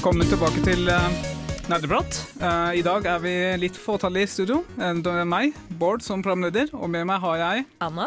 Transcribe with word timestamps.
Velkommen 0.00 0.24
tilbake 0.32 0.62
til 0.64 0.86
uh, 0.88 1.16
Nerdeprat. 1.68 2.16
Eh, 2.40 2.78
I 2.80 2.82
dag 2.86 3.04
er 3.04 3.18
vi 3.20 3.32
litt 3.60 3.76
fåtallige 3.76 4.24
i 4.24 4.30
studio. 4.32 4.62
Eh, 4.80 4.94
Det 4.96 5.12
er 5.12 5.26
meg, 5.28 5.52
Bård, 5.76 6.00
som 6.00 6.22
programleder, 6.24 6.70
og 6.72 6.88
med 6.88 7.04
meg 7.04 7.20
har 7.20 7.36
jeg 7.36 7.66
Anna? 7.84 8.06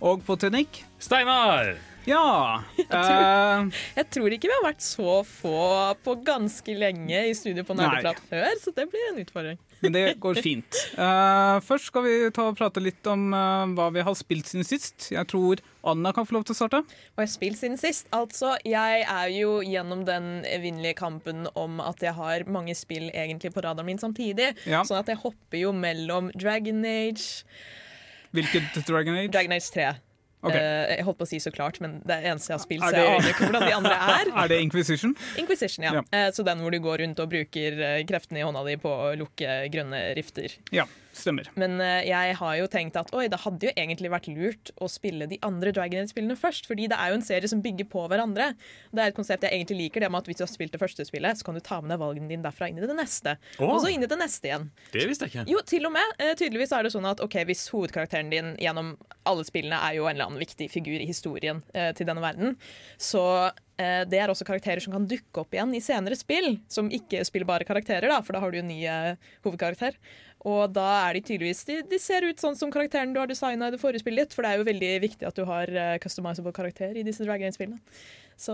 Og 0.00 0.24
på 0.24 0.38
teknikk 0.40 0.80
Steinar! 0.96 1.74
Ja! 2.08 2.62
eh, 2.80 3.68
Jeg 3.98 4.08
tror 4.16 4.32
ikke 4.32 4.48
vi 4.48 4.56
har 4.56 4.64
vært 4.70 4.86
så 4.88 5.18
få 5.20 5.92
på 6.00 6.16
ganske 6.24 6.78
lenge 6.80 7.26
i 7.28 7.36
studio 7.36 7.66
på 7.68 7.76
Nerdeprat 7.76 8.24
før, 8.30 8.48
så 8.64 8.72
det 8.72 8.88
blir 8.88 9.04
en 9.10 9.20
utfordring. 9.20 9.60
Men 9.82 9.94
det 9.94 10.04
går 10.22 10.40
fint. 10.44 10.80
Uh, 10.98 11.60
først 11.64 11.90
skal 11.90 12.04
vi 12.06 12.14
ta 12.34 12.48
og 12.50 12.58
prate 12.58 12.82
litt 12.82 13.06
om 13.10 13.30
uh, 13.34 13.64
hva 13.76 13.90
vi 13.94 14.04
har 14.06 14.16
spilt 14.18 14.50
siden 14.50 14.66
sist. 14.66 15.10
Jeg 15.14 15.28
tror 15.30 15.62
Anna 15.84 16.14
kan 16.16 16.26
få 16.28 16.38
lov 16.38 16.46
til 16.48 16.56
å 16.56 16.58
starte. 16.58 16.82
Hva 17.14 17.24
jeg 17.24 17.30
har 17.30 17.34
spilt 17.34 17.60
siden 17.60 17.80
sist. 17.80 18.08
Altså, 18.16 18.54
jeg 18.64 19.04
er 19.04 19.30
jo 19.34 19.58
gjennom 19.64 20.06
den 20.08 20.46
evinnelige 20.48 20.98
kampen 21.02 21.48
om 21.58 21.82
at 21.84 22.02
jeg 22.04 22.16
har 22.16 22.46
mange 22.48 22.76
spill 22.78 23.10
egentlig 23.12 23.52
på 23.54 23.64
radaren 23.64 23.90
min 23.90 24.02
samtidig. 24.02 24.54
Ja. 24.68 24.84
Sånn 24.86 25.02
at 25.02 25.12
jeg 25.12 25.22
hopper 25.24 25.60
jo 25.60 25.74
mellom 25.76 26.32
Dragon 26.38 26.84
Age 26.88 27.44
Hvilket 28.34 28.82
Dragon 28.88 29.14
Age? 29.14 29.30
Dragon 29.30 29.52
Age 29.54 29.70
3. 29.70 29.92
Ok. 30.44 30.54
Uh, 30.54 30.92
jeg 30.92 31.04
holdt 31.06 31.20
på 31.20 31.26
å 31.26 31.30
si 31.30 31.40
så 31.40 31.52
klart, 31.54 31.80
men 31.84 31.98
det 32.04 32.18
er 32.18 32.32
eneste 32.34 32.52
jeg 32.52 32.58
har 32.58 32.64
spilt, 32.64 32.84
så 32.84 32.92
jeg 32.92 33.14
aner 33.14 33.30
ikke 33.32 33.48
hvordan 33.48 33.64
de 33.64 33.76
andre 33.78 33.94
er. 34.16 34.32
Er 34.44 34.50
det 34.50 34.58
Inquisition? 34.64 35.14
Inquisition, 35.40 35.86
ja. 35.86 36.00
Ja. 36.00 36.04
Uh, 36.12 36.28
så 36.36 36.44
den 36.46 36.60
hvor 36.60 36.74
du 36.74 36.80
går 36.84 37.00
rundt 37.04 37.22
og 37.22 37.30
bruker 37.32 37.78
eh, 37.78 38.02
kreftene 38.08 38.42
i 38.42 38.44
hånda 38.44 38.64
di 38.66 38.76
på 38.82 38.90
å 38.90 39.14
lukke 39.18 39.56
grønne 39.72 40.02
rifter. 40.18 40.52
Ja, 40.74 40.84
stemmer. 41.18 41.48
Men 41.60 41.78
eh, 41.82 42.06
jeg 42.08 42.36
har 42.40 42.56
jo 42.58 42.68
tenkt 42.70 42.98
at 43.00 43.12
oi, 43.16 43.26
det 43.30 43.40
hadde 43.44 43.68
jo 43.68 43.72
egentlig 43.74 44.10
vært 44.12 44.28
lurt 44.32 44.72
å 44.82 44.88
spille 44.90 45.28
de 45.30 45.38
andre 45.46 45.72
Dragon 45.74 46.02
Age-spillene 46.02 46.36
først, 46.38 46.68
fordi 46.70 46.88
det 46.90 46.98
er 46.98 47.12
jo 47.12 47.18
en 47.18 47.26
serie 47.26 47.50
som 47.50 47.62
bygger 47.64 47.88
på 47.92 48.04
hverandre. 48.10 48.52
Det 48.90 49.02
er 49.02 49.12
et 49.12 49.16
konsept 49.16 49.46
jeg 49.46 49.56
egentlig 49.56 49.86
liker, 49.86 50.04
det 50.04 50.10
med 50.12 50.22
at 50.22 50.30
hvis 50.30 50.40
du 50.40 50.44
har 50.46 50.52
spilt 50.52 50.74
det 50.74 50.82
første 50.82 51.06
spillet, 51.08 51.38
så 51.38 51.46
kan 51.46 51.58
du 51.58 51.62
ta 51.64 51.80
med 51.82 51.94
deg 51.94 52.02
valgene 52.02 52.30
dine 52.30 52.46
derfra 52.46 52.68
inn 52.70 52.80
i 52.80 52.84
det 52.84 52.96
neste. 52.98 53.36
Oh. 53.58 53.74
Og 53.74 53.82
så 53.84 53.92
inn 53.92 54.04
i 54.04 54.10
det 54.10 54.18
neste 54.20 54.50
igjen. 54.50 54.68
Det 54.94 55.06
visste 55.10 55.28
jeg 55.28 55.34
ikke. 55.34 55.46
Jo, 55.54 55.62
til 55.74 55.88
og 55.88 55.94
med. 55.96 56.16
Eh, 56.18 56.34
tydeligvis 56.38 56.74
er 56.76 56.86
det 56.86 56.94
sånn 56.94 57.08
at 57.10 57.22
ok, 57.24 57.38
hvis 57.48 57.66
hovedkarakteren 57.74 58.32
din 58.32 58.54
gjennom 58.62 58.94
alle 59.28 59.46
spillene 59.46 59.80
er 59.86 59.98
jo 59.98 60.08
en 60.08 60.16
eller 60.16 60.30
annen 60.30 60.42
viktig 60.42 60.68
figur 60.72 60.98
i 60.98 61.08
historien 61.08 61.62
eh, 61.74 61.92
til 61.96 62.08
denne 62.08 62.24
verden, 62.24 62.58
så 63.00 63.24
eh, 63.80 64.02
det 64.08 64.20
er 64.20 64.32
også 64.32 64.46
karakterer 64.48 64.84
som 64.84 64.94
kan 64.96 65.08
dukke 65.10 65.44
opp 65.44 65.56
igjen 65.56 65.74
i 65.76 65.82
senere 65.84 66.18
spill, 66.18 66.58
som 66.72 66.92
ikke 66.92 67.24
spiller 67.26 67.48
bare 67.48 67.68
karakterer, 67.68 68.10
da, 68.12 68.20
for 68.24 68.36
da 68.36 68.44
har 68.44 68.52
du 68.52 68.60
jo 68.60 68.66
ny 68.68 68.80
hovedkarakter. 69.46 69.98
Og 70.44 70.74
da 70.76 70.88
er 71.06 71.16
de 71.16 71.22
tydeligvis 71.24 71.62
de, 71.68 71.78
de 71.88 71.98
ser 72.00 72.26
ut 72.28 72.40
sånn 72.40 72.56
som 72.58 72.72
karakteren 72.72 73.14
du 73.14 73.20
har 73.20 73.30
designa 73.30 73.70
i 73.70 73.72
det 73.72 73.80
forrige 73.80 74.02
spillet 74.04 74.28
ditt, 74.28 74.36
for 74.36 74.44
det 74.44 74.52
er 74.52 74.60
jo 74.60 74.68
veldig 74.68 74.90
viktig 75.06 75.28
at 75.28 75.38
du 75.38 75.46
har 75.48 75.72
uh, 75.72 75.94
customizable 76.02 76.52
karakter 76.56 76.98
i 77.00 77.04
disse 77.06 77.24
Drag 77.24 77.40
Game-spillene. 77.40 77.80
Så 78.36 78.52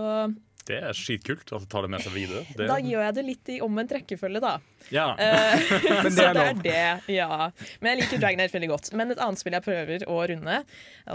Det 0.67 0.77
er 0.77 0.97
skitkult 0.97 1.51
at 1.55 1.63
du 1.63 1.67
tar 1.71 1.85
det 1.85 1.91
med 1.93 2.03
seg 2.03 2.13
videre. 2.15 2.43
Det, 2.55 2.67
da 2.69 2.77
gjør 2.81 3.03
jeg 3.07 3.15
det 3.17 3.23
litt 3.27 3.51
i 3.53 3.57
omvendt 3.65 3.93
rekkefølge, 3.97 4.41
da. 4.43 4.53
ja. 4.93 5.07
Eh, 5.17 5.71
Men 6.03 6.03
det 6.09 6.13
så 6.15 6.27
er 6.29 6.37
det 6.37 6.45
er 6.45 6.61
det, 6.61 7.15
ja. 7.15 7.49
Men 7.81 7.91
jeg 7.93 8.01
liker 8.03 8.21
Dragon 8.21 8.43
Age 8.45 8.55
veldig 8.55 8.69
godt. 8.71 8.91
Men 8.97 9.13
et 9.15 9.21
annet 9.23 9.41
spill 9.41 9.57
jeg 9.57 9.65
prøver 9.65 10.05
å 10.07 10.19
runde, 10.31 10.57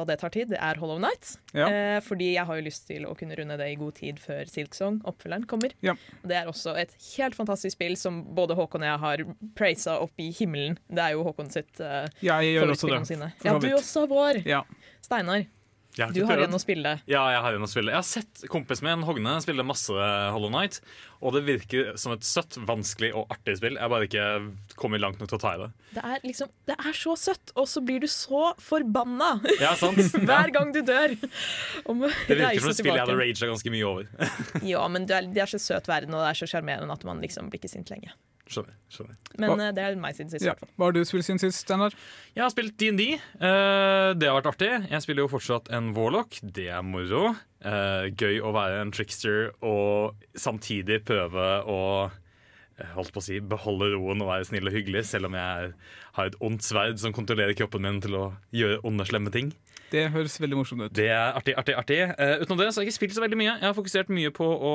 og 0.00 0.06
det 0.10 0.18
tar 0.22 0.34
tid, 0.34 0.50
det 0.54 0.60
er 0.62 0.80
Hollow 0.82 1.00
Night. 1.02 1.36
Ja. 1.56 1.68
Eh, 1.70 1.98
fordi 2.04 2.32
jeg 2.34 2.46
har 2.48 2.60
jo 2.60 2.66
lyst 2.66 2.86
til 2.90 3.06
å 3.08 3.14
kunne 3.18 3.38
runde 3.38 3.58
det 3.60 3.70
i 3.72 3.78
god 3.80 3.96
tid 4.00 4.20
før 4.22 4.44
Silksong, 4.50 5.00
oppfølgeren, 5.08 5.46
kommer. 5.50 5.74
Ja. 5.86 5.96
Det 6.26 6.40
er 6.40 6.50
også 6.50 6.74
et 6.80 6.94
helt 7.14 7.38
fantastisk 7.38 7.76
spill 7.78 7.96
som 8.00 8.22
både 8.36 8.56
Håkon 8.58 8.84
og 8.84 8.90
jeg 8.90 9.02
har 9.06 9.24
praisa 9.58 9.98
opp 10.02 10.22
i 10.22 10.30
himmelen. 10.36 10.78
Det 10.88 11.02
er 11.02 11.16
jo 11.16 11.24
Håkon 11.26 11.50
sitt 11.52 11.80
uh, 11.82 12.04
Jeg 12.24 12.54
gjør 12.56 12.74
også 12.74 12.90
det. 12.92 13.02
sine. 13.08 13.32
Ja, 13.44 13.56
du 13.62 13.68
også, 13.76 14.06
Vår. 14.10 14.42
Ja. 14.48 14.62
Steinar, 15.04 15.46
har 16.04 16.12
du 16.12 16.20
har 16.28 16.40
igjen 16.42 16.56
å 16.56 16.60
spille. 16.60 16.92
Ja, 17.08 17.22
jeg 17.32 17.40
har 17.44 17.54
igjen 17.54 17.64
å 17.64 17.70
spille. 17.70 17.92
Jeg 17.94 18.00
har 18.02 18.06
sett 18.06 18.42
kompisen 18.52 18.84
min 18.84 19.04
Hogne 19.08 19.38
spille 19.40 19.64
masse 19.64 20.08
Hollow 20.34 20.52
Night, 20.52 20.82
og 21.24 21.32
det 21.32 21.42
virker 21.46 21.94
som 22.00 22.12
et 22.12 22.26
søtt, 22.26 22.58
vanskelig 22.68 23.14
og 23.16 23.32
artig 23.32 23.56
spill. 23.56 23.78
Jeg 23.80 23.92
bare 23.92 24.08
ikke 24.08 24.26
kommet 24.76 25.00
langt 25.00 25.22
nok 25.22 25.30
til 25.32 25.38
å 25.38 25.42
ta 25.42 25.54
i 25.56 25.62
det. 25.62 25.70
Det 25.96 26.04
er 26.04 26.28
liksom, 26.28 26.52
det 26.68 26.76
er 26.76 27.00
så 27.00 27.16
søtt, 27.16 27.54
og 27.56 27.70
så 27.72 27.80
blir 27.86 28.04
du 28.04 28.08
så 28.12 28.50
forbanna 28.60 29.36
Ja, 29.64 29.72
sant? 29.80 30.02
hver 30.28 30.52
gang 30.52 30.74
du 30.76 30.82
dør. 30.84 31.16
Om 31.88 32.04
å 32.04 32.12
Det 32.28 32.36
virker 32.42 32.66
som 32.66 32.74
et 32.74 32.82
spill 32.82 32.92
jeg 32.92 33.04
hadde 33.06 33.16
raga 33.16 33.50
ganske 33.54 33.72
mye 33.72 33.88
over. 33.88 34.30
Ja, 34.66 34.84
men 34.92 35.08
det 35.08 35.16
er, 35.16 35.32
det 35.32 35.46
er 35.46 35.54
så 35.56 35.62
søt 35.62 35.88
verden, 35.88 36.12
og 36.12 36.26
det 36.26 36.34
er 36.34 36.44
så 36.44 36.50
sjarmerende 36.56 36.92
at 36.92 37.08
man 37.08 37.24
liksom 37.24 37.48
blir 37.48 37.62
ikke 37.62 37.72
sint 37.72 37.92
lenge. 37.94 38.12
Skjønner. 38.46 38.74
skjønner. 38.92 39.16
Men 39.38 39.50
Hva- 39.50 39.68
eh, 39.68 39.72
det 39.74 39.82
er 39.84 39.96
meg 39.98 40.14
siden 40.14 40.30
sist. 40.30 40.44
Ja. 40.46 40.54
Hva 40.78 40.86
har 40.86 40.92
du 40.92 41.00
spilt 41.04 41.26
siden 41.26 41.40
sist, 41.42 41.64
Steinar? 41.64 41.94
Jeg 42.36 42.42
har 42.44 42.50
spilt 42.50 42.76
DND. 42.78 43.18
Uh, 43.40 44.14
det 44.14 44.28
har 44.28 44.36
vært 44.40 44.52
artig. 44.54 44.70
Jeg 44.90 45.02
spiller 45.02 45.24
jo 45.26 45.32
fortsatt 45.32 45.70
en 45.74 45.92
warlock. 45.96 46.38
Det 46.42 46.68
er 46.70 46.82
moro. 46.86 47.34
Uh, 47.64 48.06
gøy 48.14 48.38
å 48.44 48.52
være 48.54 48.80
en 48.84 48.92
trickster 48.94 49.50
og 49.66 50.14
samtidig 50.38 51.00
prøve 51.08 51.48
å 51.66 51.80
eh, 52.06 52.14
holdt 52.96 53.14
på 53.14 53.22
å 53.22 53.24
si, 53.24 53.38
beholde 53.40 53.92
roen 53.94 54.20
og 54.24 54.28
være 54.28 54.48
snill 54.50 54.68
og 54.68 54.74
hyggelig, 54.76 55.06
selv 55.08 55.30
om 55.30 55.38
jeg 55.38 55.70
har 56.18 56.28
et 56.28 56.36
ondt 56.44 56.66
sverd 56.66 57.00
som 57.00 57.14
kontrollerer 57.16 57.56
kroppen 57.56 57.84
min 57.86 58.02
til 58.04 58.18
å 58.18 58.26
gjøre 58.56 58.82
onde, 58.86 59.06
slemme 59.08 59.32
ting. 59.32 59.54
Det 59.92 60.08
høres 60.10 60.34
veldig 60.42 60.56
morsomt 60.58 60.82
ut. 60.82 60.94
Det 60.96 61.06
er 61.14 61.36
artig, 61.38 61.54
artig, 61.60 61.74
artig. 61.78 61.98
Uh, 62.18 62.42
utenom 62.42 62.58
det 62.58 62.72
så 62.72 62.80
har 62.80 62.86
jeg 62.86 62.90
ikke 62.90 62.96
spilt 62.96 63.16
så 63.16 63.22
veldig 63.22 63.38
mye. 63.38 63.52
Jeg 63.52 63.66
har 63.68 63.76
fokusert 63.76 64.10
mye 64.10 64.32
på 64.34 64.46
å, 64.46 64.72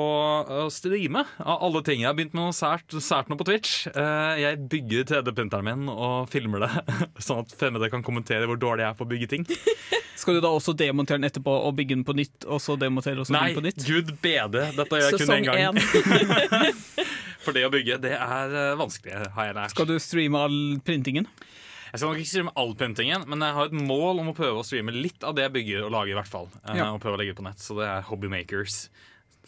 å 0.64 0.68
streame 0.72 1.26
av 1.36 1.66
alle 1.68 1.82
ting. 1.84 2.00
Jeg 2.00 2.08
har 2.08 2.16
begynt 2.16 2.32
med 2.36 2.46
noe 2.46 2.56
sært, 2.56 2.96
sært 3.04 3.28
nå 3.28 3.36
på 3.40 3.46
Twitch. 3.50 3.90
Uh, 3.92 4.32
jeg 4.40 4.62
bygger 4.72 5.10
3D-printeren 5.10 5.68
min 5.68 5.92
og 5.92 6.30
filmer 6.32 6.64
det, 6.64 6.70
sånn 7.26 7.44
at 7.44 7.52
fremmede 7.60 7.92
kan 7.92 8.04
kommentere 8.06 8.48
hvor 8.48 8.60
dårlig 8.60 8.86
jeg 8.86 8.94
er 8.94 8.98
på 9.02 9.04
å 9.04 9.12
bygge 9.12 9.30
ting. 9.34 9.46
Skal 10.22 10.38
du 10.38 10.42
da 10.44 10.52
også 10.54 10.72
demontere 10.78 11.20
den 11.20 11.28
etterpå 11.28 11.52
og 11.66 11.76
bygge 11.76 11.96
den 11.98 12.06
på 12.08 12.14
nytt? 12.16 12.46
Og 12.46 12.62
så 12.62 12.78
demontere 12.80 13.20
og 13.20 13.28
så 13.28 13.36
Nei, 13.36 13.52
på 13.56 13.64
nytt? 13.64 13.84
gud 13.84 14.14
bede. 14.22 14.68
Dette 14.78 15.00
gjør 15.02 15.10
jeg 15.10 15.18
kun 15.18 15.26
Sesong 15.26 15.48
én 15.50 15.50
gang. 15.50 16.82
For 17.42 17.54
det 17.56 17.64
å 17.66 17.72
bygge, 17.72 17.96
det 18.04 18.12
er 18.16 18.52
eh, 18.54 18.74
vanskelig, 18.78 19.16
har 19.34 19.48
jeg 19.48 19.56
lært. 19.58 19.74
Skal 19.74 19.88
du 19.90 19.96
streame 20.02 20.38
all 20.46 20.58
printingen? 20.86 21.26
Jeg 21.92 22.00
skal 22.00 22.08
nok 22.12 22.20
ikke 22.22 22.30
streame 22.30 22.52
all 22.62 22.70
printingen, 22.78 23.24
men 23.28 23.42
jeg 23.44 23.56
har 23.58 23.68
et 23.68 23.74
mål 23.76 24.22
om 24.22 24.30
å 24.30 24.36
prøve 24.36 24.62
å 24.62 24.64
streame 24.64 24.94
litt 24.94 25.26
av 25.28 25.34
det 25.36 25.44
jeg 25.48 25.54
bygger 25.58 25.82
og 25.88 25.90
lager, 25.92 26.14
i 26.14 26.18
hvert 26.20 26.30
fall. 26.30 26.46
Eh, 26.64 26.78
Ja. 26.78 26.86
Og 26.94 27.02
prøve 27.02 27.18
å 27.18 27.20
legge 27.20 27.34
det 27.34 27.40
på 27.42 27.46
nett. 27.48 27.60
Så 27.60 27.76
det 27.80 27.88
er 27.90 28.06
Hobbymakers. 28.08 28.86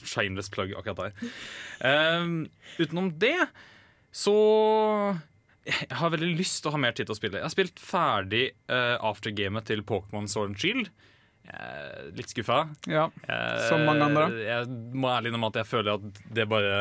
Shameless 0.04 0.50
plug 0.52 0.74
akkurat 0.76 0.98
der. 1.14 1.30
Um, 2.20 2.34
utenom 2.82 3.12
det 3.22 3.36
så 4.14 4.34
Jeg 5.64 5.96
har 5.96 6.10
veldig 6.12 6.34
lyst 6.36 6.60
til 6.60 6.68
å 6.68 6.74
ha 6.74 6.80
mer 6.82 6.92
tid 6.92 7.06
til 7.08 7.14
å 7.14 7.16
spille. 7.16 7.38
Jeg 7.40 7.46
har 7.46 7.54
spilt 7.54 7.80
ferdig 7.80 8.42
uh, 8.68 8.98
aftergamet 9.08 9.64
til 9.70 9.80
Pokémon 9.86 10.26
Sword 10.28 10.52
and 10.52 10.60
Shield. 10.60 10.90
Litt 12.16 12.30
skuffa. 12.32 12.58
Ja. 12.88 13.06
Som 13.68 13.82
mange 13.88 14.04
andre. 14.06 14.26
Jeg 14.44 14.68
må 14.96 15.08
ærlig 15.12 15.28
innrømme 15.32 15.50
at 15.52 15.58
jeg 15.62 15.68
føler 15.68 15.98
at 15.98 16.20
det 16.36 16.46
bare 16.48 16.74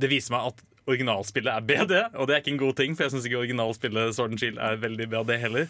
Det 0.00 0.10
viser 0.12 0.34
meg 0.34 0.52
at 0.52 0.62
originalspillet 0.90 1.52
er 1.52 1.66
bedre, 1.66 2.04
og 2.14 2.28
det 2.28 2.34
er 2.34 2.42
ikke 2.42 2.54
en 2.54 2.62
god 2.62 2.78
ting, 2.80 2.96
for 2.96 3.06
jeg 3.06 3.14
syns 3.14 3.28
ikke 3.28 3.42
originalspillet 3.42 4.16
Sword 4.16 4.34
and 4.34 4.42
Shield 4.42 4.58
er 4.62 4.80
veldig 4.82 5.06
bra, 5.12 5.22
det 5.28 5.38
heller. 5.42 5.68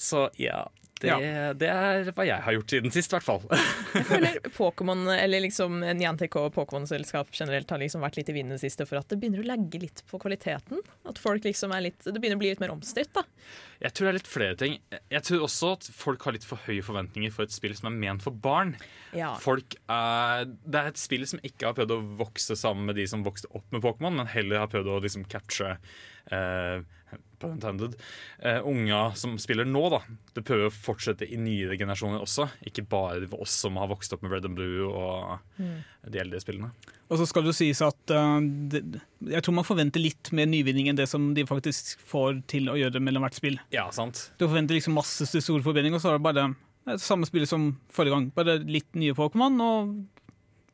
Så 0.00 0.28
ja. 0.40 0.64
Det, 1.00 1.08
Ja. 1.08 1.52
det 1.56 1.68
er 1.72 2.10
hva 2.12 2.24
jeg 2.28 2.42
har 2.44 2.52
gjort 2.58 2.72
siden 2.74 2.92
sist, 2.92 3.12
i 3.12 3.16
hvert 3.16 3.24
fall. 3.24 3.44
Jeg 3.94 4.04
føler 4.10 4.34
Pokémon, 4.52 5.06
eller 5.14 5.40
liksom 5.46 5.78
Niantic 5.96 6.36
og 6.36 6.50
Pokémon-selskap 6.54 7.30
generelt 7.32 7.70
har 7.72 7.80
liksom 7.80 8.04
vært 8.04 8.18
litt 8.20 8.28
i 8.28 8.34
vinden 8.36 8.52
det 8.56 8.60
siste 8.62 8.84
for 8.88 9.00
at 9.00 9.08
det 9.08 9.18
begynner 9.22 9.40
å 9.42 9.48
legge 9.48 9.80
litt 9.80 10.02
på 10.10 10.20
kvaliteten. 10.20 10.82
At 11.08 11.18
folk 11.22 11.46
liksom 11.48 11.72
er 11.72 11.86
litt 11.88 12.04
Det 12.04 12.14
begynner 12.20 12.36
å 12.36 12.42
bli 12.44 12.52
litt 12.52 12.60
mer 12.60 12.74
omstridt, 12.74 13.12
da. 13.16 13.24
Jeg 13.80 13.94
tror 13.96 14.06
det 14.06 14.12
er 14.12 14.18
litt 14.18 14.28
flere 14.28 14.56
ting. 14.60 14.74
Jeg 15.08 15.24
tror 15.24 15.46
også 15.46 15.72
at 15.78 15.88
folk 15.96 16.22
har 16.28 16.36
litt 16.36 16.44
for 16.44 16.60
høye 16.68 16.84
forventninger 16.84 17.32
for 17.32 17.48
et 17.48 17.54
spill 17.56 17.72
som 17.78 17.88
er 17.88 17.96
ment 17.96 18.22
for 18.26 18.36
barn. 18.36 18.74
Ja. 19.16 19.32
Folk 19.40 19.78
er, 19.88 20.44
det 20.44 20.82
er 20.84 20.92
et 20.92 21.00
spill 21.00 21.24
som 21.26 21.40
ikke 21.40 21.70
har 21.70 21.78
prøvd 21.80 21.96
å 21.96 22.00
vokse 22.20 22.56
sammen 22.60 22.84
med 22.90 23.00
de 23.00 23.08
som 23.08 23.24
vokste 23.24 23.48
opp 23.56 23.64
med 23.72 23.80
Pokémon, 23.82 24.20
men 24.20 24.28
heller 24.28 24.60
har 24.66 24.68
prøvd 24.70 24.92
å 24.92 25.00
liksom 25.00 25.24
catche 25.32 25.78
eh, 26.30 26.82
pun 27.40 27.56
intended, 27.56 27.96
uh, 28.44 28.60
unga 28.68 29.10
som 29.18 29.36
spiller 29.40 29.68
nå. 29.68 29.82
da 29.92 30.00
Det 30.36 30.44
prøver 30.46 30.68
å 30.68 30.74
fortsette 30.74 31.28
i 31.28 31.38
nyere 31.40 31.78
generasjoner 31.80 32.22
også, 32.22 32.48
ikke 32.68 32.86
bare 32.90 33.28
oss 33.40 33.58
som 33.64 33.78
har 33.80 33.90
vokst 33.90 34.14
opp 34.16 34.24
med 34.24 34.34
Red 34.34 34.48
and 34.48 34.58
Blue 34.58 34.88
og 34.88 35.40
de 36.06 36.22
eldre 36.22 36.40
spillene. 36.42 36.72
Og 37.10 37.18
så 37.18 37.26
skal 37.26 37.42
det 37.42 37.50
jo 37.50 37.58
sies 37.58 37.82
at 37.84 38.14
uh, 38.14 38.38
det, 38.40 38.84
jeg 39.32 39.44
tror 39.44 39.58
man 39.58 39.66
forventer 39.66 40.02
litt 40.02 40.32
mer 40.36 40.48
nyvinning 40.50 40.90
enn 40.90 41.00
det 41.00 41.08
som 41.10 41.32
de 41.36 41.46
faktisk 41.48 41.96
får 42.06 42.42
til 42.50 42.70
å 42.70 42.78
gjøre 42.78 43.02
mellom 43.02 43.26
hvert 43.26 43.38
spill. 43.38 43.60
Ja, 43.74 43.88
sant? 43.94 44.28
Du 44.38 44.46
forventer 44.46 44.78
liksom 44.78 44.96
masse 44.98 45.26
store 45.32 45.64
forbedringer, 45.64 45.98
og 45.98 46.04
så 46.04 46.12
er 46.12 46.20
det 46.20 46.28
bare 46.28 46.50
det 46.88 47.00
samme 47.02 47.26
spillet 47.28 47.50
som 47.50 47.74
forrige 47.92 48.14
gang. 48.14 48.30
Bare 48.34 48.56
litt 48.64 48.88
nye 48.98 49.14
Pokémon 49.16 49.58
og 49.64 49.90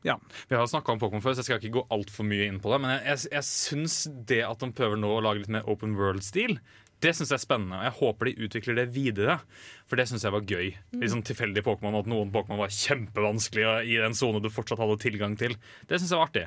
Ja. 0.06 0.16
Vi 0.46 0.54
har 0.54 0.68
snakka 0.70 0.94
om 0.94 1.00
Pokémon 1.02 1.24
før, 1.24 1.34
så 1.34 1.42
jeg 1.42 1.48
skal 1.48 1.60
ikke 1.60 1.80
gå 1.80 1.86
altfor 1.96 2.26
mye 2.28 2.46
inn 2.46 2.60
på 2.62 2.70
det. 2.72 2.80
Men 2.84 2.94
jeg, 2.94 3.06
jeg, 3.10 3.32
jeg 3.34 3.48
syns 3.48 3.96
det 4.30 4.42
at 4.46 4.62
de 4.62 4.70
prøver 4.76 5.00
nå 5.00 5.10
å 5.16 5.22
lage 5.24 5.42
litt 5.42 5.52
mer 5.52 5.66
open 5.70 5.96
world-stil, 5.98 6.60
det 7.04 7.12
synes 7.16 7.28
jeg 7.28 7.36
er 7.36 7.42
spennende. 7.42 7.76
Og 7.76 7.84
jeg 7.86 7.94
håper 7.98 8.28
de 8.28 8.46
utvikler 8.46 8.78
det 8.78 8.86
videre, 8.94 9.38
for 9.86 10.00
det 10.00 10.06
syns 10.08 10.24
jeg 10.24 10.32
var 10.32 10.46
gøy. 10.48 10.70
Litt 10.96 11.12
sånn 11.12 11.24
tilfeldig 11.26 11.62
Pokémon, 11.66 11.98
at 11.98 12.08
noen 12.08 12.32
Pokémon 12.34 12.60
var 12.62 12.72
kjempevanskelige 12.72 13.74
i 13.84 13.98
den 14.00 14.16
sone 14.16 14.40
du 14.42 14.48
fortsatt 14.52 14.80
hadde 14.80 14.96
tilgang 15.02 15.36
til. 15.38 15.58
Det 15.90 16.00
syns 16.00 16.14
jeg 16.14 16.20
var 16.20 16.30
artig. 16.30 16.46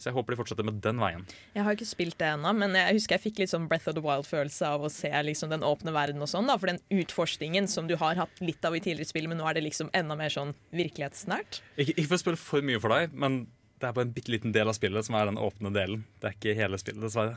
Så 0.00 0.08
jeg 0.10 0.16
håper 0.16 0.34
de 0.34 0.38
fortsetter 0.40 0.68
med 0.68 0.80
den 0.84 1.00
veien. 1.00 1.24
Jeg 1.56 1.64
har 1.66 1.76
ikke 1.76 1.88
spilt 1.88 2.18
det 2.20 2.30
ennå, 2.34 2.52
men 2.56 2.76
jeg 2.78 2.98
husker 2.98 3.18
jeg 3.18 3.24
fikk 3.26 3.42
litt 3.42 3.52
sånn 3.52 3.68
Breath 3.70 3.90
of 3.90 3.96
the 3.98 4.04
Wild-følelse 4.04 4.70
av 4.76 4.86
å 4.86 4.92
se 4.92 5.10
liksom 5.24 5.52
den 5.52 5.66
åpne 5.66 5.92
verden 5.96 6.24
og 6.24 6.30
sånn. 6.30 6.48
da, 6.48 6.56
For 6.60 6.72
den 6.72 6.80
utforskningen 7.00 7.68
som 7.68 7.88
du 7.88 7.96
har 8.00 8.20
hatt 8.20 8.42
litt 8.44 8.64
av 8.64 8.76
i 8.76 8.82
tidligere 8.84 9.08
spill, 9.08 9.28
men 9.28 9.40
nå 9.40 9.48
er 9.48 9.58
det 9.58 9.66
liksom 9.66 9.92
enda 9.96 10.16
mer 10.18 10.32
sånn 10.32 10.54
virkelighetsnært. 10.76 11.62
Ikke, 11.76 11.96
ikke 11.96 12.08
for 12.12 12.18
å 12.18 12.24
spille 12.24 12.40
for 12.40 12.64
mye 12.64 12.80
for 12.82 12.94
deg, 12.94 13.12
men 13.16 13.46
det 13.78 13.88
er 13.88 13.94
bare 13.94 14.08
en 14.08 14.14
bitte 14.14 14.32
liten 14.32 14.54
del 14.54 14.70
av 14.70 14.76
spillet 14.76 15.06
som 15.06 15.16
er 15.18 15.28
den 15.28 15.38
åpne 15.40 15.70
delen. 15.74 16.02
Det 16.18 16.30
er 16.30 16.36
ikke 16.36 16.56
hele 16.58 16.80
spillet, 16.80 17.04
dessverre. 17.04 17.36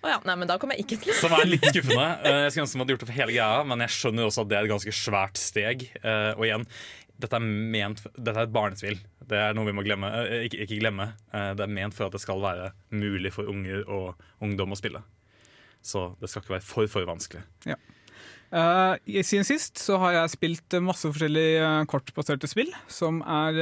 Å 0.00 0.08
ja, 0.08 0.18
nei, 0.24 0.34
men 0.40 0.48
da 0.48 0.56
kommer 0.56 0.78
jeg 0.78 0.86
ikke 0.86 0.96
til 1.02 1.12
Som 1.18 1.34
er 1.36 1.44
litt 1.44 1.66
skuffende. 1.68 2.06
Eh, 2.24 2.38
Jeg 2.46 2.52
skulle 2.54 2.64
ønske 2.64 2.78
de 2.78 2.82
hadde 2.84 2.94
gjort 2.94 3.02
det 3.04 3.08
for 3.10 3.18
hele 3.20 3.34
greia, 3.36 3.60
men 3.68 3.82
jeg 3.84 3.92
skjønner 3.98 4.24
også 4.30 4.42
at 4.46 4.48
det 4.48 4.56
er 4.58 4.64
et 4.68 4.72
ganske 4.72 4.94
svært 4.96 5.36
steg. 5.40 5.84
Eh, 6.00 6.32
Og 6.38 6.46
igjen, 6.48 6.64
dette 7.20 7.36
er, 7.36 7.44
ment, 7.44 8.00
dette 8.16 8.32
er 8.38 8.46
et 8.48 8.54
barnespill. 8.54 8.96
Det 9.28 9.36
er 9.36 9.52
noe 9.54 9.68
vi 9.68 9.74
må 9.76 9.84
glemme. 9.84 10.08
eh, 10.24 10.46
Ikke, 10.48 10.62
ikke 10.64 10.80
glemme. 10.80 11.10
Det 11.30 11.60
er 11.66 11.74
ment 11.76 11.92
for 11.94 12.06
at 12.08 12.12
det 12.16 12.22
skal 12.24 12.40
være 12.40 12.70
mulig 12.96 13.32
for 13.36 13.44
unger 13.52 13.84
og 13.92 14.14
ungdom 14.40 14.72
å 14.72 14.78
spille. 14.80 15.02
Så 15.84 16.14
det 16.20 16.28
skal 16.32 16.42
ikke 16.46 16.56
være 16.56 16.64
for, 16.64 16.86
for 16.88 17.04
vanskelig. 17.08 17.44
Ja. 17.68 17.76
i- 19.06 19.22
siden 19.22 19.44
sist 19.46 19.78
så 19.78 19.98
har 20.00 20.12
jeg 20.16 20.30
spilt 20.32 20.74
masse 20.82 21.06
forskjellige 21.06 21.86
kortbaserte 21.92 22.48
spill. 22.50 22.72
Som 22.88 23.20
er, 23.22 23.60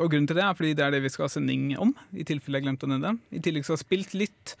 og 0.00 0.08
grunnen 0.10 0.26
til 0.26 0.36
det 0.40 0.44
er 0.48 0.56
fordi 0.58 0.72
det 0.74 0.84
er 0.88 0.90
det 0.96 1.02
vi 1.04 1.12
skal 1.12 1.28
ha 1.28 1.32
sending 1.36 1.76
om. 1.78 1.92
I 2.16 2.24
tilfelle 2.24 2.58
jeg 2.58 2.66
glemte 2.66 2.88
å 2.88 2.90
nevne 2.90 3.12
det. 3.14 3.38
I 3.38 3.44
tillegg 3.44 3.64
så 3.68 3.74
har 3.74 3.78
jeg 3.78 3.86
spilt 3.86 4.14
litt 4.18 4.56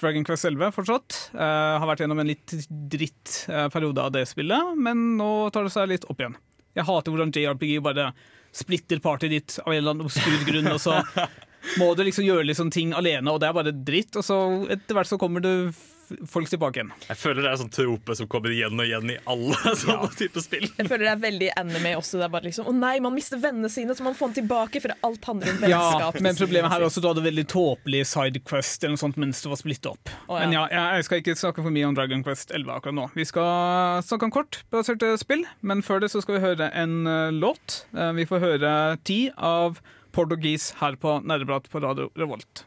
Dragon 0.00 0.24
Quest 0.26 0.44
11 0.48 0.72
fortsatt. 0.74 1.18
Uh, 1.34 1.78
har 1.80 1.86
vært 1.86 2.02
gjennom 2.04 2.18
en 2.22 2.30
litt 2.32 2.54
dritt 2.90 3.34
uh, 3.48 3.68
periode 3.72 4.02
av 4.02 4.12
det 4.16 4.24
spillet, 4.30 4.72
men 4.76 5.14
nå 5.20 5.30
tar 5.54 5.66
det 5.68 5.74
seg 5.74 5.90
litt 5.92 6.06
opp 6.10 6.20
igjen. 6.24 6.34
Jeg 6.74 6.88
hater 6.88 7.14
hvordan 7.14 7.30
JRPG 7.34 7.76
bare 7.84 8.08
splitter 8.54 8.98
partyet 9.02 9.30
ditt 9.34 9.56
av 9.64 9.72
en 9.72 9.78
eller 9.80 9.94
annen 9.94 10.06
obskur 10.08 10.42
grunn, 10.48 10.68
og 10.74 10.80
så 10.82 10.98
må 11.80 11.92
du 11.98 12.02
liksom 12.06 12.26
gjøre 12.26 12.46
liksom 12.50 12.70
ting 12.74 12.92
alene, 12.94 13.30
og 13.30 13.38
det 13.42 13.48
er 13.48 13.56
bare 13.56 13.74
dritt. 13.74 14.18
Og 14.18 14.26
så 14.26 14.38
etter 14.74 14.98
hvert 14.98 15.10
så 15.10 15.18
kommer 15.22 15.42
f- 15.70 15.93
folk 16.30 16.48
tilbake 16.50 16.80
igjen. 16.80 16.92
Jeg 17.08 17.18
føler 17.20 17.44
det 17.44 17.50
er 17.52 17.60
sånn 17.60 17.72
trope 17.74 18.16
som 18.18 18.28
kommer 18.30 18.52
igjen 18.54 18.74
og 18.78 18.86
igjen 18.86 19.12
i 19.14 19.18
alle 19.30 19.74
sånne 19.82 20.10
typer 20.18 20.44
spill. 20.44 20.66
Jeg 20.70 20.88
føler 20.90 21.06
det 21.06 21.12
er 21.12 21.22
veldig 21.24 21.50
anime 21.60 21.94
også. 22.00 22.20
Det 22.20 22.28
er 22.28 22.34
bare 22.34 22.48
liksom, 22.48 22.68
Å 22.70 22.74
nei, 22.76 22.94
man 23.04 23.14
mister 23.16 23.40
vennene 23.42 23.70
sine, 23.72 23.96
så 23.96 24.06
man 24.06 24.16
får 24.18 24.32
dem 24.32 24.36
tilbake. 24.42 24.82
For 24.84 24.94
alt 25.08 25.30
handler 25.30 25.54
om 25.54 25.68
Ja, 25.70 26.10
men 26.24 26.38
problemet 26.38 26.72
her 26.72 26.82
er 26.82 26.88
også 26.88 27.02
at 27.02 27.06
du 27.06 27.10
hadde 27.12 27.26
veldig 27.26 27.46
tåpelig 27.52 28.04
sidequest 28.12 28.84
eller 28.84 28.96
noe 28.96 29.04
sånt 29.04 29.20
mens 29.20 29.42
det 29.44 29.52
var 29.52 29.60
splittet 29.60 29.90
opp. 29.92 30.12
Oh, 30.28 30.36
ja. 30.38 30.44
Men 30.44 30.56
ja, 30.56 30.64
jeg 30.98 31.08
skal 31.08 31.22
ikke 31.22 31.36
snakke 31.38 31.64
for 31.64 31.74
mye 31.74 31.88
om 31.88 31.96
Dragon 31.96 32.24
Quest 32.26 32.54
11 32.54 32.76
akkurat 32.78 32.98
nå. 32.98 33.08
Vi 33.16 33.26
skal 33.28 34.02
snakke 34.06 34.28
om 34.28 34.34
kortbaserte 34.34 35.14
spill, 35.20 35.44
men 35.62 35.82
før 35.86 36.04
det 36.04 36.12
så 36.12 36.22
skal 36.24 36.38
vi 36.38 36.44
høre 36.44 36.70
en 36.76 37.02
eh, 37.10 37.32
låt. 37.34 37.84
Eh, 37.96 38.12
vi 38.18 38.28
får 38.28 38.44
høre 38.44 38.74
ti 39.06 39.18
av 39.36 39.80
Portugis 40.14 40.72
her 40.80 40.98
på 41.00 41.18
Nerdeprat 41.26 41.66
på 41.72 41.82
Radio 41.82 42.10
Revolt. 42.18 42.64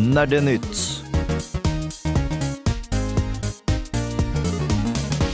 Nerdenytt. 0.00 1.02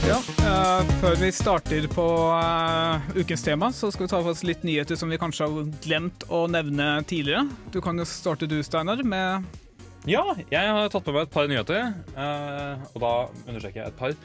Ja, 0.07 0.17
eh, 0.17 0.87
Før 1.01 1.15
vi 1.19 1.29
starter 1.31 1.87
på 1.91 2.05
eh, 2.35 3.07
ukens 3.21 3.43
tema, 3.45 3.71
så 3.73 3.91
skal 3.91 4.05
vi 4.07 4.11
ta 4.11 4.19
for 4.21 4.33
oss 4.33 4.43
litt 4.47 4.63
nyheter 4.67 4.99
som 4.99 5.09
vi 5.11 5.19
kanskje 5.21 5.47
har 5.47 5.71
glemt 5.85 6.27
å 6.33 6.43
nevne 6.51 6.89
tidligere. 7.07 7.47
Du 7.71 7.79
kan 7.83 7.97
jo 7.99 8.05
starte 8.07 8.47
du, 8.49 8.59
Steinar, 8.63 9.03
med 9.03 9.47
Ja, 10.07 10.23
jeg 10.51 10.71
har 10.75 10.91
tatt 10.93 11.07
med 11.07 11.15
meg 11.17 11.27
et 11.27 11.33
par 11.35 11.47
nyheter. 11.51 11.93
eh, 12.15 12.85
og 12.93 13.01
da 13.03 13.13
understreker 13.47 13.81
jeg 13.83 13.87
et 13.93 13.99
par. 13.99 14.15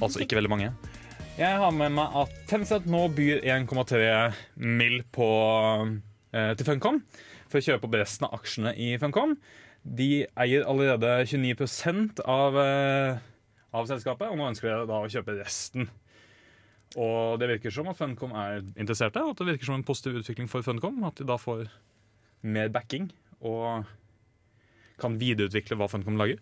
Altså 0.00 0.22
ikke 0.24 0.36
veldig 0.40 0.52
mange. 0.52 0.72
Jeg 1.38 1.56
har 1.56 1.72
med 1.72 1.92
meg 1.96 2.12
at 2.22 2.32
Tencent 2.48 2.84
nå 2.86 3.06
byr 3.16 3.40
1,3 3.40 4.32
mill. 4.56 5.02
på 5.12 5.28
eh, 6.32 6.54
til 6.56 6.66
Funcom 6.66 7.02
for 7.52 7.60
å 7.60 7.66
kjøpe 7.66 7.88
opp 7.88 7.98
resten 8.00 8.26
av 8.28 8.36
aksjene 8.38 8.72
i 8.80 8.94
Funcom. 9.00 9.36
De 9.82 10.24
eier 10.40 10.66
allerede 10.68 11.10
29 11.26 12.22
av, 12.24 12.58
eh, 12.58 13.18
av 13.74 13.88
selskapet, 13.90 14.30
og 14.30 14.38
nå 14.38 14.50
ønsker 14.52 14.70
de 14.70 14.86
da 14.90 15.00
å 15.02 15.10
kjøpe 15.10 15.38
resten. 15.40 15.88
Og 16.96 17.38
det 17.40 17.48
virker 17.48 17.72
som 17.72 17.88
at 17.88 17.96
Funcom 17.96 18.34
er 18.36 18.60
interesserte, 18.76 19.22
og 19.22 19.32
at 19.32 19.40
det 19.40 19.54
virker 19.54 19.70
som 19.70 19.78
en 19.78 19.86
positiv 19.86 20.20
utvikling 20.20 20.48
for 20.50 20.62
Funcom. 20.62 21.02
At 21.08 21.16
de 21.16 21.24
da 21.28 21.38
får 21.40 21.68
mer 22.42 22.68
backing 22.68 23.10
og 23.40 23.86
kan 25.00 25.18
videreutvikle 25.18 25.78
hva 25.78 25.88
Funcom 25.90 26.18
lager. 26.20 26.38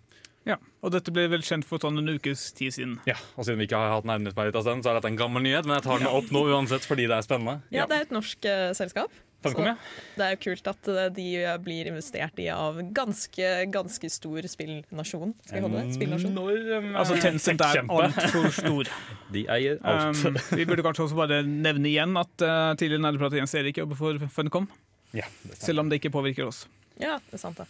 Ja, 0.49 0.57
og 0.81 0.95
dette 0.95 1.13
ble 1.13 1.27
vel 1.29 1.45
kjent 1.45 1.67
for 1.69 1.83
sånn 1.83 2.01
en 2.01 2.15
ukes 2.17 2.47
tid 2.57 2.73
siden. 2.73 2.95
Ja, 3.09 3.19
og 3.37 3.45
Siden 3.45 3.61
vi 3.61 3.69
ikke 3.69 3.81
har 3.81 3.93
hatt 3.93 4.09
nærmest 4.09 4.37
på 4.37 4.47
en 4.47 4.55
så 4.57 4.73
er 4.73 4.97
dette 4.97 5.11
en 5.13 5.19
gammel 5.21 5.45
nyhet, 5.45 5.69
men 5.69 5.77
jeg 5.77 5.85
tar 5.85 6.01
den 6.01 6.09
opp 6.09 6.31
nå 6.33 6.47
uansett 6.49 6.87
fordi 6.89 7.07
det 7.11 7.19
er 7.19 7.27
spennende. 7.27 7.61
Ja, 7.75 7.85
det 7.91 7.99
er 7.99 8.07
et 8.09 8.15
norsk 8.15 8.49
uh, 8.49 8.71
selskap. 8.77 9.13
Funcom, 9.41 9.65
ja. 9.71 9.75
Det 10.19 10.25
er 10.27 10.35
jo 10.35 10.39
kult 10.43 10.67
at 10.69 10.89
eh, 10.93 11.07
de 11.17 11.27
blir 11.65 11.89
investert 11.89 12.41
i 12.43 12.51
av 12.53 12.77
ganske, 12.97 13.53
ganske 13.73 14.11
stor 14.13 14.49
spillnasjon. 14.53 15.33
Skal 15.47 15.57
vi 15.57 15.63
holde 15.65 15.81
det? 15.81 15.95
Spillnasjon? 15.97 16.35
Enorm, 16.37 16.91
Altså 17.01 17.17
eh, 17.17 17.23
Tencent 17.25 17.65
er 17.65 17.81
altfor 17.87 18.51
stor. 18.61 18.93
De 19.33 19.47
eier 19.57 19.81
alt. 19.81 20.21
Um, 20.29 20.37
vi 20.59 20.69
burde 20.69 20.85
kanskje 20.85 21.07
også 21.07 21.19
bare 21.23 21.41
nevne 21.47 21.89
igjen 21.89 22.13
at 22.21 22.45
uh, 22.45 22.73
tidligere 22.77 23.07
nerdeprat 23.07 23.39
Jens 23.41 23.57
Erik 23.57 23.81
jobber 23.81 23.97
for 24.01 24.29
Funcom, 24.37 24.69
ja, 25.17 25.25
det 25.49 25.57
selv 25.59 25.83
om 25.83 25.89
det 25.91 26.03
ikke 26.03 26.13
påvirker 26.15 26.51
oss. 26.51 26.67
Ja, 27.01 27.17
det 27.31 27.41
er 27.41 27.43
sant 27.43 27.59
det. 27.63 27.67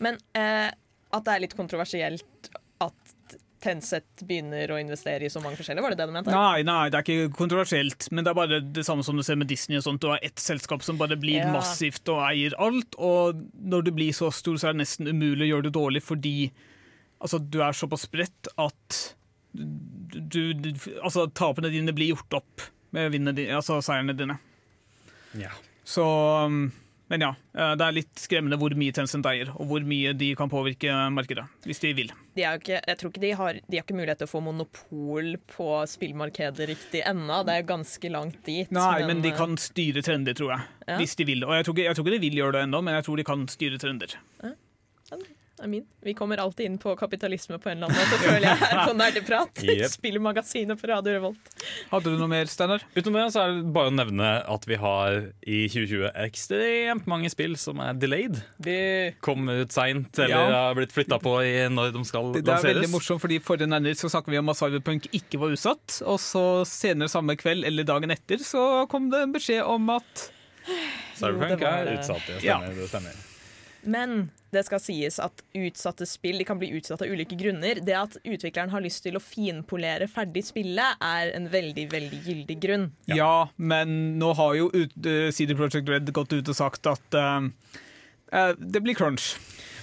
Men 0.00 0.16
uh, 0.38 0.70
at 0.70 1.26
det 1.26 1.34
er 1.34 1.44
litt 1.44 1.58
kontroversielt 1.58 2.52
at 2.80 3.16
Tencent 3.60 4.22
begynner 4.24 4.70
å 4.72 4.78
investere 4.80 5.26
i 5.26 5.30
så 5.32 5.42
mange 5.44 5.58
forskjellige, 5.58 5.84
var 5.84 5.92
det 5.92 5.98
det 6.00 6.06
du 6.08 6.14
mente? 6.14 6.32
Nei, 6.32 6.62
nei, 6.64 6.88
det 6.88 6.96
er 7.00 7.04
ikke 7.04 7.34
kontroversielt, 7.36 8.06
men 8.10 8.24
det 8.24 8.32
er 8.32 8.38
bare 8.38 8.60
det 8.78 8.84
samme 8.86 9.04
som 9.04 9.18
du 9.18 9.24
ser 9.26 9.36
med 9.40 9.50
Disney 9.52 9.76
og 9.76 9.84
sånt. 9.84 10.00
Du 10.00 10.08
har 10.08 10.22
ett 10.24 10.40
selskap 10.40 10.82
som 10.86 10.96
bare 11.00 11.18
blir 11.20 11.42
Ja. 11.42 11.52
massivt 11.52 12.08
og 12.08 12.22
eier 12.30 12.56
alt, 12.58 12.96
og 12.98 13.42
når 13.60 13.84
du 13.84 13.90
blir 13.92 14.12
så 14.16 14.32
stor, 14.32 14.56
så 14.56 14.68
er 14.70 14.72
det 14.72 14.82
nesten 14.86 15.08
umulig 15.12 15.48
å 15.48 15.50
gjøre 15.56 15.68
det 15.68 15.74
dårlig 15.76 16.02
fordi 16.02 16.50
altså, 17.20 17.38
du 17.38 17.60
er 17.60 17.76
såpass 17.76 18.08
spredt 18.08 18.48
at 18.56 19.00
du, 19.52 20.52
du, 20.54 20.72
altså, 21.02 21.26
tapene 21.34 21.70
dine 21.72 21.92
blir 21.92 22.14
gjort 22.14 22.40
opp 22.40 22.68
med 22.96 23.12
dine, 23.12 23.34
altså 23.54 23.80
seierne 23.84 24.16
dine. 24.16 24.38
Ja. 25.38 25.50
Så 25.84 26.04
um, 26.46 26.70
Men 27.10 27.24
ja, 27.24 27.30
eh, 27.58 27.72
det 27.74 27.86
er 27.86 27.94
litt 27.96 28.20
skremmende 28.22 28.56
hvor 28.60 28.74
mye 28.78 28.94
Tencent 28.94 29.26
eier, 29.26 29.50
og 29.56 29.66
hvor 29.70 29.82
mye 29.86 30.12
de 30.14 30.30
kan 30.38 30.50
påvirke 30.52 30.94
markedet, 31.10 31.42
hvis 31.66 31.82
de 31.82 31.90
vil. 31.98 32.12
De, 32.38 32.44
er 32.46 32.60
ikke, 32.60 32.78
jeg 32.78 33.00
tror 33.00 33.10
ikke 33.10 33.24
de 33.24 33.32
har, 33.40 33.58
de 33.66 33.80
har 33.80 33.86
ikke 33.86 33.98
mulighet 33.98 34.22
til 34.22 34.30
å 34.30 34.30
få 34.30 34.42
monopol 34.46 35.32
på 35.50 35.68
spillmarkedet 35.90 36.70
riktig 36.70 37.02
ennå. 37.10 37.42
Det 37.48 37.58
er 37.58 37.66
ganske 37.66 38.12
langt 38.14 38.38
dit. 38.46 38.70
Nei, 38.74 39.02
men 39.10 39.24
de 39.24 39.32
eh, 39.34 39.38
kan 39.38 39.58
styre 39.58 40.04
trender, 40.06 40.38
tror 40.38 40.54
jeg. 40.54 40.68
Ja. 40.86 41.00
Hvis 41.02 41.18
de 41.18 41.26
vil. 41.26 41.42
Og 41.48 41.56
jeg 41.58 41.66
tror, 41.66 41.78
ikke, 41.78 41.88
jeg 41.88 41.98
tror 41.98 42.06
ikke 42.06 42.16
de 42.16 42.24
vil 42.28 42.42
gjøre 42.44 42.58
det 42.58 42.66
ennå, 42.68 42.82
men 42.86 43.00
jeg 43.00 43.08
tror 43.08 43.18
de 43.18 43.26
kan 43.32 43.46
styre 43.50 43.82
trender. 43.82 44.18
Er 45.62 45.68
min. 45.70 45.84
Vi 46.02 46.14
kommer 46.16 46.40
alltid 46.40 46.66
inn 46.70 46.78
på 46.80 46.94
kapitalisme 46.96 47.58
på 47.60 47.70
en 47.70 47.78
eller 47.82 47.90
annen 47.90 48.00
måte, 48.00 48.18
føler 48.22 48.46
jeg, 48.48 48.58
her 48.62 48.80
på 48.88 48.94
Nerdeprat. 48.96 49.60
Yep. 49.70 49.90
Spillmagasinet 49.92 50.80
på 50.80 50.88
Radio 50.90 51.12
Revolt. 51.18 51.50
Hadde 51.90 52.10
du 52.12 52.16
noe 52.18 52.28
mer, 52.30 52.48
Steinar? 52.50 52.82
Utenom 52.96 53.18
det 53.20 53.26
så 53.34 53.42
er 53.44 53.52
det 53.60 53.72
bare 53.74 53.90
å 53.90 53.94
nevne 53.94 54.30
at 54.50 54.66
vi 54.68 54.78
har 54.80 55.18
i 55.44 55.60
2020 55.70 56.10
ekstremt 56.24 57.06
mange 57.10 57.30
spill 57.32 57.54
som 57.60 57.80
er 57.84 57.94
delayed. 58.00 58.40
Bu. 58.58 58.72
Kommer 59.24 59.62
ut 59.64 59.72
seint 59.74 60.18
eller 60.18 60.34
Ja. 60.34 60.64
har 60.68 60.74
blitt 60.78 60.92
flytta 60.96 61.20
på 61.22 61.36
i 61.44 61.54
når 61.70 61.92
de 61.94 62.04
skal 62.08 62.32
Det, 62.34 62.44
det 62.48 62.56
er 62.56 62.66
veldig 62.74 62.90
morsomt, 62.92 63.20
fordi 63.22 63.38
Forrige 63.44 63.68
nærmere 63.70 63.94
så 64.00 64.10
snakket 64.10 64.34
vi 64.34 64.38
om 64.42 64.48
at 64.52 64.56
Cyberpunk 64.60 65.08
ikke 65.12 65.38
var 65.40 65.54
utsatt. 65.54 66.00
Og 66.08 66.18
så 66.20 66.44
senere 66.68 67.08
samme 67.12 67.36
kveld 67.40 67.64
eller 67.68 67.84
dagen 67.88 68.10
etter 68.10 68.40
så 68.44 68.86
kom 68.90 69.10
det 69.12 69.22
en 69.26 69.32
beskjed 69.36 69.62
om 69.64 69.90
at 69.96 70.30
Cyberpunk 71.20 71.60
Jo, 71.60 71.66
var 71.66 71.84
er 71.86 71.98
utsatt. 71.98 72.26
Det 72.26 72.42
Ja. 72.44 72.58
stemmer. 72.60 72.74
Det 72.80 72.88
stemmer. 72.88 73.26
Men 73.82 74.30
det 74.50 74.64
skal 74.66 74.82
sies 74.82 75.18
at 75.22 75.42
utsatte 75.56 76.06
spill 76.08 76.40
de 76.40 76.46
kan 76.48 76.58
bli 76.60 76.72
utsatt 76.76 77.04
av 77.04 77.10
ulike 77.10 77.38
grunner. 77.38 77.80
Det 77.86 77.96
at 77.96 78.16
utvikleren 78.24 78.72
har 78.72 78.82
lyst 78.84 79.04
til 79.06 79.16
å 79.16 79.22
finpolere 79.22 80.10
ferdig 80.10 80.42
spillet, 80.48 81.00
er 81.00 81.32
en 81.36 81.46
veldig 81.52 81.86
veldig 81.92 82.20
gyldig 82.26 82.58
grunn. 82.62 82.90
ja, 83.10 83.48
men 83.56 84.18
nå 84.20 84.32
har 84.38 84.58
jo 84.58 84.70
ut, 84.74 84.96
uh, 85.06 85.30
CD 85.34 85.54
Projekt 85.58 85.88
Red 85.88 86.10
gått 86.12 86.34
ut 86.34 86.50
og 86.50 86.58
sagt 86.58 86.90
at 86.90 87.18
uh, 87.18 87.46
uh, 88.34 88.52
det 88.58 88.82
blir 88.84 88.98
crunch. 88.98 89.34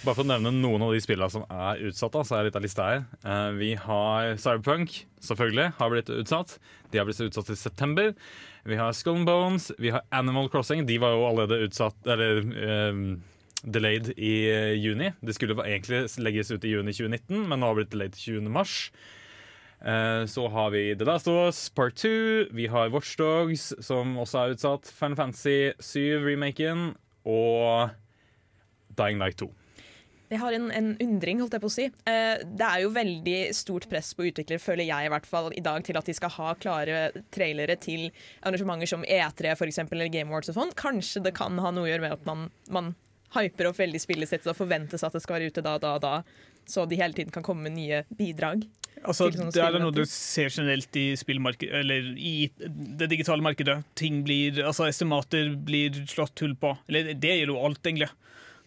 Bare 0.06 0.14
for 0.14 0.24
å 0.24 0.30
nevne 0.30 0.52
noen 0.54 0.84
av 0.86 0.94
de 0.94 1.00
spillene 1.02 1.32
som 1.32 1.46
er 1.50 1.82
utsatt, 1.90 2.14
da, 2.14 2.22
så 2.24 2.38
er 2.38 2.48
litt 2.48 2.58
av 2.58 2.64
lista 2.64 2.86
her. 2.86 3.02
Eh, 3.28 3.48
vi 3.58 3.72
har 3.82 4.36
Cyberpunk, 4.40 4.94
selvfølgelig, 5.26 5.72
har 5.80 5.92
blitt 5.92 6.12
utsatt. 6.14 6.58
De 6.92 7.02
har 7.02 7.08
blitt 7.08 7.24
utsatt 7.26 7.50
til 7.50 7.58
september. 7.60 8.14
Vi 8.68 8.78
har 8.80 8.94
Skull 8.96 9.22
and 9.22 9.28
Bones, 9.28 9.72
vi 9.82 9.92
har 9.96 10.06
Animal 10.16 10.48
Crossing. 10.54 10.86
De 10.88 11.00
var 11.02 11.16
jo 11.16 11.26
allerede 11.28 11.68
utsatt, 11.68 11.98
eller 12.08 12.40
eh, 12.40 13.02
delayed 13.64 14.12
i 14.18 14.34
eh, 14.52 14.74
juni. 14.78 15.12
Det 15.22 15.34
skulle 15.38 15.56
egentlig 15.66 16.06
legges 16.22 16.52
ut 16.52 16.64
i 16.68 16.74
juni 16.76 16.94
2019, 16.94 17.48
men 17.50 17.60
nå 17.60 17.68
har 17.70 17.76
det 17.76 17.84
blitt 17.86 17.96
delayed 17.96 18.18
til 18.18 18.42
20. 18.42 18.52
mars. 18.54 18.76
Eh, 19.82 20.26
Så 20.26 20.48
har 20.50 20.72
vi 20.74 20.96
The 20.96 21.06
Last 21.06 21.28
of 21.28 21.40
Us 21.48 21.70
Part 21.70 21.96
2. 22.02 22.50
Vi 22.54 22.68
har 22.68 22.90
Watchdogs, 22.94 23.74
som 23.86 24.18
også 24.18 24.44
er 24.46 24.56
utsatt. 24.58 24.90
Fan 24.94 25.16
Fantasy 25.16 25.72
7-remaken. 25.80 26.92
Og 27.28 27.90
Dying 28.98 29.18
Night 29.20 29.38
2. 29.42 29.50
Jeg 30.28 30.42
har 30.42 30.52
en, 30.58 30.66
en 30.76 30.90
undring, 31.00 31.40
holdt 31.40 31.54
jeg 31.56 31.64
på 31.64 31.70
å 31.70 31.72
si. 31.72 31.86
Eh, 32.10 32.42
det 32.44 32.66
er 32.68 32.82
jo 32.84 32.90
veldig 32.92 33.36
stort 33.56 33.86
press 33.88 34.10
på 34.16 34.26
utviklere, 34.28 34.60
føler 34.60 34.84
jeg 34.90 35.08
i 35.08 35.12
hvert 35.14 35.28
fall 35.30 35.54
i 35.56 35.64
dag, 35.64 35.86
til 35.88 35.96
at 36.00 36.08
de 36.10 36.16
skal 36.18 36.34
ha 36.36 36.50
klare 36.60 36.98
trailere 37.32 37.78
til 37.80 38.10
arrangementer 38.44 38.90
som 38.92 39.06
E3 39.08 39.54
for 39.56 39.72
eksempel, 39.72 40.02
eller 40.02 40.12
Game 40.12 40.28
Awards 40.34 40.52
og 40.52 40.58
sånn. 40.60 40.74
Kanskje 40.76 41.24
det 41.24 41.32
kan 41.38 41.56
ha 41.64 41.72
noe 41.72 41.88
å 41.88 41.92
gjøre 41.94 42.04
med 42.04 42.18
at 42.18 42.28
man, 42.28 42.50
man 42.76 42.92
hyper 43.36 43.70
opp 43.72 43.80
veldig 43.80 44.02
spillet 44.02 44.30
sitt 44.30 44.48
og 44.48 44.58
forventes 44.58 45.04
at 45.04 45.16
det 45.16 45.24
skal 45.24 45.38
være 45.38 45.52
ute 45.52 45.64
da, 45.66 45.78
da, 45.82 45.98
da. 46.02 46.14
Så 46.68 46.86
de 46.88 47.00
hele 47.00 47.16
tiden 47.16 47.32
kan 47.32 47.46
komme 47.46 47.68
med 47.68 47.78
nye 47.78 48.04
bidrag. 48.20 48.66
Altså, 49.06 49.30
det 49.30 49.62
er 49.62 49.78
noe 49.80 49.94
du 49.94 50.04
ser 50.10 50.50
generelt 50.52 50.96
i 51.00 51.12
spillmarkedet, 51.20 51.84
eller 51.84 52.08
i 52.18 52.50
det 52.58 53.10
digitale 53.12 53.46
markedet. 53.46 53.78
Ting 54.00 54.24
blir, 54.26 54.64
altså 54.66 54.88
Estimater 54.90 55.54
blir 55.68 56.02
slått 56.10 56.42
hull 56.44 56.56
på. 56.60 56.74
Eller 56.90 57.14
det 57.14 57.36
gjelder 57.36 57.54
jo 57.54 57.62
alt, 57.70 57.84
egentlig. 57.86 58.10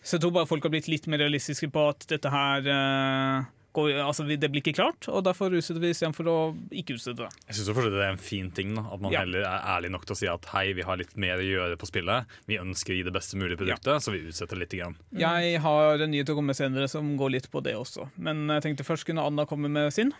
Så 0.00 0.16
jeg 0.16 0.24
tror 0.24 0.36
bare 0.38 0.48
folk 0.48 0.64
har 0.64 0.72
blitt 0.72 0.88
litt 0.88 1.08
mer 1.12 1.20
realistiske 1.20 1.68
på 1.74 1.88
at 1.90 2.06
dette 2.08 2.30
her 2.32 2.68
eh, 2.72 3.50
går, 3.76 3.92
altså, 4.02 4.24
det 4.26 4.50
blir 4.50 4.62
ikke 4.64 4.74
klart, 4.76 5.06
og 5.08 5.22
derfor 5.26 5.52
utsetter 5.54 5.80
vi 5.82 5.92
istedenfor 5.94 6.26
å 6.30 6.36
ikke 6.74 6.96
utsette 6.98 7.22
det. 7.22 7.28
Jeg 7.46 7.58
syns 7.60 7.70
fortsatt 7.76 7.94
det 7.94 8.02
er 8.06 8.14
en 8.14 8.18
fin 8.22 8.50
ting. 8.50 8.74
da 8.74 8.82
At 8.92 9.00
man 9.00 9.12
Ja. 9.12 9.20
heller 9.20 9.46
er 9.46 9.66
ærlig 9.76 9.90
nok 9.94 10.06
til 10.06 10.14
å 10.14 10.18
si 10.18 10.26
at 10.26 10.44
hei, 10.54 10.72
vi 10.72 10.82
har 10.82 10.96
litt 10.96 11.16
mer 11.16 11.38
å 11.38 11.46
gjøre 11.46 11.76
på 11.78 11.86
spillet. 11.86 12.26
Vi 12.46 12.58
ønsker 12.58 12.92
å 12.94 12.96
gi 12.96 13.02
det 13.06 13.12
beste 13.14 13.36
mulige 13.36 13.58
produktet, 13.62 14.02
så 14.02 14.10
vi 14.12 14.24
utsetter 14.26 14.56
litt. 14.58 14.70
Grann. 14.70 14.94
Jeg 15.18 15.60
har 15.60 15.98
en 15.98 16.10
nyhet 16.10 16.28
å 16.30 16.34
komme 16.36 16.52
med 16.54 16.56
senere 16.56 16.88
som 16.88 17.16
går 17.18 17.30
litt 17.30 17.50
på 17.50 17.62
det 17.62 17.74
også, 17.74 18.08
men 18.18 18.46
jeg 18.48 18.62
tenkte 18.62 18.86
først 18.86 19.04
kunne 19.04 19.24
Anna 19.26 19.44
komme 19.46 19.68
med 19.68 19.92
sin. 19.92 20.12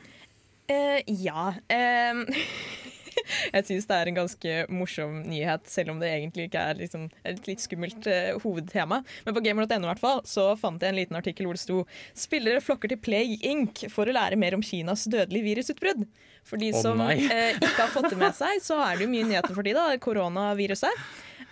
Uh, 0.71 1.01
ja. 1.07 1.53
ehm, 1.69 2.27
jeg 3.55 3.69
syns 3.69 3.89
det 3.91 3.99
er 3.99 4.11
en 4.11 4.19
ganske 4.21 4.57
morsom 4.73 5.21
nyhet, 5.29 5.69
selv 5.71 5.95
om 5.95 6.03
det 6.03 6.11
egentlig 6.13 6.49
ikke 6.49 6.65
er 6.73 6.81
liksom 6.81 7.09
et 7.27 7.49
litt 7.49 7.63
skummelt 7.65 8.09
eh, 8.11 8.33
hovedtema. 8.43 9.03
Men 9.27 9.37
på 9.37 9.45
gamer.no 9.45 9.81
i 9.81 9.91
hvert 9.93 10.03
fall, 10.03 10.25
så 10.29 10.51
fant 10.61 10.83
jeg 10.83 10.95
en 10.95 11.01
liten 11.01 11.19
artikkel 11.19 11.49
hvor 11.49 11.59
det 11.59 11.65
sto 11.65 11.79
Spillere 12.17 12.63
flokker 12.65 12.91
til 12.91 13.01
Play 13.03 13.39
Inc. 13.47 13.87
for 13.93 14.09
å 14.09 14.15
lære 14.15 14.39
mer 14.41 14.57
om 14.57 14.65
Kinas 14.65 15.07
dødelige 15.11 15.47
virusutbrudd. 15.49 16.05
For 16.47 16.61
de 16.61 16.71
som 16.75 17.01
oh, 17.03 17.11
eh, 17.13 17.57
ikke 17.57 17.75
har 17.77 17.93
fått 17.93 18.11
det 18.13 18.21
med 18.21 18.37
seg, 18.37 18.63
så 18.65 18.79
er 18.85 18.97
det 18.97 19.07
jo 19.07 19.13
mye 19.13 19.27
nyheter 19.29 19.57
for 19.57 19.67
de 19.67 19.75
da, 19.77 19.89
Koronaviruset. 20.03 21.03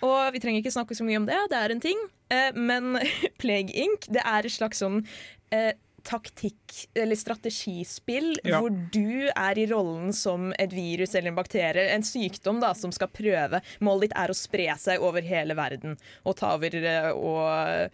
Og 0.05 0.31
vi 0.33 0.41
trenger 0.41 0.63
ikke 0.63 0.73
snakke 0.73 0.97
så 0.97 1.05
mye 1.07 1.19
om 1.19 1.27
det, 1.27 1.37
det 1.51 1.59
er 1.59 1.73
en 1.73 1.83
ting. 1.83 2.01
Eh, 2.33 2.55
men 2.55 2.97
Plague 3.41 3.75
Inc. 3.75 4.09
det 4.11 4.23
er 4.23 4.47
et 4.47 4.55
slags 4.55 4.81
sånn 4.83 5.01
eh, 5.55 5.73
taktikk- 6.05 6.87
eller 6.95 7.15
strategispill 7.19 8.35
Ja. 8.43 8.59
hvor 8.61 8.69
du 8.91 9.29
er 9.35 9.57
i 9.59 9.65
rollen 9.71 10.13
som 10.13 10.53
et 10.59 10.71
virus 10.73 11.15
eller 11.15 11.29
en 11.31 11.35
bakterie, 11.39 11.89
en 11.93 12.03
sykdom 12.03 12.59
da, 12.61 12.73
som 12.73 12.91
skal 12.91 13.07
prøve. 13.07 13.61
Målet 13.81 14.09
ditt 14.09 14.17
er 14.17 14.29
å 14.29 14.37
spre 14.37 14.67
seg 14.77 14.99
over 15.01 15.21
hele 15.21 15.55
verden 15.55 15.97
og 16.25 16.35
ta 16.37 16.53
over 16.55 16.75
eh, 16.75 17.11
og 17.11 17.89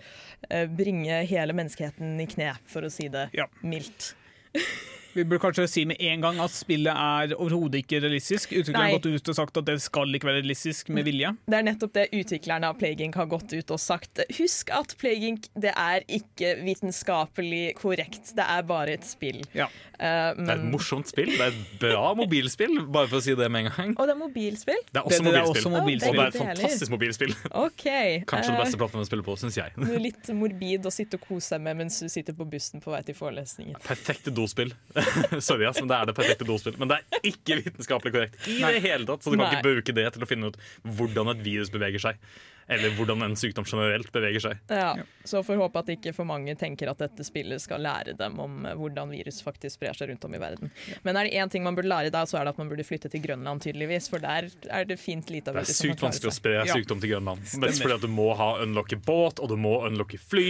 eh, 0.49 0.67
bringe 0.67 1.23
hele 1.25 1.53
menneskeheten 1.53 2.19
i 2.21 2.27
kne, 2.27 2.53
for 2.65 2.81
å 2.87 2.91
si 2.91 3.07
det 3.09 3.29
Ja. 3.33 3.47
mildt. 3.63 4.13
Vi 5.15 5.23
burde 5.23 5.39
kanskje 5.45 5.65
si 5.71 5.85
med 5.87 5.95
en 6.03 6.21
gang 6.25 6.39
at 6.43 6.51
spillet 6.51 6.91
er 6.91 7.33
overhodet 7.37 7.81
ikke 7.85 8.01
realistisk. 8.03 8.51
Utvikleren 8.51 8.89
har 8.89 8.97
gått 8.97 9.07
ut 9.15 9.29
og 9.31 9.37
sagt 9.37 9.57
at 9.61 9.65
det 9.69 9.77
skal 9.83 10.11
ikke 10.17 10.27
være 10.27 10.41
realistisk 10.41 10.89
med 10.91 11.05
vilje. 11.07 11.31
Det 11.47 11.55
er 11.59 11.63
nettopp 11.69 11.93
det 11.95 12.05
utviklerne 12.11 12.67
av 12.67 12.75
Playgink 12.81 13.15
har 13.15 13.29
gått 13.31 13.53
ut 13.55 13.71
og 13.71 13.79
sagt. 13.79 14.19
Husk 14.37 14.73
at 14.75 14.95
Playgink, 14.99 15.47
det 15.55 15.71
er 15.71 16.03
ikke 16.11 16.55
vitenskapelig 16.65 17.75
korrekt. 17.79 18.33
Det 18.35 18.43
er 18.45 18.65
bare 18.67 18.97
et 18.99 19.07
spill. 19.07 19.41
Ja. 19.55 19.69
Eh, 19.95 20.33
Det 20.35 20.49
er 20.51 20.59
et 20.59 20.67
morsomt 20.73 21.07
spill. 21.07 21.31
Det 21.31 21.39
er 21.45 21.53
et 21.53 21.79
bra 21.79 22.13
mobilspill, 22.19 22.75
bare 22.91 23.07
for 23.07 23.21
å 23.21 23.23
si 23.23 23.35
det 23.39 23.47
med 23.51 23.65
en 23.65 23.71
gang. 23.71 23.95
og 23.97 24.07
det 24.09 24.15
er 24.15 24.19
mobilspill? 24.19 24.81
Det 24.91 24.99
er 24.99 25.03
Det, 25.03 25.03
også 25.05 25.09
det 25.09 25.19
er 25.19 25.23
mobilspill. 25.31 25.55
også 25.55 25.69
mobilspill. 25.79 26.09
Og 26.09 26.15
det 26.15 26.25
er 26.25 26.27
et 26.27 26.57
fantastisk 26.59 26.91
mobilspill. 26.91 27.35
Okay. 27.51 28.19
Kanskje 28.31 28.51
det 28.51 28.59
Eh, 28.59 28.63
beste 28.65 28.77
plattformen 28.77 29.05
å 29.05 29.09
spille 29.09 29.23
på, 29.23 29.37
syns 29.39 29.55
jeg. 29.57 29.71
Noe 29.79 29.97
litt 29.99 30.27
morbid 30.35 30.85
å 30.85 30.91
sitte 30.91 31.15
og 31.15 31.25
kose 31.29 31.53
seg 31.55 31.61
med 31.61 31.77
mens 31.77 31.99
du 32.03 32.09
sitter 32.11 32.33
på 32.35 32.43
bussen 32.49 32.81
på 32.83 32.91
vei 32.91 33.01
til 33.07 33.15
forelesningen. 33.15 33.75
Perfekte 33.85 34.31
dospill. 34.35 34.73
Sorry, 35.47 35.65
ass, 35.69 35.79
men 35.81 35.91
det 35.91 35.99
er 36.01 36.09
det 36.11 36.15
perfekte 36.17 36.47
dospillet. 36.47 36.79
Men 36.81 36.91
det 36.93 36.99
er 37.01 37.29
ikke 37.31 37.59
vitenskapelig 37.63 38.15
korrekt 38.15 38.49
i 38.51 38.59
det 38.63 38.81
hele 38.85 39.05
tatt. 39.09 39.23
Så 39.25 39.31
du 39.33 39.37
kan 39.37 39.45
Nei. 39.47 39.53
ikke 39.57 39.69
bruke 39.69 39.95
det 40.01 40.09
til 40.15 40.25
å 40.25 40.29
finne 40.29 40.51
ut 40.51 40.59
hvordan 40.97 41.33
et 41.35 41.45
virus 41.45 41.71
beveger 41.73 42.03
seg. 42.09 42.19
Eller 42.65 42.95
hvordan 42.97 43.21
en 43.21 43.35
sykdom 43.37 43.61
generelt 43.69 44.07
beveger 44.09 44.41
seg. 44.41 44.61
Ja, 44.73 44.95
Så 45.29 45.43
får 45.45 45.59
håpe 45.61 45.83
at 45.83 45.89
ikke 45.93 46.15
for 46.17 46.25
mange 46.25 46.55
tenker 46.57 46.89
at 46.89 46.97
dette 46.97 47.21
spillet 47.27 47.61
skal 47.61 47.83
lære 47.85 48.15
dem 48.17 48.39
om 48.41 48.55
eh, 48.65 48.73
hvordan 48.73 49.11
virus 49.13 49.37
faktisk 49.45 49.77
sprer 49.77 49.93
seg 49.93 50.09
rundt 50.09 50.25
om 50.25 50.33
i 50.33 50.39
verden. 50.41 50.71
Men 51.05 51.19
er 51.21 51.29
det 51.29 51.37
én 51.37 51.51
ting 51.53 51.61
man 51.67 51.77
burde 51.77 51.91
lære 51.91 52.09
da, 52.15 52.23
så 52.25 52.39
er 52.39 52.47
det 52.49 52.55
at 52.55 52.61
man 52.63 52.71
burde 52.73 52.87
flytte 52.87 53.11
til 53.13 53.21
Grønland, 53.21 53.61
tydeligvis. 53.67 54.09
For 54.09 54.23
der 54.23 54.49
er 54.73 54.89
det 54.89 54.97
fint 54.97 55.29
lite 55.29 55.53
av 55.53 55.59
Det 55.59 55.67
er 55.67 55.69
virus 55.69 55.77
som 55.77 55.85
kan 55.85 55.93
sykt 55.93 56.01
klare 56.01 56.09
vanskelig 56.09 56.31
å 56.33 56.37
spre 56.39 56.55
Ja. 56.57 56.65
sykdom 56.73 57.03
til 57.05 57.13
Grønland. 57.13 57.45
Mest 57.61 57.85
fordi 57.85 57.97
at 57.99 58.01
du 58.01 58.09
må 58.17 58.27
ha 58.41 58.49
unlocke 58.65 58.97
båt, 58.97 59.43
og 59.45 59.53
du 59.53 59.55
må 59.61 59.75
unlocke 59.85 60.17
fly. 60.25 60.47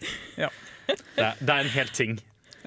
Ja. 0.40 0.48
Det 0.88 1.20
er, 1.20 1.34
det 1.44 1.52
er 1.52 1.66
en 1.66 1.72
hel 1.74 1.88
ting. 1.92 2.16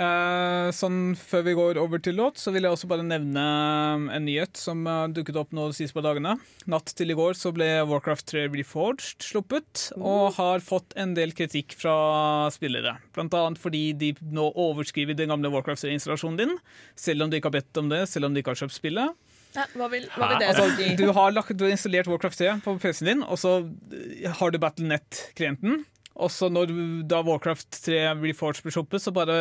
Eh, 0.01 0.69
sånn 0.73 1.13
Før 1.19 1.43
vi 1.45 1.53
går 1.57 1.79
over 1.81 2.01
til 2.01 2.17
låt, 2.17 2.39
så 2.41 2.53
vil 2.53 2.65
jeg 2.65 2.73
også 2.73 2.89
bare 2.89 3.05
nevne 3.05 3.41
um, 3.41 4.07
en 4.09 4.25
nyhet 4.25 4.57
som 4.57 4.81
eh, 4.89 5.09
dukket 5.13 5.37
opp 5.37 5.51
nå 5.53 5.67
de 5.69 5.77
siste 5.77 5.97
par 5.97 6.05
dagene. 6.07 6.37
Natt 6.71 6.93
til 6.97 7.13
i 7.13 7.17
går 7.17 7.37
så 7.37 7.51
ble 7.53 7.67
Warcraft 7.89 8.31
3 8.31 8.47
Reforged 8.55 9.25
sluppet, 9.25 9.89
og 9.99 10.37
har 10.39 10.63
fått 10.65 10.95
en 10.99 11.13
del 11.17 11.35
kritikk 11.37 11.75
fra 11.77 11.93
spillere. 12.53 12.97
Blant 13.15 13.35
annet 13.37 13.61
fordi 13.61 13.83
de 13.97 14.13
nå 14.33 14.47
overskriver 14.59 15.17
den 15.17 15.33
gamle 15.33 15.51
Warcraft 15.53 15.85
3-installasjonen 15.85 16.41
din, 16.41 16.57
selv 16.97 17.27
om 17.27 17.31
de 17.31 17.37
ikke 17.41 17.51
har 17.51 17.59
bedt 17.59 17.83
om 17.83 17.91
det, 17.91 18.05
selv 18.09 18.29
om 18.29 18.33
de 18.33 18.41
ikke 18.41 18.55
har 18.55 18.63
kjøpt 18.63 18.79
spillet. 18.79 19.29
Ja, 19.51 19.65
hva, 19.75 19.89
vil, 19.91 20.05
hva 20.15 20.29
vil 20.31 20.37
det 20.39 20.47
Altså, 20.53 20.91
du, 20.95 21.09
har 21.11 21.33
lagt, 21.35 21.51
du 21.59 21.65
har 21.67 21.73
installert 21.75 22.07
Warcraft 22.07 22.39
3 22.39 22.53
på 22.63 22.77
PC-en 22.79 23.09
din, 23.09 23.23
og 23.27 23.39
så 23.41 23.57
har 24.39 24.53
du 24.53 24.61
Battlenet-klienten. 24.63 25.83
Og 26.15 26.31
så 26.33 26.49
når 26.51 26.73
da 27.09 27.21
Warcraft 27.25 27.79
3 27.85 28.01
Reforged 28.19 28.65
ble 28.65 28.73
sluppet, 28.75 29.03
så 29.03 29.13
bare 29.15 29.35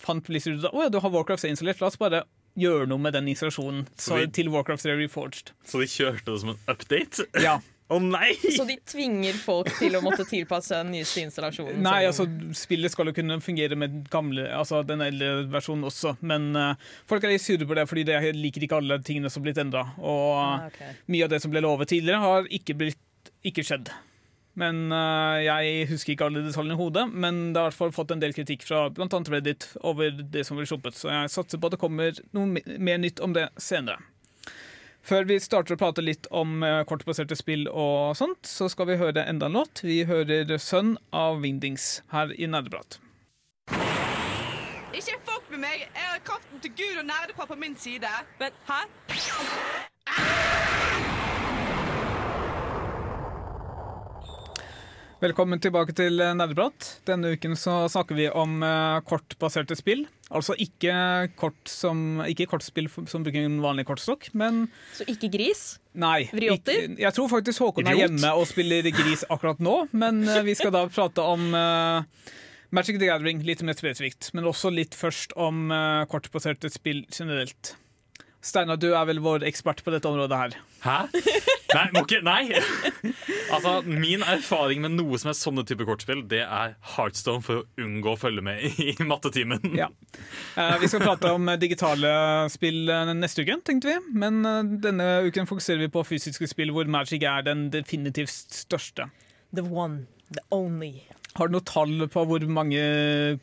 fant 0.00 0.24
Blizzard 0.26 0.58
ut 0.58 0.68
at 0.70 0.74
«Å 0.74 0.86
ja, 0.86 0.90
du 0.92 1.00
har 1.02 1.12
Warcraft 1.12 1.44
3 1.44 1.52
installert, 1.52 1.82
la 1.82 1.90
oss 1.90 2.00
bare 2.00 2.24
gjøre 2.56 2.88
noe 2.88 3.02
med 3.02 3.12
den 3.12 3.28
installasjonen 3.28 3.84
så, 4.00 4.16
de, 4.16 4.30
til 4.32 4.48
Warcraft 4.54 4.86
3 4.88 4.96
Reforged. 5.02 5.52
Så 5.68 5.82
de 5.82 5.88
kjørte 5.92 6.30
det 6.32 6.42
som 6.42 6.54
en 6.54 6.60
update. 6.72 7.26
Ja. 7.44 7.58
Å 7.86 8.00
nei! 8.02 8.32
Så 8.50 8.64
de 8.66 8.74
tvinger 8.82 9.36
folk 9.38 9.68
til 9.78 9.94
å 9.94 10.00
måtte 10.02 10.24
tilpasse 10.26 10.74
den 10.80 10.88
nyeste 10.96 11.22
installasjonen? 11.22 11.78
Nei, 11.84 12.00
altså 12.08 12.24
spillet 12.58 12.90
skal 12.90 13.12
jo 13.12 13.14
kunne 13.14 13.36
fungere 13.44 13.78
med 13.78 14.08
gamle, 14.10 14.48
altså 14.56 14.80
den 14.82 15.04
eldre 15.04 15.44
versjonen 15.52 15.86
også, 15.86 16.16
men 16.26 16.48
uh, 16.58 16.72
folk 17.06 17.22
er 17.22 17.36
litt 17.36 17.44
sure 17.44 17.68
på 17.68 17.76
det 17.78 17.84
fordi 17.86 18.02
de 18.08 18.18
liker 18.34 18.66
ikke 18.66 18.80
alle 18.80 18.98
tingene 19.06 19.30
som 19.30 19.44
er 19.44 19.50
blitt 19.52 19.62
endra. 19.62 19.84
Og 20.02 20.24
Ah, 20.40 20.66
okay. 20.66 20.96
mye 21.14 21.28
av 21.28 21.30
det 21.36 21.38
som 21.44 21.52
ble 21.54 21.62
lovet 21.62 21.92
tidligere, 21.92 22.18
har 22.24 22.50
ikke, 22.58 22.74
blitt, 22.80 23.30
ikke 23.46 23.62
skjedd. 23.68 23.92
Men 24.56 24.88
uh, 24.88 25.36
Jeg 25.44 25.86
husker 25.90 26.14
ikke 26.14 26.30
alle 26.30 26.44
detaljene 26.46 26.76
i 26.76 26.80
hodet, 26.80 27.06
men 27.12 27.52
det 27.52 27.60
har 27.60 27.68
i 27.68 27.74
hvert 27.74 27.80
fall 27.82 27.94
fått 27.94 28.14
en 28.14 28.22
del 28.22 28.34
kritikk 28.36 28.64
fra 28.64 28.86
bl.a. 28.88 29.06
Reddit 29.06 29.68
over 29.84 30.10
det 30.16 30.46
som 30.48 30.56
blir 30.56 30.68
sluppet, 30.68 30.96
så 30.96 31.12
jeg 31.12 31.32
satser 31.34 31.60
på 31.60 31.68
at 31.68 31.76
det 31.76 31.82
kommer 31.82 32.20
noe 32.36 32.62
mer 32.80 33.00
nytt 33.02 33.20
om 33.24 33.36
det 33.36 33.50
senere. 33.60 34.00
Før 35.06 35.22
vi 35.28 35.36
starter 35.38 35.76
å 35.76 35.78
prate 35.78 36.02
litt 36.02 36.26
om 36.34 36.64
eh, 36.66 36.80
kortbaserte 36.88 37.36
spill 37.38 37.68
og 37.70 38.16
sånt, 38.18 38.42
så 38.50 38.66
skal 38.72 38.88
vi 38.90 38.96
høre 38.98 39.22
enda 39.22 39.46
en 39.46 39.60
låt. 39.60 39.84
Vi 39.86 40.00
hører 40.08 40.50
'Sønn' 40.58 40.96
av 41.14 41.38
Wingdings 41.44 42.02
her 42.10 42.34
i 42.34 42.48
Nerdeprat. 42.50 42.98
Ikke 44.96 45.18
fuck 45.28 45.46
med 45.50 45.62
meg. 45.62 45.86
Jeg 45.86 46.08
har 46.10 46.18
kraften 46.26 46.58
til 46.58 46.74
Gud 46.74 46.98
og 46.98 47.06
nerdepappa 47.06 47.54
på 47.54 47.60
min 47.60 47.76
side. 47.78 48.10
Men 48.40 48.50
hæ? 48.66 48.82
Velkommen 55.16 55.56
tilbake 55.64 55.94
til 55.96 56.20
eh, 56.20 56.34
Nerdeprat. 56.36 56.86
Denne 57.08 57.30
uken 57.32 57.54
så 57.56 57.86
snakker 57.88 58.18
vi 58.18 58.26
om 58.36 58.58
eh, 58.64 58.98
kortbaserte 59.08 59.76
spill. 59.78 60.02
Altså 60.28 60.52
ikke, 60.60 60.92
kort 61.40 61.70
som, 61.70 62.18
ikke 62.28 62.48
kortspill 62.50 62.90
som 63.08 63.24
bruker 63.24 63.46
en 63.46 63.56
vanlig 63.64 63.86
kortstokk, 63.88 64.26
men 64.36 64.66
Så 64.96 65.06
ikke 65.08 65.30
gris? 65.32 65.78
nei. 65.96 66.26
Vriotter? 66.34 66.82
ikke- 66.90 67.00
Jeg 67.06 67.14
tror 67.16 67.30
faktisk 67.32 67.62
Håkon 67.64 67.88
er 67.88 67.96
hjemme 68.02 68.32
og 68.36 68.44
spiller 68.50 68.82
gris 68.92 69.24
akkurat 69.32 69.58
nå, 69.64 69.76
men 69.96 70.20
eh, 70.28 70.42
vi 70.44 70.54
skal 70.58 70.74
da 70.74 70.84
prate 70.92 71.24
om 71.24 71.48
uh, 71.54 72.02
Magic 72.76 72.98
the 73.00 73.06
Gathering 73.08 73.40
litt 73.46 73.62
mer 73.64 73.78
spesifikt, 73.78 74.34
men 74.36 74.44
også 74.44 74.68
litt 74.74 74.92
først 74.98 75.32
om 75.40 75.70
uh, 75.72 76.04
kortbaserte 76.12 76.68
spill 76.74 77.06
generelt. 77.08 77.72
Steinar, 78.46 78.78
du 78.78 78.92
er 78.94 79.06
vel 79.08 79.18
vår 79.24 79.42
ekspert 79.48 79.82
på 79.82 79.90
dette 79.94 80.06
området 80.08 80.38
her. 80.38 80.56
Hæ? 80.84 80.96
Nei, 81.72 81.84
må 81.96 82.02
ikke, 82.06 82.20
nei. 82.24 82.42
Altså, 83.54 83.80
Min 83.86 84.22
erfaring 84.26 84.80
med 84.82 84.94
noe 84.96 85.18
som 85.22 85.30
er 85.30 85.36
sånne 85.38 85.62
type 85.66 85.84
kortspill, 85.86 86.22
det 86.30 86.40
er 86.44 86.74
Heartstone 86.94 87.42
for 87.46 87.62
å 87.62 87.84
unngå 87.84 88.14
å 88.14 88.18
følge 88.18 88.42
med 88.46 88.64
i 88.82 88.94
mattetimen. 89.10 89.62
Ja. 89.78 89.88
Eh, 90.58 90.76
vi 90.82 90.90
skal 90.90 91.04
prate 91.04 91.30
om 91.34 91.50
digitale 91.62 92.10
spill 92.52 92.90
eh, 92.90 93.12
neste 93.18 93.44
uke, 93.46 93.58
tenkte 93.66 93.92
vi. 93.92 93.98
Men 94.18 94.40
eh, 94.46 94.62
denne 94.86 95.08
uken 95.26 95.48
fokuserer 95.50 95.84
vi 95.84 95.92
på 95.94 96.06
fysiske 96.06 96.48
spill 96.50 96.74
hvor 96.74 96.90
Magic 96.90 97.26
er 97.26 97.46
den 97.46 97.68
definitivt 97.74 98.34
største. 98.34 99.10
The 99.54 99.62
one, 99.66 100.06
the 100.34 100.42
only. 100.54 101.04
Har 101.36 101.48
du 101.50 101.56
noe 101.56 101.64
tall 101.68 102.06
på 102.12 102.22
hvor 102.28 102.44
mange 102.48 102.80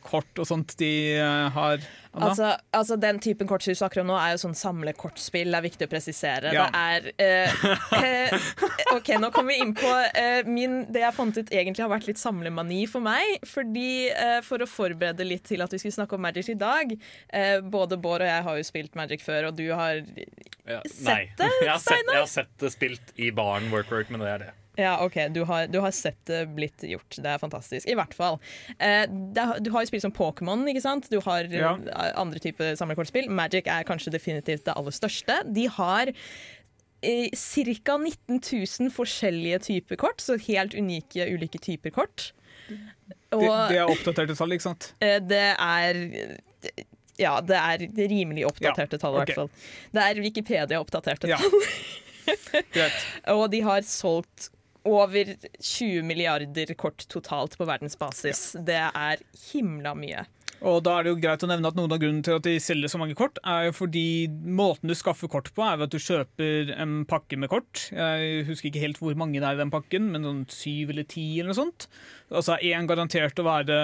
kort 0.04 0.40
og 0.42 0.48
sånt 0.48 0.74
de 0.80 0.88
eh, 1.18 1.50
har? 1.54 1.82
Altså, 2.14 2.52
altså 2.74 2.94
Den 3.02 3.18
typen 3.22 3.48
kort 3.50 3.64
du 3.66 3.74
snakker 3.74 4.02
om 4.04 4.08
nå, 4.12 4.14
er 4.18 4.34
jo 4.36 4.40
sånn 4.44 4.54
samlekortspill. 4.54 5.50
Det 5.50 5.58
er 5.58 5.64
viktig 5.64 5.88
å 5.88 5.90
presisere. 5.90 6.52
Ja. 6.54 6.66
Det 6.70 6.82
er 6.82 7.08
eh, 7.18 7.64
eh, 7.98 8.34
OK, 8.94 9.12
nå 9.22 9.30
kommer 9.34 9.54
vi 9.54 9.60
inn 9.64 9.74
på 9.78 9.90
eh, 10.14 10.46
min, 10.46 10.76
det 10.94 11.02
jeg 11.02 11.16
fant 11.16 11.38
ut 11.40 11.50
egentlig 11.54 11.82
har 11.84 11.90
vært 11.94 12.06
litt 12.10 12.22
samlemani 12.22 12.84
for 12.90 13.02
meg. 13.04 13.38
Fordi 13.50 13.88
eh, 14.12 14.38
For 14.46 14.62
å 14.62 14.68
forberede 14.70 15.26
litt 15.26 15.46
til 15.50 15.62
at 15.64 15.74
vi 15.74 15.82
skulle 15.82 15.96
snakke 15.98 16.18
om 16.18 16.22
Magic 16.26 16.50
i 16.54 16.58
dag 16.60 16.94
eh, 16.94 17.58
Både 17.62 17.98
Bård 18.00 18.22
og 18.24 18.30
jeg 18.30 18.46
har 18.46 18.58
jo 18.60 18.66
spilt 18.70 18.94
Magic 18.98 19.22
før, 19.24 19.50
og 19.50 19.58
du 19.58 19.66
har 19.74 20.02
Ja, 20.66 20.80
Sett 20.86 21.06
nei. 21.08 21.22
det, 21.38 21.50
Jeg 21.66 21.72
har 21.72 21.82
Steinar? 21.82 22.14
jeg 22.18 22.22
har 22.26 22.30
sett 22.38 22.52
det 22.62 22.70
spilt 22.74 23.14
i 23.20 23.30
baren, 23.34 23.70
work 23.74 23.90
work, 23.92 24.10
men 24.14 24.22
det 24.22 24.30
er 24.36 24.44
det. 24.46 24.52
Ja, 24.76 24.96
OK, 25.04 25.14
du 25.30 25.44
har, 25.46 25.66
du 25.70 25.78
har 25.80 25.92
sett 25.94 26.18
det 26.26 26.40
blitt 26.56 26.82
gjort. 26.82 27.14
Det 27.22 27.30
er 27.30 27.38
fantastisk. 27.38 27.86
I 27.86 27.94
hvert 27.94 28.14
fall. 28.16 28.40
Eh, 28.78 29.04
det, 29.06 29.38
er- 29.44 29.60
du 29.62 29.70
har 29.70 29.84
jo 29.84 29.90
spilt 29.92 30.02
som 30.02 30.12
Pokémon, 30.14 30.64
ikke 30.70 30.82
sant? 30.82 31.06
Du 31.12 31.20
har 31.22 31.44
eh, 31.46 31.60
Ja. 31.60 31.76
andre 32.18 32.40
typer 32.42 32.74
samlekortspill. 32.80 33.28
Magic 33.30 33.68
er 33.70 33.86
kanskje 33.86 34.10
definitivt 34.16 34.64
det 34.66 34.74
aller 34.74 34.90
største. 34.96 35.36
De 35.54 35.68
har 35.76 36.10
eh, 36.10 37.28
ca. 37.30 37.98
19 37.98 38.40
000 38.40 38.90
forskjellige 38.96 39.58
typer 39.68 39.96
kort, 40.00 40.20
så 40.24 40.38
helt 40.48 40.74
unike 40.74 41.28
ulike 41.30 41.58
typer 41.62 41.90
kort. 41.94 42.32
Og 43.34 43.42
det, 43.44 43.76
det 43.76 43.78
er 43.82 43.90
oppdaterte 43.92 44.34
tall, 44.38 44.52
ikke 44.56 44.64
sant? 44.70 44.90
eh, 45.04 45.18
det 45.20 45.42
er 45.54 46.02
ja, 47.20 47.36
det 47.46 47.54
er 47.54 47.82
rimelig 48.10 48.46
oppdaterte 48.48 48.98
tall, 48.98 49.14
i 49.14 49.20
ok. 49.20 49.28
hvert 49.28 49.36
fall. 49.38 49.50
Det 49.94 50.02
er 50.02 50.20
Wikipedia-oppdaterte 50.24 51.28
Ja. 51.30 51.38
tall. 51.38 51.60
Og 53.36 53.44
de 53.52 53.60
har 53.66 53.84
solgt 53.86 54.48
over 54.84 55.34
20 55.60 56.02
milliarder 56.06 56.74
kort 56.78 57.06
totalt 57.08 57.58
på 57.58 57.66
verdensbasis. 57.68 58.54
Det 58.66 58.80
er 58.90 59.22
himla 59.50 59.94
mye. 59.98 60.26
Og 60.64 60.78
da 60.86 60.94
er 60.96 61.04
det 61.04 61.12
jo 61.12 61.18
greit 61.20 61.42
å 61.44 61.48
nevne 61.50 61.68
at 61.68 61.76
Noen 61.76 61.92
av 61.92 62.00
grunnen 62.00 62.22
til 62.24 62.38
at 62.38 62.46
de 62.46 62.54
selger 62.62 62.88
så 62.88 62.98
mange 63.00 63.16
kort, 63.18 63.36
er 63.44 63.66
jo 63.66 63.74
fordi 63.76 64.04
måten 64.30 64.88
du 64.88 64.94
skaffer 64.96 65.28
kort 65.28 65.50
på, 65.52 65.64
er 65.66 65.76
ved 65.76 65.88
at 65.88 65.96
du 65.96 66.00
kjøper 66.00 66.72
en 66.80 66.94
pakke 67.08 67.36
med 67.40 67.50
kort. 67.52 67.88
Jeg 67.92 68.46
husker 68.48 68.70
ikke 68.70 68.84
helt 68.86 69.00
hvor 69.02 69.18
mange 69.18 69.40
det 69.40 69.48
er 69.48 69.58
i 69.58 69.60
den 69.60 69.72
pakken, 69.74 70.08
men 70.14 70.24
sånn 70.24 70.42
syv 70.52 70.94
eller 70.94 71.08
ti 71.10 71.26
eller 71.34 71.52
noe 71.52 71.60
sånt. 71.60 71.88
Altså 72.32 72.56
én 72.64 72.88
garantert 72.88 73.40
å 73.42 73.46
være 73.46 73.78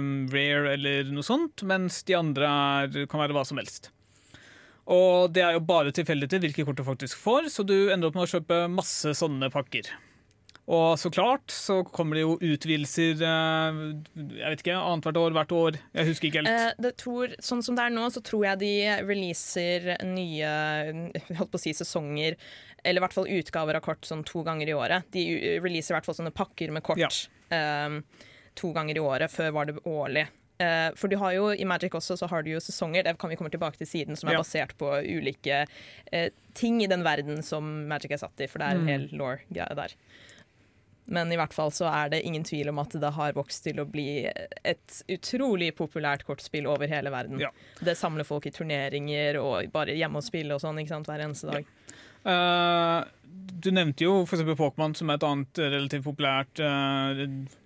um, 0.00 0.10
rare 0.32 0.74
eller 0.74 1.14
noe 1.14 1.26
sånt, 1.26 1.62
mens 1.68 2.02
de 2.08 2.18
andre 2.18 2.50
er, 2.50 3.02
kan 3.10 3.22
være 3.22 3.36
hva 3.36 3.46
som 3.46 3.62
helst. 3.62 3.92
Og 4.90 5.30
det 5.30 5.44
er 5.46 5.54
jo 5.54 5.62
bare 5.62 5.94
tilfeldig 5.94 6.26
til 6.32 6.42
hvilke 6.42 6.66
kort 6.66 6.80
du 6.80 6.86
faktisk 6.86 7.20
får, 7.22 7.52
så 7.54 7.62
du 7.62 7.92
ender 7.92 8.10
opp 8.10 8.18
med 8.18 8.26
å 8.26 8.32
kjøpe 8.32 8.64
masse 8.72 9.14
sånne 9.20 9.52
pakker. 9.54 9.92
Og 10.68 10.98
så 10.98 11.10
klart 11.10 11.50
så 11.50 11.80
kommer 11.84 12.14
det 12.14 12.22
jo 12.22 12.36
utvidelser 12.38 13.22
eh, 13.26 13.78
jeg 14.38 14.50
vet 14.52 14.60
ikke, 14.62 14.76
annethvert 14.76 15.16
år, 15.18 15.32
hvert 15.34 15.52
år. 15.56 15.78
Jeg 15.96 16.06
husker 16.06 16.28
ikke 16.28 16.42
helt. 16.44 16.48
Eh, 16.52 16.72
det 16.84 16.92
tror, 17.00 17.32
sånn 17.42 17.62
som 17.64 17.74
det 17.74 17.84
er 17.88 17.90
nå, 17.90 18.04
så 18.14 18.22
tror 18.22 18.44
jeg 18.44 18.58
de 18.60 18.72
releaser 19.08 19.96
nye 20.06 20.52
holdt 21.38 21.50
på 21.50 21.58
å 21.58 21.62
si 21.64 21.72
sesonger, 21.74 22.36
eller 22.84 23.00
i 23.00 23.04
hvert 23.04 23.16
fall 23.16 23.26
utgaver 23.28 23.74
av 23.80 23.82
kort 23.82 24.06
sånn 24.06 24.22
to 24.28 24.44
ganger 24.46 24.68
i 24.70 24.76
året. 24.76 25.08
De 25.10 25.24
releaser 25.64 25.94
i 25.94 25.98
hvert 25.98 26.06
fall 26.06 26.14
sånne 26.20 26.34
pakker 26.36 26.70
med 26.76 26.82
kort 26.86 26.98
Ja. 27.02 27.08
eh, 27.50 28.00
to 28.54 28.70
ganger 28.76 28.96
i 28.96 29.02
året. 29.02 29.30
Før 29.32 29.50
var 29.56 29.66
det 29.66 29.80
årlig. 29.84 30.28
Eh, 30.60 30.90
for 30.94 31.08
du 31.08 31.16
har 31.16 31.32
jo, 31.32 31.48
I 31.56 31.64
Magic 31.64 31.94
også 31.96 32.18
så 32.20 32.28
har 32.28 32.42
du 32.44 32.50
jo 32.52 32.60
sesonger, 32.60 33.02
det 33.08 33.18
kan 33.18 33.30
vi 33.32 33.36
komme 33.40 33.50
tilbake 33.50 33.78
til 33.80 33.86
siden, 33.88 34.16
som 34.16 34.28
er 34.28 34.34
Ja. 34.36 34.42
basert 34.44 34.76
på 34.78 34.86
ulike 35.02 35.66
eh, 36.12 36.28
ting 36.54 36.82
i 36.82 36.86
den 36.86 37.02
verden 37.02 37.42
som 37.42 37.88
Magic 37.88 38.10
er 38.12 38.18
satt 38.22 38.38
i. 38.40 38.46
For 38.46 38.58
det 38.60 38.66
er 38.68 38.76
en 38.76 38.84
Mm. 38.84 38.88
hel 38.88 39.08
law-greie 39.18 39.74
der. 39.74 39.94
Men 41.10 41.32
i 41.34 41.38
hvert 41.38 41.54
fall 41.54 41.72
så 41.74 41.88
er 41.90 42.12
det 42.12 42.22
ingen 42.26 42.44
tvil 42.46 42.70
om 42.70 42.78
at 42.82 42.94
det 43.02 43.12
har 43.16 43.34
vokst 43.34 43.64
til 43.66 43.82
å 43.82 43.86
bli 43.88 44.22
et 44.26 45.00
utrolig 45.10 45.72
populært 45.78 46.22
kortspill 46.28 46.68
over 46.70 46.90
hele 46.90 47.10
verden. 47.10 47.40
Ja. 47.42 47.50
Det 47.82 47.96
samler 47.98 48.28
folk 48.28 48.46
i 48.46 48.54
turneringer 48.54 49.40
og 49.42 49.72
bare 49.74 49.98
hjemme 49.98 50.22
og 50.22 50.26
spille 50.26 50.54
og 50.54 50.62
sånn 50.62 50.78
hver 50.80 51.24
eneste 51.26 51.50
dag. 51.50 51.66
Eh, 52.20 53.00
du 53.60 53.70
nevnte 53.72 54.04
jo 54.04 54.20
f.eks. 54.22 54.42
Pokémon, 54.56 54.94
som 54.96 55.10
er 55.10 55.18
et 55.18 55.26
annet 55.26 55.60
relativt 55.60 56.06
populært 56.06 56.60
uh, 56.64 57.18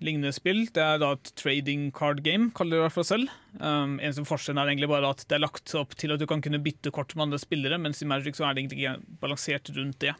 lignende 0.03 0.31
spill. 0.35 0.65
Det 0.75 0.83
er 0.83 0.99
da 1.01 1.13
et 1.15 1.31
trading 1.39 1.87
card 1.95 2.21
game, 2.25 2.49
kaller 2.55 2.75
de 2.75 2.77
det 2.77 2.81
i 2.81 2.85
hvert 2.85 2.95
fall 2.97 3.07
selv. 3.07 3.33
Um, 3.59 3.97
eneste 4.01 4.25
forskjellen 4.27 4.59
er 4.61 4.73
egentlig 4.73 4.91
bare 4.91 5.13
at 5.15 5.23
det 5.29 5.37
er 5.37 5.43
lagt 5.45 5.75
opp 5.79 5.95
til 5.99 6.15
at 6.15 6.21
du 6.21 6.27
kan 6.29 6.43
kunne 6.43 6.61
bytte 6.63 6.91
kort 6.95 7.15
med 7.15 7.29
andre 7.29 7.39
spillere, 7.41 7.79
mens 7.81 8.03
i 8.03 8.09
Magic 8.09 8.39
så 8.39 8.47
er 8.47 8.55
det 8.55 8.65
egentlig 8.65 8.81
ikke 8.83 9.19
balansert 9.23 9.71
rundt 9.77 10.01
det. 10.03 10.15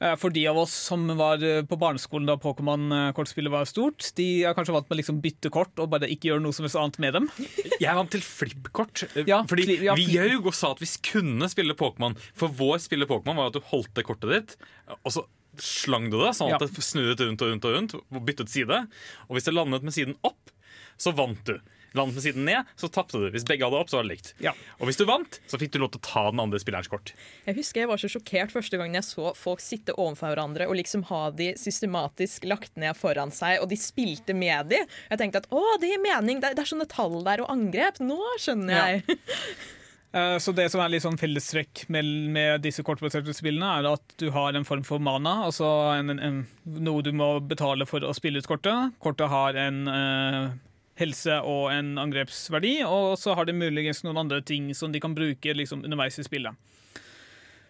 Eh, 0.00 0.14
For 0.18 0.30
de 0.34 0.46
av 0.50 0.58
oss 0.58 0.72
som 0.90 1.06
var 1.16 1.42
eh, 1.44 1.62
på 1.62 1.78
barneskolen 1.78 2.26
da 2.26 2.34
Pokémon-kortspillet 2.40 3.52
var 3.52 3.64
stort, 3.70 4.08
de 4.18 4.26
er 4.44 4.54
kanskje 4.56 4.74
vant 4.74 4.88
med 4.90 4.96
å 4.96 5.00
liksom 5.00 5.20
bytte 5.24 5.50
kort 5.54 5.78
og 5.78 5.90
bare 5.92 6.08
ikke 6.10 6.30
gjøre 6.32 6.42
noe 6.44 6.52
som 6.56 6.66
helst 6.66 6.76
annet 6.80 6.98
med 7.04 7.14
dem. 7.18 7.28
Jeg 7.80 7.88
er 7.90 7.98
vant 7.98 8.10
til 8.12 8.24
flippkort. 8.26 9.04
eh, 9.14 9.24
Ja, 9.30 9.42
fordi 9.48 9.68
fli- 9.68 9.78
ja, 9.86 9.94
vi 9.98 10.06
fli- 10.08 10.18
Jaug 10.18 10.50
og 10.50 10.54
sa 10.58 10.72
at 10.74 10.82
vi 10.82 10.90
kunne 11.12 11.48
spille 11.52 11.76
Pokémon. 11.78 12.16
For 12.34 12.48
vår 12.48 12.82
spille 12.84 13.06
Pokémon 13.10 13.38
var 13.38 13.52
at 13.52 13.58
du 13.58 13.62
holdt 13.70 13.94
det 13.94 14.04
kortet 14.08 14.34
ditt, 14.34 14.56
og 15.04 15.14
så 15.14 15.24
slang 15.62 16.08
du 16.10 16.18
det 16.18 16.32
sånn 16.34 16.50
at 16.50 16.58
Ja. 16.60 16.66
det 16.66 16.82
snurret 16.82 17.20
rundt 17.22 17.42
og 17.46 17.52
rundt 17.52 17.64
og 17.68 17.74
rundt. 17.78 17.94
og 17.94 18.24
Byttet 18.26 18.50
side. 18.50 18.80
Og 19.28 19.36
hvis 19.36 19.44
det 19.46 19.54
landet 19.54 19.84
med 19.86 19.94
siden 19.94 20.16
opp, 20.26 20.50
så 20.98 21.12
vant 21.14 21.44
du. 21.46 21.60
Landet 21.94 22.18
med 22.18 22.24
siden 22.24 22.46
ned, 22.48 22.70
så 22.80 22.90
tapte 22.90 23.20
du. 23.22 23.28
Hvis 23.30 23.46
begge 23.46 23.66
hadde 23.66 23.78
opp, 23.78 23.90
så 23.90 24.00
var 24.00 24.06
det 24.06 24.16
likt. 24.16 24.32
Ja. 24.42 24.54
Og 24.80 24.88
hvis 24.88 24.98
du 24.98 25.04
vant, 25.08 25.38
så 25.50 25.60
fikk 25.60 25.74
du 25.74 25.78
lov 25.82 25.92
til 25.94 26.02
å 26.02 26.06
ta 26.08 26.24
den 26.32 26.42
andre 26.42 26.58
spillerens 26.62 26.90
kort. 26.90 27.14
Jeg 27.46 27.58
husker 27.60 27.84
jeg 27.84 27.90
var 27.92 28.02
så 28.02 28.10
sjokkert 28.10 28.54
første 28.54 28.80
gangen 28.80 28.98
jeg 28.98 29.06
så 29.06 29.30
folk 29.38 29.62
sitte 29.62 29.94
overfor 29.94 30.32
hverandre 30.34 30.66
og 30.70 30.78
liksom 30.80 31.06
ha 31.12 31.28
de 31.36 31.52
systematisk 31.60 32.48
lagt 32.50 32.74
ned 32.80 32.98
foran 32.98 33.30
seg, 33.34 33.60
og 33.62 33.70
de 33.70 33.78
spilte 33.78 34.34
med 34.36 34.72
de. 34.72 34.82
Jeg 35.12 35.22
tenkte 35.22 35.44
at 35.44 35.48
å, 35.54 35.62
det 35.78 35.92
gir 35.92 36.02
mening, 36.02 36.42
det 36.42 36.50
er, 36.50 36.58
det 36.58 36.66
er 36.66 36.72
sånne 36.74 36.90
tall 36.90 37.20
der 37.26 37.44
og 37.44 37.54
angrep. 37.54 38.02
Nå 38.02 38.18
skjønner 38.42 38.80
jeg. 38.80 39.06
Ja. 39.06 39.22
Så 40.38 40.52
det 40.54 40.68
som 40.70 40.78
er 40.78 40.92
litt 40.92 41.02
sånn 41.02 41.18
fellestrekk 41.18 41.88
med, 41.90 42.06
med 42.30 42.62
disse 42.62 42.84
kortbaserte 42.86 43.34
spillene, 43.34 43.66
er 43.80 43.88
at 43.96 44.12
du 44.22 44.28
har 44.30 44.54
en 44.54 44.66
form 44.66 44.84
for 44.86 45.02
mana, 45.02 45.40
altså 45.48 45.66
en, 45.96 46.12
en, 46.12 46.20
en, 46.22 46.36
noe 46.86 47.02
du 47.02 47.10
må 47.10 47.32
betale 47.42 47.82
for 47.90 48.06
å 48.06 48.12
spille 48.14 48.38
ut 48.38 48.46
kortet. 48.46 48.94
Kortet 49.02 49.32
har 49.32 49.58
en 49.58 49.80
eh, 49.90 50.52
helse 51.00 51.40
og 51.42 51.72
en 51.74 51.96
angrepsverdi, 51.98 52.76
og 52.86 53.16
så 53.18 53.34
har 53.34 53.48
de 53.48 53.52
muligens 53.56 54.04
noen 54.06 54.20
andre 54.26 54.40
ting 54.46 54.70
som 54.74 54.92
de 54.94 55.00
kan 55.02 55.14
bruke 55.16 55.54
liksom, 55.58 55.82
underveis 55.84 56.18
i 56.18 56.26
spillet. 56.26 56.54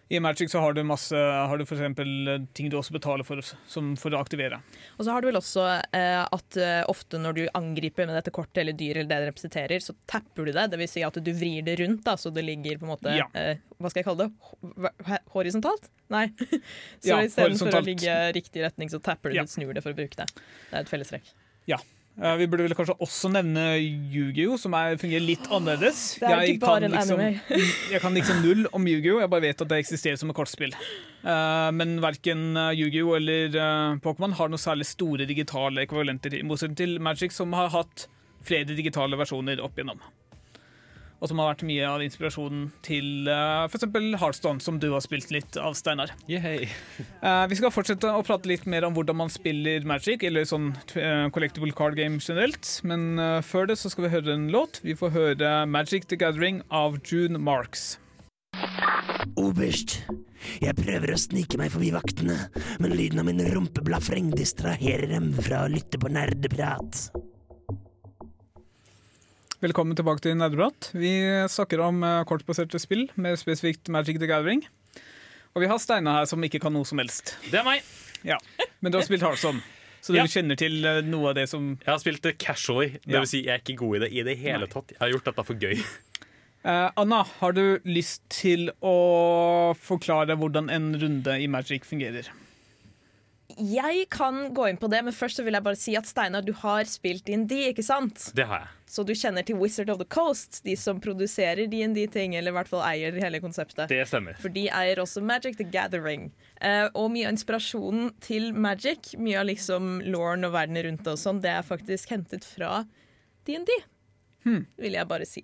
I 0.07 0.19
Magic 0.21 0.51
så 0.53 0.59
har 0.61 0.73
du 0.77 0.83
masse 0.85 1.17
Har 1.17 1.57
du 1.57 1.63
for 1.65 1.73
eksempel 1.79 2.43
ting 2.53 2.67
du 2.69 2.75
også 2.77 2.93
betaler 2.93 3.25
for, 3.25 3.39
som 3.65 3.95
for 3.97 4.13
å 4.13 4.19
aktivere. 4.21 4.59
Og 4.99 5.07
så 5.07 5.15
har 5.15 5.23
du 5.25 5.31
vel 5.31 5.39
også 5.39 5.63
eh, 5.97 6.21
at 6.21 6.57
eh, 6.61 6.83
ofte 6.93 7.17
når 7.17 7.33
du 7.33 7.41
angriper 7.57 8.05
med 8.05 8.13
dette 8.13 8.29
kortet 8.35 8.61
eller 8.61 8.77
dyr 8.77 8.99
eller 8.99 9.09
det 9.09 9.17
det 9.23 9.31
representerer, 9.31 9.81
så 9.81 9.95
tapper 10.05 10.45
du 10.45 10.51
det. 10.53 10.67
Det 10.69 10.77
vil 10.83 10.91
si 10.91 11.01
at 11.07 11.17
du 11.17 11.31
vrir 11.33 11.65
det 11.65 11.79
rundt, 11.81 12.03
da, 12.05 12.13
så 12.21 12.29
det 12.29 12.45
ligger 12.45 12.77
på 12.77 12.85
en 12.85 12.93
måte 12.93 13.15
Ja. 13.17 13.25
eh, 13.33 13.57
Hva 13.81 13.89
skal 13.89 14.03
jeg 14.03 14.09
kalle 14.11 14.27
det? 14.27 14.29
Ho- 14.45 15.19
Horisontalt? 15.33 15.89
Nei. 16.13 16.27
så 17.01 17.09
Ja, 17.09 17.19
istedenfor 17.25 17.73
å 17.73 17.81
ligge 17.89 18.19
riktig 18.37 18.61
retning, 18.61 18.93
så 18.93 19.01
tapper 19.01 19.33
du 19.33 19.39
Ja. 19.41 19.47
det, 19.49 19.55
snur 19.57 19.73
det 19.73 19.81
for 19.81 19.97
å 19.97 19.97
bruke 19.97 20.21
det. 20.21 20.29
Det 20.69 20.77
er 20.77 20.85
et 20.85 20.93
fellestrekk. 20.93 21.33
Eh, 21.65 21.81
Vi 22.15 22.45
burde 22.47 22.63
vel 22.63 22.75
kanskje 22.77 22.93
også 23.03 23.27
nevne 23.33 23.63
Yu-Gi-Oh, 23.81 24.55
som 24.61 24.71
er, 24.77 24.95
fungerer 25.01 25.23
litt 25.25 25.49
annerledes. 25.55 26.03
Det 26.21 26.29
er 26.29 26.45
Jeg 26.45 26.53
ikke 26.55 26.63
bare 26.65 26.87
en 26.87 26.93
liksom- 26.95 27.19
anime. 27.19 27.59
Jeg 27.93 27.99
kan 28.05 28.15
liksom 28.15 28.39
null 28.45 28.61
om 28.71 28.87
Yu-Gi-Oh! 28.87 29.19
Jeg 29.19 29.29
bare 29.33 29.43
vet 29.49 29.63
at 29.65 29.71
det 29.73 29.81
eksisterer 29.83 30.15
som 30.21 30.31
et 30.31 30.37
kortspill. 30.37 30.71
Eh, 30.79 31.71
men 31.75 31.97
verken 32.03 32.55
eh, 32.55 32.71
Yu-Gi-Oh! 32.79 33.17
eller 33.19 33.57
eh, 33.59 33.97
Pokémon 34.05 34.37
har 34.39 34.47
noe 34.53 34.61
særlig 34.63 34.87
store 34.87 35.27
digitale 35.27 35.83
ekvivalenter, 35.83 36.39
i 36.39 36.43
motsetning 36.47 36.79
til 36.79 36.95
Magic, 37.03 37.35
som 37.35 37.51
har 37.57 37.67
hatt 37.75 38.07
flere 38.45 38.63
digitale 38.77 39.17
versjoner 39.19 39.59
opp 39.65 39.75
igjennom. 39.75 39.99
Og 41.21 41.31
som 41.31 41.39
har 41.39 41.53
vært 41.53 41.65
mye 41.67 41.87
av 41.87 42.03
inspirasjonen 42.03 42.67
til 42.85 43.29
uh, 43.29 43.65
f.eks. 43.69 43.87
Heartstone, 44.19 44.63
som 44.63 44.79
du 44.81 44.89
har 44.91 45.03
spilt 45.03 45.31
litt 45.33 45.59
av, 45.61 45.77
Steinar. 45.77 46.13
Eh, 47.25 47.45
vi 47.49 47.57
skal 47.57 47.71
fortsette 47.73 48.09
å 48.11 48.21
prate 48.25 48.49
litt 48.49 48.67
mer 48.69 48.85
om 48.85 48.93
hvordan 48.93 49.17
man 49.17 49.31
spiller 49.33 49.85
Magic, 49.87 50.21
eller 50.27 50.45
sånn 50.45 50.69
uh, 50.75 51.25
collectible 51.33 51.73
card 51.75 51.97
game 51.97 52.19
generelt. 52.21 52.69
Men 52.85 53.17
uh, 53.17 53.39
før 53.45 53.71
det 53.71 53.79
så 53.81 53.89
skal 53.89 54.05
vi 54.05 54.13
høre 54.13 54.35
en 54.35 54.49
låt. 54.53 54.79
Vi 54.85 54.93
får 54.97 55.13
høre 55.15 55.53
Magic 55.69 56.05
the 56.11 56.19
Gathering 56.19 56.61
av 56.69 56.99
June 57.07 57.41
Marks. 57.41 57.95
Oberst, 59.41 59.97
jeg 60.61 60.77
prøver 60.77 61.15
å 61.15 61.19
snike 61.19 61.57
meg 61.59 61.73
forbi 61.73 61.91
vaktene, 61.95 62.37
men 62.83 62.95
lyden 62.95 63.23
av 63.23 63.29
min 63.29 63.41
rumpeblafreng 63.55 64.29
distraherer 64.35 65.09
dem 65.11 65.31
fra 65.39 65.65
å 65.65 65.71
lytte 65.71 65.99
på 66.01 66.11
nerdeprat. 66.13 67.07
Velkommen 69.65 69.97
tilbake 69.97 70.21
til 70.21 70.35
Nerdeprat. 70.37 70.91
Vi 70.93 71.09
snakker 71.49 71.81
om 71.81 72.03
eh, 72.05 72.19
kortbaserte 72.29 72.77
spill, 72.77 73.07
mer 73.17 73.33
spesifikt 73.39 73.89
Magic 73.89 74.19
the 74.21 74.27
Gathering. 74.29 74.59
Og 75.55 75.63
vi 75.63 75.69
har 75.71 75.79
Steinar 75.81 76.19
her 76.19 76.27
som 76.29 76.43
ikke 76.45 76.59
kan 76.61 76.75
noe 76.75 76.85
som 76.85 76.99
helst. 77.01 77.31
Det 77.49 77.57
er 77.57 77.65
meg. 77.65 77.87
Ja. 78.27 78.37
Men 78.83 78.93
du 78.93 78.99
har 78.99 79.07
spilt 79.07 79.25
Heartstone, 79.25 79.63
så 80.05 80.13
du 80.13 80.19
Ja. 80.19 80.27
kjenner 80.29 80.59
til 80.59 80.85
eh, 80.85 81.01
noe 81.07 81.31
av 81.31 81.39
det 81.39 81.47
som 81.49 81.79
Jeg 81.81 81.89
har 81.89 81.97
spilt 82.03 82.21
det 82.21 82.35
casually. 82.37 82.99
Det 83.01 83.17
vil 83.17 83.31
si, 83.31 83.41
jeg 83.47 83.55
er 83.55 83.63
ikke 83.63 83.77
god 83.81 83.95
i 83.95 84.03
det 84.05 84.11
i 84.13 84.23
det 84.27 84.37
hele 84.43 84.67
Nei. 84.67 84.73
tatt. 84.75 84.93
Jeg 84.93 85.01
har 85.01 85.13
gjort 85.15 85.31
dette 85.31 85.47
for 85.49 85.55
gøy. 85.65 85.81
Uh, 86.65 86.91
Anna, 86.97 87.23
har 87.39 87.57
du 87.57 87.79
lyst 87.85 88.21
til 88.29 88.69
å 88.85 89.73
forklare 89.77 90.37
hvordan 90.37 90.69
en 90.69 90.91
runde 91.01 91.39
i 91.41 91.47
Magic 91.49 91.85
fungerer? 91.89 92.29
Jeg 93.57 94.05
kan 94.11 94.53
gå 94.53 94.67
inn 94.69 94.77
på 94.79 94.89
det, 94.91 95.01
men 95.05 95.15
først 95.15 95.39
så 95.39 95.45
vil 95.45 95.55
jeg 95.55 95.65
bare 95.65 95.79
si 95.79 95.93
at 95.97 96.07
Steinar, 96.09 96.43
du 96.45 96.51
har 96.59 96.87
spilt 96.89 97.25
DND, 97.27 97.53
ikke 97.71 97.85
sant? 97.85 98.27
Det 98.35 98.47
har 98.49 98.65
jeg. 98.65 98.73
Så 98.95 99.03
du 99.07 99.13
kjenner 99.17 99.45
til 99.45 99.57
Wizard 99.59 99.89
of 99.89 99.99
the 100.01 100.07
Coast, 100.07 100.61
de 100.65 100.75
som 100.79 100.99
produserer 101.01 101.65
DND-ting, 101.71 102.35
eller 102.35 102.53
i 102.53 102.57
hvert 102.57 102.69
fall 102.71 102.83
eier 102.85 103.17
hele 103.21 103.41
konseptet. 103.43 103.87
Det 103.91 104.03
stemmer. 104.09 104.37
For 104.41 104.53
de 104.53 104.67
eier 104.69 105.01
også 105.01 105.23
Magic 105.25 105.57
the 105.59 105.67
Gathering. 105.67 106.29
Eh, 106.61 106.85
og 106.93 107.09
mye 107.15 107.29
av 107.29 107.35
inspirasjonen 107.35 108.13
til 108.23 108.51
Magic, 108.53 109.15
mye 109.17 109.41
av 109.41 109.49
liksom 109.49 109.97
lauren 110.05 110.47
og 110.47 110.55
verden 110.55 110.81
rundt 110.85 111.11
og 111.11 111.19
sånn, 111.21 111.41
det 111.43 111.55
er 111.55 111.65
faktisk 111.65 112.13
hentet 112.15 112.47
fra 112.47 112.83
DND. 113.47 113.73
Vil 114.77 114.93
jeg 114.93 115.09
bare 115.09 115.25
si. 115.25 115.41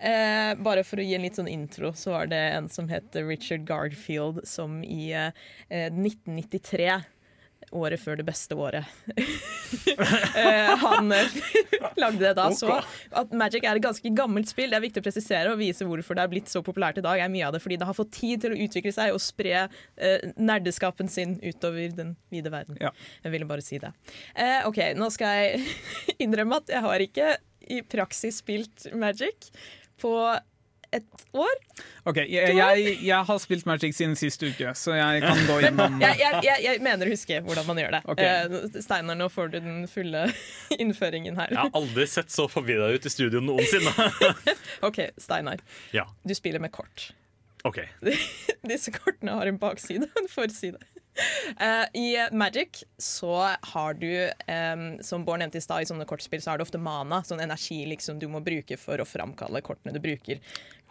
Eh, 0.00 0.54
bare 0.64 0.80
for 0.86 1.00
å 1.00 1.04
gi 1.04 1.18
en 1.18 1.26
litt 1.26 1.36
sånn 1.36 1.50
intro, 1.52 1.92
så 1.92 2.14
var 2.14 2.30
det 2.30 2.40
en 2.54 2.70
som 2.72 2.88
het 2.88 3.16
Richard 3.20 3.66
Garfield, 3.68 4.40
som 4.48 4.80
i 4.86 5.10
eh, 5.12 5.32
1993 5.68 7.02
Året 7.76 8.00
før 8.00 8.18
det 8.20 8.26
beste 8.28 8.56
året. 8.58 8.84
Eh, 9.68 10.70
han 10.80 11.10
eh, 11.12 11.34
lagde 12.00 12.22
det 12.22 12.30
da. 12.38 12.46
Så 12.56 12.70
at 13.20 13.32
Magic 13.36 13.66
er 13.68 13.76
et 13.76 13.84
ganske 13.84 14.12
gammelt 14.16 14.48
spill. 14.48 14.70
Det 14.70 14.78
er 14.78 14.84
viktig 14.86 15.02
å 15.02 15.04
presisere 15.04 15.52
og 15.52 15.58
vise 15.60 15.84
hvorfor 15.84 16.16
det 16.16 16.24
er 16.24 16.30
blitt 16.32 16.48
så 16.48 16.62
populært 16.64 17.00
i 17.00 17.04
dag. 17.04 17.20
er 17.20 17.32
mye 17.32 17.44
av 17.48 17.52
det 17.52 17.60
fordi 17.60 17.76
det 17.80 17.88
har 17.88 17.96
fått 17.96 18.14
tid 18.16 18.44
til 18.44 18.54
å 18.54 18.60
utvikle 18.64 18.92
seg 18.94 19.12
og 19.12 19.20
spre 19.20 19.66
eh, 19.66 20.28
nerdeskapen 20.40 21.10
sin 21.12 21.36
utover 21.42 21.92
den 21.98 22.14
vide 22.32 22.52
verden. 22.54 22.78
Ja. 22.80 22.94
Jeg 23.26 23.34
ville 23.34 23.50
bare 23.50 23.64
si 23.64 23.80
det. 23.82 23.92
Eh, 24.32 24.64
OK, 24.68 24.80
nå 24.96 25.10
skal 25.12 25.36
jeg 25.42 25.76
innrømme 26.24 26.62
at 26.62 26.72
jeg 26.72 26.84
har 26.86 27.04
ikke 27.04 27.34
i 27.68 27.82
praksis 27.84 28.40
spilt 28.40 28.88
Magic 28.96 29.50
på 30.00 30.14
et 30.96 31.24
år. 31.36 31.56
Ok, 32.08 32.16
jeg, 32.22 32.54
jeg, 32.56 32.92
jeg 33.04 33.26
har 33.28 33.40
spilt 33.42 33.66
Magic 33.68 33.96
siden 33.98 34.16
sist 34.16 34.42
uke, 34.42 34.72
så 34.78 34.94
jeg 34.96 35.22
kan 35.24 35.42
gå 35.48 35.58
gjennom 35.64 35.98
Jeg, 36.04 36.16
jeg, 36.22 36.40
jeg, 36.46 36.64
jeg 36.64 36.82
mener 36.84 37.08
å 37.08 37.12
huske 37.12 37.40
hvordan 37.44 37.68
man 37.68 37.80
gjør 37.82 37.96
det. 37.98 38.02
Okay. 38.14 38.30
Eh, 38.48 38.80
Steinar, 38.84 39.18
nå 39.20 39.28
får 39.32 39.52
du 39.52 39.58
den 39.60 39.82
fulle 39.90 40.26
innføringen 40.82 41.36
her. 41.40 41.52
Jeg 41.52 41.60
har 41.66 41.76
aldri 41.82 42.08
sett 42.08 42.32
så 42.34 42.48
forvirra 42.50 42.90
ut 42.94 43.04
i 43.08 43.12
studio 43.12 43.42
noensinne. 43.44 43.92
OK, 44.88 45.02
Steinar. 45.20 45.60
ja, 45.96 46.06
Du 46.24 46.34
spiller 46.38 46.62
med 46.64 46.72
kort. 46.74 47.10
OK. 47.64 47.80
Disse 48.68 48.92
kortene 48.94 49.34
har 49.38 49.50
en 49.50 49.58
bakside 49.58 50.06
og 50.10 50.22
en 50.22 50.30
forside. 50.30 50.78
Uh, 51.60 51.98
I 51.98 52.28
Magic 52.32 52.84
så 52.98 53.54
har 53.72 53.94
du, 53.94 54.30
um, 54.74 55.02
som 55.02 55.24
Bård 55.24 55.40
nevnte 55.42 55.58
i 55.58 55.62
stad, 55.64 55.82
i 55.82 55.88
sånne 55.88 56.06
kortspill 56.06 56.42
så 56.42 56.52
har 56.52 56.60
du 56.60 56.62
ofte 56.62 56.78
mana, 56.78 57.24
sånn 57.26 57.42
energi 57.42 57.80
liksom 57.90 58.20
du 58.22 58.28
må 58.30 58.38
bruke 58.44 58.78
for 58.78 59.00
å 59.02 59.06
framkalle 59.08 59.62
kortene 59.66 59.94
du 59.96 59.98
bruker. 60.02 60.38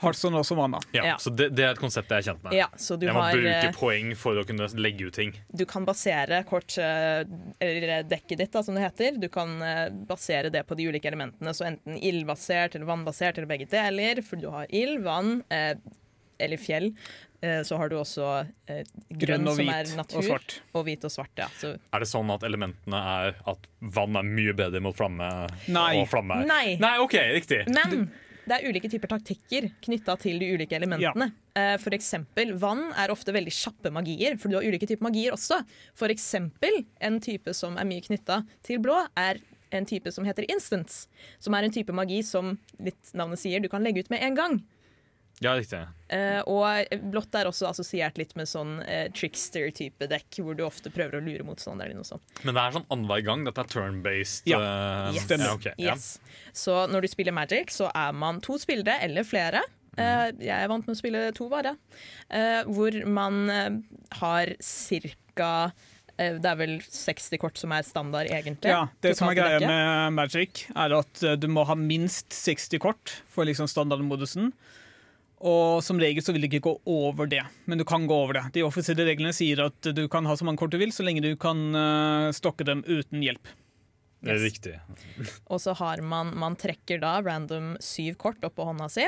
Hearthstone 0.01 0.37
også 0.37 0.57
mana. 0.59 0.81
Ja, 0.91 1.05
Ja. 1.05 1.15
Så 1.21 1.31
det, 1.33 1.49
det 1.57 1.63
er 1.63 1.71
et 1.73 1.79
konsept 1.81 2.11
jeg 2.11 2.21
er 2.21 2.27
kjent 2.27 2.43
med. 2.43 2.53
Ja, 2.57 2.67
så 2.75 2.97
du 2.99 3.07
jeg 3.07 3.15
må 3.15 3.23
har 3.23 3.37
bruke 3.37 3.53
eh, 3.69 3.77
poeng 3.77 4.11
for 4.19 4.37
å 4.37 4.43
kunne 4.45 4.67
legge 4.77 5.07
ut 5.07 5.15
ting. 5.17 5.31
Du 5.47 5.63
kan 5.69 5.87
basere 5.87 6.43
kort, 6.49 6.75
eh, 6.77 7.23
eller 7.63 8.03
dekket 8.05 8.43
ditt, 8.43 8.51
da, 8.53 8.61
som 8.67 8.75
det 8.77 8.83
heter. 8.83 9.17
Du 9.21 9.29
kan 9.33 9.55
basere 10.09 10.51
det 10.53 10.65
på 10.67 10.77
de 10.77 10.89
ulike 10.91 11.09
elementene. 11.09 11.55
Så 11.55 11.65
enten 11.71 11.97
ildbasert 11.97 12.75
eller 12.75 12.89
vannbasert 12.89 13.39
eller 13.39 13.49
begge 13.49 13.69
deler. 13.71 14.21
For 14.27 14.37
du 14.37 14.51
har 14.53 14.67
ild, 14.75 15.01
vann 15.07 15.39
eh, 15.49 15.79
eller 16.39 16.57
fjell. 16.61 16.91
Eh, 17.41 17.61
så 17.63 17.77
har 17.77 17.89
du 17.89 17.95
også 17.99 18.47
eh, 18.67 18.83
grønn, 19.13 19.43
Grønn 19.43 19.47
og 19.51 19.55
som 19.59 19.69
er 19.69 19.91
natur. 19.99 20.17
og 20.17 20.23
svart. 20.25 20.55
Og 20.73 20.85
hvit 20.87 21.03
og 21.05 21.11
svart, 21.13 21.33
ja. 21.37 21.47
Så, 21.61 21.75
Er 21.93 21.99
det 21.99 22.07
sånn 22.09 22.31
at 22.33 22.41
elementene 22.47 22.97
er 22.97 23.35
at 23.47 23.67
vann 23.81 24.15
er 24.17 24.23
mye 24.25 24.55
bedre 24.57 24.81
mot 24.81 24.95
flamme 24.97 25.27
Nei. 25.67 25.91
og 26.01 26.07
flamme? 26.09 26.41
er- 26.41 26.47
Nei. 26.49 26.77
Nei, 26.81 26.95
OK, 27.03 27.13
riktig. 27.37 27.67
men 27.69 28.09
det 28.47 28.55
er 28.63 28.69
ulike 28.71 28.89
typer 28.89 29.07
taktikker 29.11 29.69
knytta 29.83 30.15
til 30.17 30.39
de 30.39 30.47
ulike 30.55 30.71
elementene. 30.79 31.31
Eh, 31.55 31.75
For 31.77 31.91
eksempel, 31.91 32.55
vann 32.57 32.91
er 32.97 33.09
ofte 33.13 33.33
veldig 33.35 33.51
kjappe 33.53 33.91
magier, 33.91 34.37
for 34.39 34.49
du 34.49 34.55
har 34.55 34.63
ulike 34.63 34.87
typer 34.87 35.03
magier 35.09 35.31
også. 35.35 35.61
For 35.93 36.07
eksempel, 36.07 36.85
en 37.01 37.19
type 37.19 37.53
som 37.53 37.77
er 37.77 37.83
mye 37.85 38.01
knytta 38.01 38.45
til 38.63 38.79
blå, 38.79 39.05
er 39.15 39.37
en 39.75 39.85
type 39.85 40.09
som 40.15 40.23
heter 40.23 40.45
instance. 40.49 41.07
Som 41.43 41.53
er 41.53 41.63
en 41.67 41.71
type 41.75 41.91
magi 41.93 42.21
som 42.23 42.57
litt 42.79 43.11
navnet 43.13 43.37
sier, 43.37 43.59
du 43.61 43.67
kan 43.67 43.83
legge 43.83 43.99
ut 44.05 44.09
med 44.09 44.23
en 44.23 44.33
gang. 44.35 44.63
Ja, 45.43 45.51
riktig. 45.53 45.83
Uh, 46.09 46.39
og 46.49 46.93
blått 47.11 47.35
er 47.37 47.45
også 47.45 47.67
assosiert 47.69 48.17
litt 48.17 48.31
med 48.39 48.49
sånn 48.49 48.79
uh, 48.81 49.05
trickster-type 49.13 50.07
dekk, 50.09 50.39
hvor 50.41 50.57
du 50.57 50.63
ofte 50.65 50.89
prøver 50.93 51.19
å 51.19 51.21
lure 51.21 51.45
motstanderen 51.45 51.93
din 51.93 52.01
og 52.01 52.07
sånn. 52.09 52.23
Men 52.41 52.55
det 52.57 52.63
er 52.63 52.77
sånn 52.79 52.87
annenhver 52.95 53.25
gang. 53.27 53.43
Dette 53.45 53.61
er 53.65 53.69
turn-based. 53.75 54.47
Ja. 54.49 54.61
Uh, 54.61 55.11
Yes. 55.13 55.27
Stemmer. 55.27 55.51
okay. 55.59 55.75
ok, 55.77 55.83
ja. 55.83 55.95
Så 56.57 56.77
når 56.89 57.05
du 57.05 57.11
spiller 57.11 57.35
Magic, 57.35 57.69
så 57.75 57.91
er 57.93 58.15
man 58.17 58.41
to 58.43 58.57
spillere 58.61 58.97
eller 59.05 59.27
flere. 59.27 59.61
Mhm. 59.97 60.01
Eh, 60.03 60.31
jeg 60.45 60.53
er 60.63 60.67
vant 60.69 60.85
med 60.85 60.93
å 60.93 60.99
spille 60.99 61.21
to, 61.37 61.47
bare. 61.49 61.75
Eh, 62.29 62.63
hvor 62.69 62.97
man 63.09 63.37
eh, 63.49 63.77
har 64.19 64.51
cirka 64.61 65.71
eh, 66.19 66.35
Det 66.37 66.49
er 66.51 66.57
vel 66.59 66.75
60 66.85 67.39
kort 67.41 67.57
som 67.57 67.73
er 67.73 67.85
standard, 67.87 68.29
egentlig. 68.29 68.69
Ja, 68.73 68.87
det 69.01 69.15
som 69.17 69.29
er 69.31 69.37
greia 69.39 69.61
med 69.63 70.13
Magic, 70.17 70.67
er 70.75 70.93
at 70.99 71.23
eh, 71.25 71.37
du 71.39 71.47
må 71.49 71.65
ha 71.65 71.73
minst 71.77 72.29
60 72.35 72.81
kort 72.83 73.15
for 73.33 73.47
liksom 73.49 73.69
standardmodusen. 73.71 74.51
Og 75.45 75.83
som 75.85 75.99
regel 76.01 76.23
så 76.25 76.33
vil 76.33 76.41
du 76.41 76.47
ikke 76.49 76.63
gå 76.65 76.73
over 76.89 77.27
det, 77.29 77.43
men 77.69 77.77
du 77.77 77.83
kan 77.85 78.07
gå 78.09 78.15
over 78.23 78.39
det. 78.39 78.45
De 78.55 78.63
offisielle 78.65 79.05
reglene 79.05 79.33
sier 79.37 79.59
at 79.67 79.89
du 79.93 80.07
kan 80.09 80.25
ha 80.25 80.33
så 80.39 80.47
mange 80.47 80.57
kort 80.57 80.71
du 80.73 80.79
vil, 80.81 80.89
så 80.95 81.05
lenge 81.05 81.21
du 81.21 81.35
kan 81.37 81.59
eh, 81.77 82.29
stokke 82.33 82.65
dem 82.65 82.81
uten 82.87 83.21
hjelp. 83.21 83.51
Det 84.25 84.31
er 84.33 84.39
Yes. 84.41 84.47
riktig. 84.47 84.71
Og 85.53 85.59
så 85.61 85.75
har 85.77 86.01
man 86.01 86.31
Man 86.41 86.55
trekker 86.57 86.97
da 87.03 87.19
random 87.21 87.75
syv 87.79 88.15
kort 88.17 88.41
opp 88.43 88.55
på 88.57 88.65
hånda 88.65 88.87
si. 88.89 89.05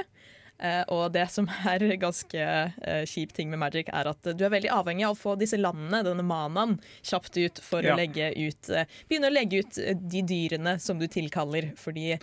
Eh, 0.59 0.83
og 0.91 1.13
det 1.15 1.23
som 1.31 1.47
er 1.65 1.79
ganske 2.05 2.35
uh, 2.43 3.03
kjip 3.07 3.31
ting 3.33 3.49
med 3.49 3.61
Magic, 3.61 3.87
er 3.95 4.09
at 4.11 4.21
du 4.35 4.41
er 4.45 4.51
veldig 4.51 4.69
avhengig 4.75 5.05
av 5.07 5.15
å 5.15 5.17
få 5.17 5.33
disse 5.39 5.55
landene, 5.57 6.01
denne 6.03 6.21
manaen, 6.27 6.75
kjapt 7.01 7.37
ut 7.39 7.61
for 7.63 7.81
Ja. 7.81 7.95
å 7.95 7.97
legge 7.97 8.27
ut 8.35 8.69
eh, 8.69 8.83
Begynne 9.07 9.31
å 9.31 9.33
legge 9.33 9.63
ut 9.63 9.79
eh, 9.79 9.95
de 9.95 10.21
dyrene 10.27 10.73
som 10.83 10.99
du 10.99 11.07
tilkaller, 11.07 11.71
fordi 11.79 12.19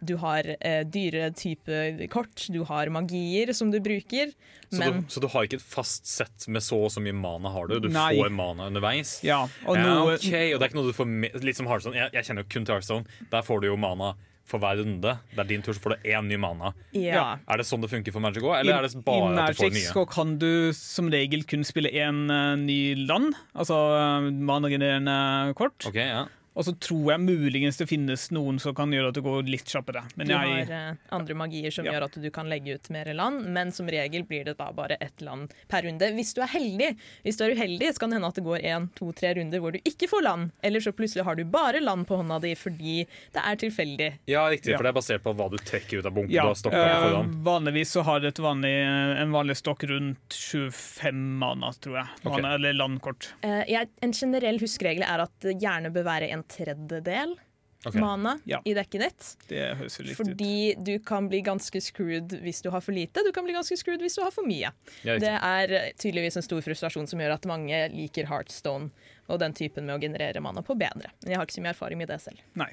du 0.00 0.14
har 0.20 0.46
eh, 0.60 0.80
dyre 0.88 1.30
type 1.36 2.08
kort, 2.12 2.46
du 2.48 2.62
har 2.68 2.90
magier 2.92 3.52
som 3.56 3.70
du 3.72 3.80
bruker, 3.84 4.32
Så, 4.70 4.78
men 4.78 5.02
du, 5.02 5.12
så 5.12 5.20
du 5.20 5.28
har 5.32 5.46
ikke 5.46 5.58
et 5.60 5.66
fast 5.66 6.08
sett 6.08 6.48
med 6.48 6.64
så 6.64 6.78
og 6.86 6.92
så 6.94 7.02
mye 7.04 7.16
mana 7.16 7.52
har 7.52 7.68
du? 7.68 7.78
Du 7.84 7.90
Nei. 7.92 8.14
får 8.16 8.32
mana 8.32 8.70
underveis? 8.70 9.18
Ja, 9.26 9.42
og 9.66 9.76
ja, 9.78 9.84
noe, 9.84 10.16
okay. 10.16 10.54
og 10.54 10.60
det 10.60 10.66
er 10.66 10.72
ikke 10.72 10.80
noe 10.80 10.90
du 10.90 10.96
får 10.96 11.10
med, 11.10 11.38
Litt 11.44 11.58
som 11.58 11.68
Hearthstone. 11.70 11.98
Jeg, 11.98 12.14
jeg 12.16 12.28
kjenner 12.28 12.46
jo 12.46 12.52
kun 12.54 12.66
til 12.66 12.76
Hearthstone. 12.76 13.20
Der 13.32 13.46
får 13.46 13.62
du 13.62 13.70
jo 13.70 13.78
mana 13.80 14.14
for 14.50 14.62
hver 14.62 14.80
runde. 14.80 15.12
Det 15.30 15.38
er 15.38 15.48
din 15.48 15.62
tur, 15.62 15.76
så 15.76 15.82
får 15.84 15.94
du 15.94 16.08
én 16.10 16.26
ny 16.26 16.38
mana. 16.40 16.72
ja. 16.96 17.38
Er 17.46 17.60
det 17.60 17.66
sånn 17.68 17.84
det 17.84 17.90
funker 17.92 18.14
for 18.14 18.24
Magic 18.24 18.42
òg, 18.42 18.56
eller 18.58 18.80
er 18.80 18.88
det 18.88 19.04
bare 19.06 19.30
I 19.30 19.44
at 19.44 19.54
du 19.54 19.60
får 19.60 19.70
Magic 19.70 19.94
nye? 19.94 20.06
kan 20.10 20.34
du 20.42 20.50
som 20.76 21.10
regel 21.12 21.46
kun 21.46 21.62
spille 21.66 21.92
én 21.92 22.24
ny 22.64 22.80
land, 23.04 23.34
altså 23.54 23.78
uh, 23.94 24.30
managenerende 24.30 25.54
kort. 25.58 25.78
Ok, 25.86 26.00
ja. 26.00 26.26
Og 26.58 26.64
så 26.66 26.72
tror 26.82 27.12
jeg 27.12 27.20
muligens 27.22 27.76
det 27.78 27.86
finnes 27.86 28.24
noen 28.34 28.58
som 28.60 28.74
kan 28.74 28.90
gjøre 28.92 29.12
at 29.12 29.14
det 29.14 29.22
går 29.22 29.46
litt 29.46 29.68
kjappere. 29.70 30.02
Men 30.18 30.26
Du 30.26 30.32
jeg, 30.34 30.64
har 30.66 30.90
uh, 30.92 30.96
andre 31.14 31.34
magier 31.38 31.70
som 31.70 31.86
Ja. 31.86 31.92
gjør 31.94 32.04
at 32.08 32.16
du 32.22 32.30
kan 32.34 32.48
legge 32.50 32.74
ut 32.74 32.90
mer 32.90 33.06
land, 33.14 33.46
men 33.54 33.70
som 33.72 33.86
regel 33.86 34.24
blir 34.26 34.44
det 34.44 34.56
da 34.58 34.70
bare 34.74 34.96
ett 35.00 35.20
land 35.22 35.54
per 35.70 35.82
runde. 35.86 36.10
Hvis 36.16 36.34
du 36.34 36.40
er 36.42 36.50
heldig. 36.50 36.90
Hvis 37.22 37.38
du 37.38 37.44
er 37.46 37.54
uheldig, 37.54 37.92
så 37.94 38.00
kan 38.02 38.10
det 38.10 38.18
hende 38.18 38.28
at 38.28 38.34
det 38.40 38.44
går 38.44 38.66
én, 38.66 38.88
to, 38.98 39.12
tre 39.12 39.34
runder 39.38 39.60
hvor 39.62 39.72
du 39.72 39.78
ikke 39.86 40.08
får 40.10 40.22
land. 40.26 40.50
Eller 40.62 40.80
så 40.80 40.92
plutselig 40.92 41.24
har 41.24 41.36
du 41.38 41.44
bare 41.44 41.80
land 41.80 42.06
på 42.10 42.18
hånda 42.18 42.40
di 42.42 42.54
fordi 42.58 43.06
det 43.32 43.40
er 43.46 43.56
tilfeldig. 43.56 44.10
ja, 44.26 44.48
riktig, 44.50 44.72
Ja. 44.72 44.76
for 44.76 44.84
det 44.84 44.90
er 44.90 44.98
basert 44.98 45.22
på 45.22 45.34
hva 45.38 45.48
du 45.50 45.56
trekker 45.56 45.98
ut 46.02 46.06
av 46.06 46.12
bunken 46.18 46.34
ja, 46.34 46.42
du 46.42 46.48
har 46.48 46.54
stokka 46.58 46.82
eh, 46.82 47.30
vanligvis 47.46 47.90
så 47.94 48.02
har 48.02 48.24
et 48.26 48.38
vanlig, 48.42 48.74
en 49.22 49.30
vanlig 49.32 49.56
stokk 49.56 49.84
rundt 49.88 50.34
25 50.34 51.14
mana, 51.38 51.72
tror 51.80 51.96
jeg. 52.00 52.06
Okay. 52.24 52.42
Mana, 52.42 52.54
eller 52.54 52.72
landkort. 52.74 53.30
Uh, 53.44 53.62
jeg, 53.70 53.88
en 54.02 54.12
generell 54.12 54.58
huskeregel 54.60 55.04
er 55.06 55.24
at 55.24 55.32
det 55.44 55.56
gjerne 55.62 55.90
bør 55.94 56.04
være 56.10 56.28
en 56.34 56.39
tredjedel 56.48 57.36
okay. 57.84 58.00
mana 58.00 58.38
Ja. 58.44 58.62
i 58.64 58.74
dekket 58.74 59.00
ditt. 59.00 59.28
Det 59.48 59.62
høres 59.78 59.98
jo 59.98 60.04
ut. 60.04 60.16
Fordi 60.16 60.74
du 60.78 60.98
kan 60.98 61.28
bli 61.28 61.42
ganske 61.44 61.80
screwed 61.80 62.34
hvis 62.44 62.62
du 62.62 62.70
har 62.70 62.80
for 62.84 62.92
lite, 62.92 63.24
du 63.24 63.32
kan 63.32 63.44
bli 63.44 63.54
ganske 63.56 63.76
screwed 63.76 64.02
hvis 64.04 64.18
du 64.18 64.24
har 64.24 64.34
for 64.34 64.46
mye. 64.46 64.72
Ja. 65.02 65.18
Det 65.18 65.36
er 65.36 65.72
eh, 65.72 65.92
tydeligvis 65.98 66.36
en 66.36 66.46
stor 66.46 66.60
frustrasjon 66.64 67.08
som 67.10 67.20
gjør 67.20 67.36
at 67.38 67.48
mange 67.48 67.86
liker 67.94 68.28
Heartstone 68.30 68.90
og 69.30 69.40
den 69.40 69.54
typen 69.54 69.86
med 69.86 69.96
å 69.96 70.02
generere 70.02 70.42
mana 70.42 70.62
på 70.62 70.74
bedre. 70.74 71.12
Men 71.22 71.32
jeg 71.32 71.40
har 71.40 71.48
ikke 71.48 71.58
så 71.60 71.64
mye 71.64 71.74
erfaring 71.76 72.00
med 72.00 72.10
det 72.10 72.20
selv. 72.22 72.44
Nei. 72.58 72.72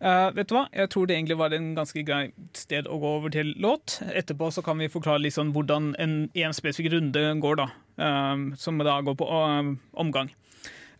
Uh, 0.00 0.30
vet 0.32 0.48
du 0.48 0.54
hva? 0.56 0.62
Jeg 0.72 0.88
tror 0.94 1.08
det 1.08 1.16
egentlig 1.18 1.36
var 1.36 1.52
en 1.52 1.74
ganske 1.76 2.02
greit 2.08 2.56
sted 2.56 2.86
å 2.88 2.96
gå 3.02 3.08
over 3.18 3.32
til 3.34 3.50
låt. 3.60 3.98
Etterpå 4.16 4.48
så 4.54 4.62
kan 4.64 4.80
vi 4.80 4.88
forklare 4.88 5.20
litt 5.20 5.36
sånn 5.36 5.50
hvordan 5.52 5.90
en, 6.00 6.14
en 6.32 6.56
spesifikk 6.56 6.94
runde 6.94 7.24
går, 7.44 7.60
da. 7.60 7.66
Uh, 8.00 8.56
som 8.56 8.80
da 8.80 8.96
går 9.04 9.18
på 9.20 9.28
uh, 9.28 9.74
omgang. 10.00 10.32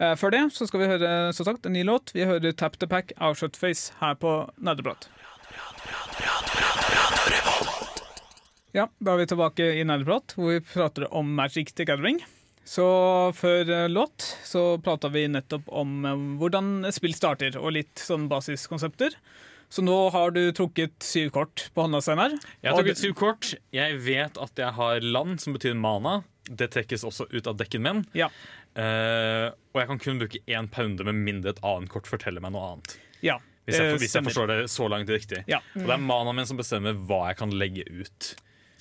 Eh, 0.00 0.14
før 0.16 0.32
det 0.32 0.46
så 0.56 0.64
skal 0.68 0.80
vi 0.80 0.88
høre 0.88 1.08
så 1.36 1.44
sagt, 1.44 1.66
en 1.68 1.74
ny 1.76 1.84
låt. 1.84 2.14
Vi 2.16 2.24
hører 2.24 2.54
Tap 2.56 2.78
the 2.80 2.88
Pack 2.88 3.12
av 3.20 3.36
Shutface 3.36 3.92
her 4.00 4.16
på 4.16 4.32
Nerdeprat. 4.56 5.10
Ja, 8.72 8.86
da 9.02 9.12
er 9.12 9.20
vi 9.20 9.28
tilbake 9.28 9.66
i 9.76 9.84
Nerdeprat, 9.84 10.36
hvor 10.38 10.54
vi 10.54 10.62
prater 10.64 11.04
om 11.12 11.34
Magic 11.36 11.74
the 11.76 11.84
Gathering. 11.84 12.22
Så 12.64 12.86
før 13.36 13.68
eh, 13.68 13.88
låt 13.92 14.24
så 14.46 14.78
prata 14.80 15.10
vi 15.12 15.26
nettopp 15.28 15.68
om 15.68 16.04
eh, 16.08 16.26
hvordan 16.40 16.88
spill 16.96 17.16
starter, 17.16 17.60
og 17.60 17.76
litt 17.76 18.00
sånn 18.00 18.28
basiskonsepter. 18.30 19.16
Så 19.70 19.84
nå 19.84 19.96
har 20.14 20.32
du 20.34 20.46
trukket 20.56 20.96
syv 21.04 21.28
kort 21.34 21.68
på 21.74 21.84
hånda, 21.84 22.00
Steinar. 22.02 22.32
Jeg 22.64 22.72
har 22.74 22.88
ut 22.88 22.98
syv 23.04 23.12
kort. 23.20 23.52
Jeg 23.74 24.00
vet 24.02 24.40
at 24.40 24.64
jeg 24.64 24.74
har 24.80 25.04
land, 25.04 25.36
som 25.44 25.54
betyr 25.54 25.76
mana. 25.78 26.22
Det 26.50 26.70
trekkes 26.74 27.04
også 27.06 27.28
ut 27.30 27.46
av 27.46 27.58
dekken 27.60 27.84
min. 27.84 28.02
Ja. 28.16 28.30
Uh, 28.74 29.50
og 29.72 29.82
jeg 29.82 29.90
kan 29.92 30.02
kun 30.02 30.20
bruke 30.22 30.42
én 30.50 30.68
pounder 30.70 31.06
med 31.08 31.22
mindre 31.22 31.54
et 31.54 31.62
annet 31.66 31.92
kort 31.92 32.10
forteller 32.10 32.42
meg 32.44 32.54
noe 32.56 32.74
annet. 32.74 32.98
ja. 33.26 33.38
Hvis 33.68 33.76
jeg, 33.76 33.98
hvis 34.02 34.14
jeg 34.16 34.24
forstår 34.26 34.48
det 34.50 34.54
så 34.72 34.86
langt 34.90 35.10
riktig. 35.12 35.44
Ja, 35.46 35.60
Og 35.76 35.84
det 35.84 35.92
er 35.94 36.00
manaen 36.02 36.34
min 36.34 36.46
som 36.48 36.58
bestemmer 36.58 36.96
hva 37.06 37.20
jeg 37.28 37.36
kan 37.38 37.52
legge 37.54 37.84
ut. 37.86 38.30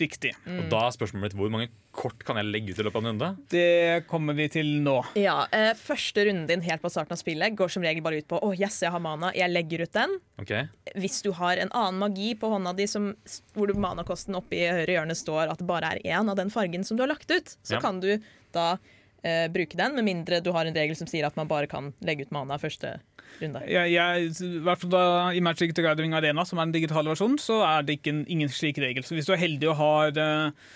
Riktig. 0.01 0.31
Og 0.47 0.65
da 0.71 0.85
er 0.87 0.95
spørsmålet 0.95 1.29
mitt 1.29 1.35
hvor 1.39 1.51
mange 1.53 1.69
kort 1.95 2.21
kan 2.23 2.37
jeg 2.39 2.47
legge 2.47 2.71
ut 2.73 2.79
i 2.79 2.85
løpet 2.85 2.99
av 2.99 3.03
en 3.05 3.09
runde? 3.11 3.29
Det 3.51 4.05
kommer 4.09 4.37
vi 4.37 4.47
til 4.53 4.69
nå. 4.85 4.97
Ja, 5.19 5.41
eh, 5.55 5.71
Første 5.79 6.25
runden 6.27 6.47
din 6.49 6.61
helt 6.65 6.81
på 6.83 6.91
starten 6.93 7.15
av 7.15 7.19
spillet 7.21 7.55
går 7.59 7.71
som 7.73 7.83
regel 7.83 8.03
bare 8.05 8.21
ut 8.21 8.27
på 8.29 8.39
å 8.45 8.51
yes, 8.55 8.81
jeg 8.85 8.93
har 8.93 9.03
mana, 9.03 9.31
jeg 9.35 9.51
legger 9.51 9.83
ut 9.85 9.93
den. 9.97 10.15
Okay. 10.41 10.67
Hvis 10.95 11.21
du 11.25 11.31
har 11.39 11.57
en 11.59 11.71
annen 11.75 11.99
magi 11.99 12.33
på 12.39 12.51
hånda 12.53 12.75
di 12.77 12.87
som, 12.87 13.11
hvor 13.55 13.73
manakosten 13.75 14.37
oppe 14.39 14.55
i 14.59 14.67
høyre 14.69 14.99
hjørne 14.99 15.17
står 15.17 15.51
at 15.51 15.59
det 15.59 15.67
bare 15.69 15.95
er 15.97 16.03
én 16.19 16.29
av 16.31 16.37
den 16.39 16.49
fargen 16.53 16.85
som 16.87 16.97
du 16.97 17.03
har 17.03 17.11
lagt 17.15 17.29
ut, 17.31 17.57
så 17.63 17.77
Ja. 17.77 17.81
kan 17.83 17.99
du 17.99 18.17
da 18.53 18.77
eh, 19.23 19.45
bruke 19.51 19.77
den, 19.77 19.95
med 19.95 20.07
mindre 20.07 20.41
du 20.43 20.51
har 20.55 20.67
en 20.67 20.75
regel 20.75 20.97
som 20.97 21.09
sier 21.09 21.27
at 21.27 21.37
man 21.39 21.49
bare 21.49 21.69
kan 21.71 21.93
legge 22.05 22.27
ut 22.27 22.35
mana 22.35 22.57
første 22.61 22.97
runde. 23.41 23.63
Ja, 23.69 23.85
jeg, 23.89 24.33
i 24.43 24.59
hvert 24.65 24.83
fall 24.83 24.93
da, 24.93 25.05
I 25.35 25.41
Magic 25.43 25.73
the 25.75 25.85
Gathering 25.85 26.15
Arena, 26.17 26.45
som 26.47 26.59
er 26.59 26.69
den 26.69 26.77
digitale 26.79 27.11
versjonen, 27.11 27.39
så 27.41 27.61
er 27.67 27.87
det 27.87 27.99
ikke 27.99 28.13
en, 28.13 28.23
ingen 28.31 28.51
slik 28.53 28.79
regel. 28.81 29.05
Så 29.05 29.17
hvis 29.17 29.29
du 29.29 29.33
er 29.35 29.41
heldig 29.41 29.69
og 29.71 29.77
har 29.79 30.19
eh, 30.23 30.71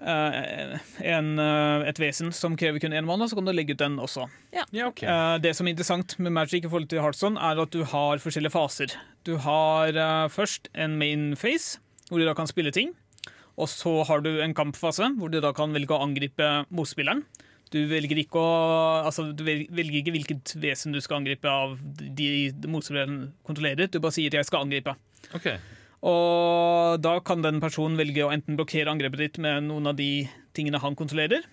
eh, 0.00 0.78
en, 1.12 1.30
eh, 1.42 1.88
et 1.90 2.00
vesen 2.02 2.32
som 2.36 2.56
krever 2.60 2.82
kun 2.82 2.96
én 2.96 3.08
mana, 3.08 3.28
så 3.28 3.38
kan 3.38 3.48
du 3.48 3.54
legge 3.54 3.76
ut 3.76 3.82
den 3.82 4.00
også. 4.02 4.26
Ja, 4.56 4.64
ok. 4.88 5.04
Eh, 5.04 5.36
det 5.44 5.54
som 5.58 5.68
er 5.68 5.76
interessant 5.76 6.16
med 6.18 6.34
Magic 6.36 6.64
i 6.64 6.70
forhold 6.70 6.90
til 6.92 7.04
Hardstone 7.04 7.40
er 7.50 7.60
at 7.62 7.74
du 7.74 7.84
har 7.84 8.22
forskjellige 8.22 8.56
faser. 8.56 8.96
Du 9.28 9.36
har 9.42 9.94
først 10.32 10.72
en 10.74 10.96
main 10.98 11.32
phase, 11.36 11.78
hvor 12.08 12.18
du 12.18 12.26
da 12.26 12.34
kan 12.34 12.48
spille 12.50 12.72
ting. 12.74 12.94
Og 13.60 13.68
så 13.68 13.92
har 14.08 14.24
du 14.24 14.30
en 14.40 14.56
kampfase, 14.56 15.12
hvor 15.20 15.30
du 15.32 15.38
da 15.42 15.52
kan 15.56 15.74
velge 15.76 15.92
å 15.92 16.02
angripe 16.04 16.48
motspilleren. 16.72 17.24
Du 17.70 17.78
velger 17.86 18.18
ikke, 18.18 18.40
å, 18.40 19.04
altså, 19.06 19.28
du 19.36 19.44
velger 19.46 20.00
ikke 20.00 20.14
hvilket 20.16 20.54
vesen 20.58 20.94
du 20.94 20.98
skal 21.04 21.20
angripe 21.20 21.46
av 21.46 21.76
de 21.78 22.50
motspilleren 22.66 23.28
kontrollerer. 23.46 23.86
Du 23.86 24.00
bare 24.00 24.16
sier 24.16 24.32
'jeg 24.32 24.48
skal 24.48 24.66
angripe'. 24.66 24.96
Okay. 25.34 25.58
Og 26.02 27.00
da 27.04 27.18
kan 27.20 27.42
den 27.42 27.60
personen 27.60 27.98
velge 28.00 28.24
å 28.24 28.32
enten 28.32 28.56
blokkere 28.56 28.90
angrepet 28.90 29.18
ditt 29.18 29.38
med 29.38 29.68
noen 29.68 29.86
av 29.86 29.96
de 29.96 30.28
tingene 30.56 30.80
han 30.80 30.96
kontrollerer, 30.96 31.44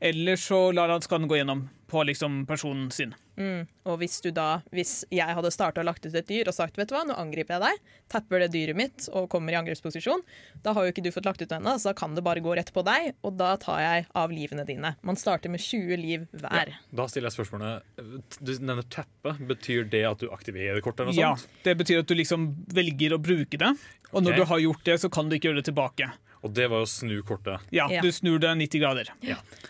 eller 0.00 0.36
så 0.36 0.72
lar 0.72 0.92
han 0.92 1.02
skaden 1.02 1.28
gå 1.28 1.40
gjennom 1.40 1.68
på 1.94 2.02
liksom 2.08 2.42
personen 2.46 2.90
sin. 2.90 3.14
Mm. 3.38 3.66
Og 3.86 3.98
hvis 4.00 4.16
du 4.24 4.32
da, 4.34 4.64
hvis 4.74 5.04
jeg 5.14 5.36
hadde 5.36 5.50
starta 5.54 5.82
og 5.82 5.86
lagt 5.86 6.06
ut 6.06 6.14
et 6.14 6.26
dyr 6.26 6.48
og 6.50 6.56
sagt 6.56 6.78
vet 6.78 6.90
du 6.90 6.94
hva, 6.96 7.04
nå 7.06 7.14
angriper 7.18 7.54
jeg 7.54 7.62
deg, 7.62 7.92
tapper 8.10 8.42
det 8.42 8.48
dyret 8.54 8.78
mitt 8.78 9.06
og 9.14 9.28
kommer 9.30 9.54
i 9.54 9.58
angrepsposisjon, 9.60 10.24
da 10.64 10.74
har 10.74 10.86
jo 10.86 10.94
ikke 10.94 11.04
du 11.06 11.12
fått 11.14 11.28
lagt 11.28 11.44
ut 11.44 11.54
ennå, 11.54 11.76
så 11.78 11.92
da 11.92 11.94
kan 11.98 12.16
det 12.16 12.24
bare 12.26 12.42
gå 12.42 12.56
rett 12.58 12.72
på 12.74 12.82
deg, 12.86 13.12
og 13.22 13.36
da 13.38 13.52
tar 13.62 13.82
jeg 13.84 14.08
av 14.24 14.34
livene 14.34 14.66
dine. 14.66 14.94
Man 15.06 15.18
starter 15.20 15.52
med 15.54 15.62
20 15.62 16.02
liv 16.02 16.26
hver. 16.34 16.74
Da 16.90 17.06
stiller 17.10 17.30
jeg 17.30 17.38
spørsmålet 17.38 18.40
Du 18.40 18.52
nevner 18.58 18.86
teppe. 18.90 19.36
Betyr 19.54 19.86
det 19.92 20.02
at 20.08 20.22
du 20.22 20.30
aktiverer 20.34 20.82
kortet? 20.82 21.14
Ja. 21.14 21.36
Det 21.62 21.76
betyr 21.78 22.02
at 22.02 22.10
du 22.10 22.18
liksom 22.18 22.50
velger 22.74 23.14
å 23.14 23.22
bruke 23.22 23.60
det, 23.60 23.70
og 24.10 24.22
når 24.22 24.34
okay. 24.34 24.42
du 24.42 24.50
har 24.50 24.66
gjort 24.66 24.86
det, 24.90 25.00
så 25.02 25.10
kan 25.14 25.30
du 25.30 25.38
ikke 25.38 25.52
gjøre 25.52 25.62
det 25.62 25.68
tilbake. 25.70 26.10
Og 26.44 26.52
det 26.52 26.66
var 26.68 26.84
å 26.84 26.88
snu 26.88 27.16
kortet. 27.24 27.62
Ja, 27.72 27.86
Ja. 27.92 28.02
Du 28.04 28.12
snur 28.12 28.38
det 28.42 28.50
90 28.60 28.82
grader. 28.82 29.10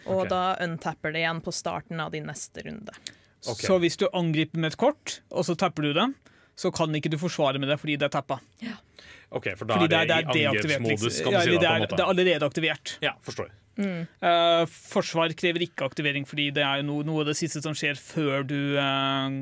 Og 0.04 0.24
okay. 0.24 0.30
da 0.32 0.42
untapper 0.64 1.14
det 1.14 1.22
igjen 1.22 1.40
på 1.44 1.54
starten 1.54 2.00
av 2.02 2.10
din 2.14 2.26
neste 2.26 2.64
runde. 2.66 2.94
Okay. 3.44 3.66
Så 3.68 3.78
hvis 3.78 3.96
du 4.00 4.08
angriper 4.12 4.58
med 4.58 4.72
et 4.72 4.78
kort, 4.80 5.20
og 5.30 5.44
så 5.46 5.54
tapper 5.54 5.86
du 5.86 5.92
det, 5.94 6.08
så 6.58 6.70
kan 6.74 6.94
ikke 6.94 7.10
du 7.12 7.18
forsvare 7.20 7.60
med 7.62 7.68
det 7.70 7.78
fordi 7.82 7.96
det 8.00 8.08
er 8.08 8.14
tappa. 8.14 8.40
Ok, 9.34 9.50
For 9.58 9.66
da 9.66 9.78
Fordi 9.78 9.86
er 9.86 9.90
det, 9.90 10.08
det 10.08 10.14
er 10.14 10.22
i 10.22 10.24
deaktivert. 10.24 10.64
angrepsmodus, 10.64 11.16
kan 11.20 11.24
kan 11.24 11.32
Ja, 11.32 11.38
du 11.38 11.44
si. 11.44 11.50
Det, 11.50 11.60
da, 11.60 11.60
det, 11.60 11.66
på 11.66 11.66
en 11.66 11.74
er, 11.74 11.84
måte. 11.84 11.96
det 11.96 12.04
er 12.04 12.10
allerede 12.12 12.48
aktivert. 12.50 12.98
Ja, 13.02 13.12
forstår. 13.26 13.48
Eh, 13.74 14.64
forsvar 14.70 15.34
krever 15.34 15.64
ikke 15.66 15.86
aktivering, 15.88 16.26
fordi 16.30 16.50
det 16.54 16.62
er 16.62 16.82
jo 16.82 16.86
noe, 16.90 17.06
noe 17.06 17.24
av 17.24 17.32
det 17.32 17.36
siste 17.38 17.62
som 17.64 17.74
skjer 17.74 17.98
før 17.98 18.46
du 18.46 18.78
eh, 18.78 19.40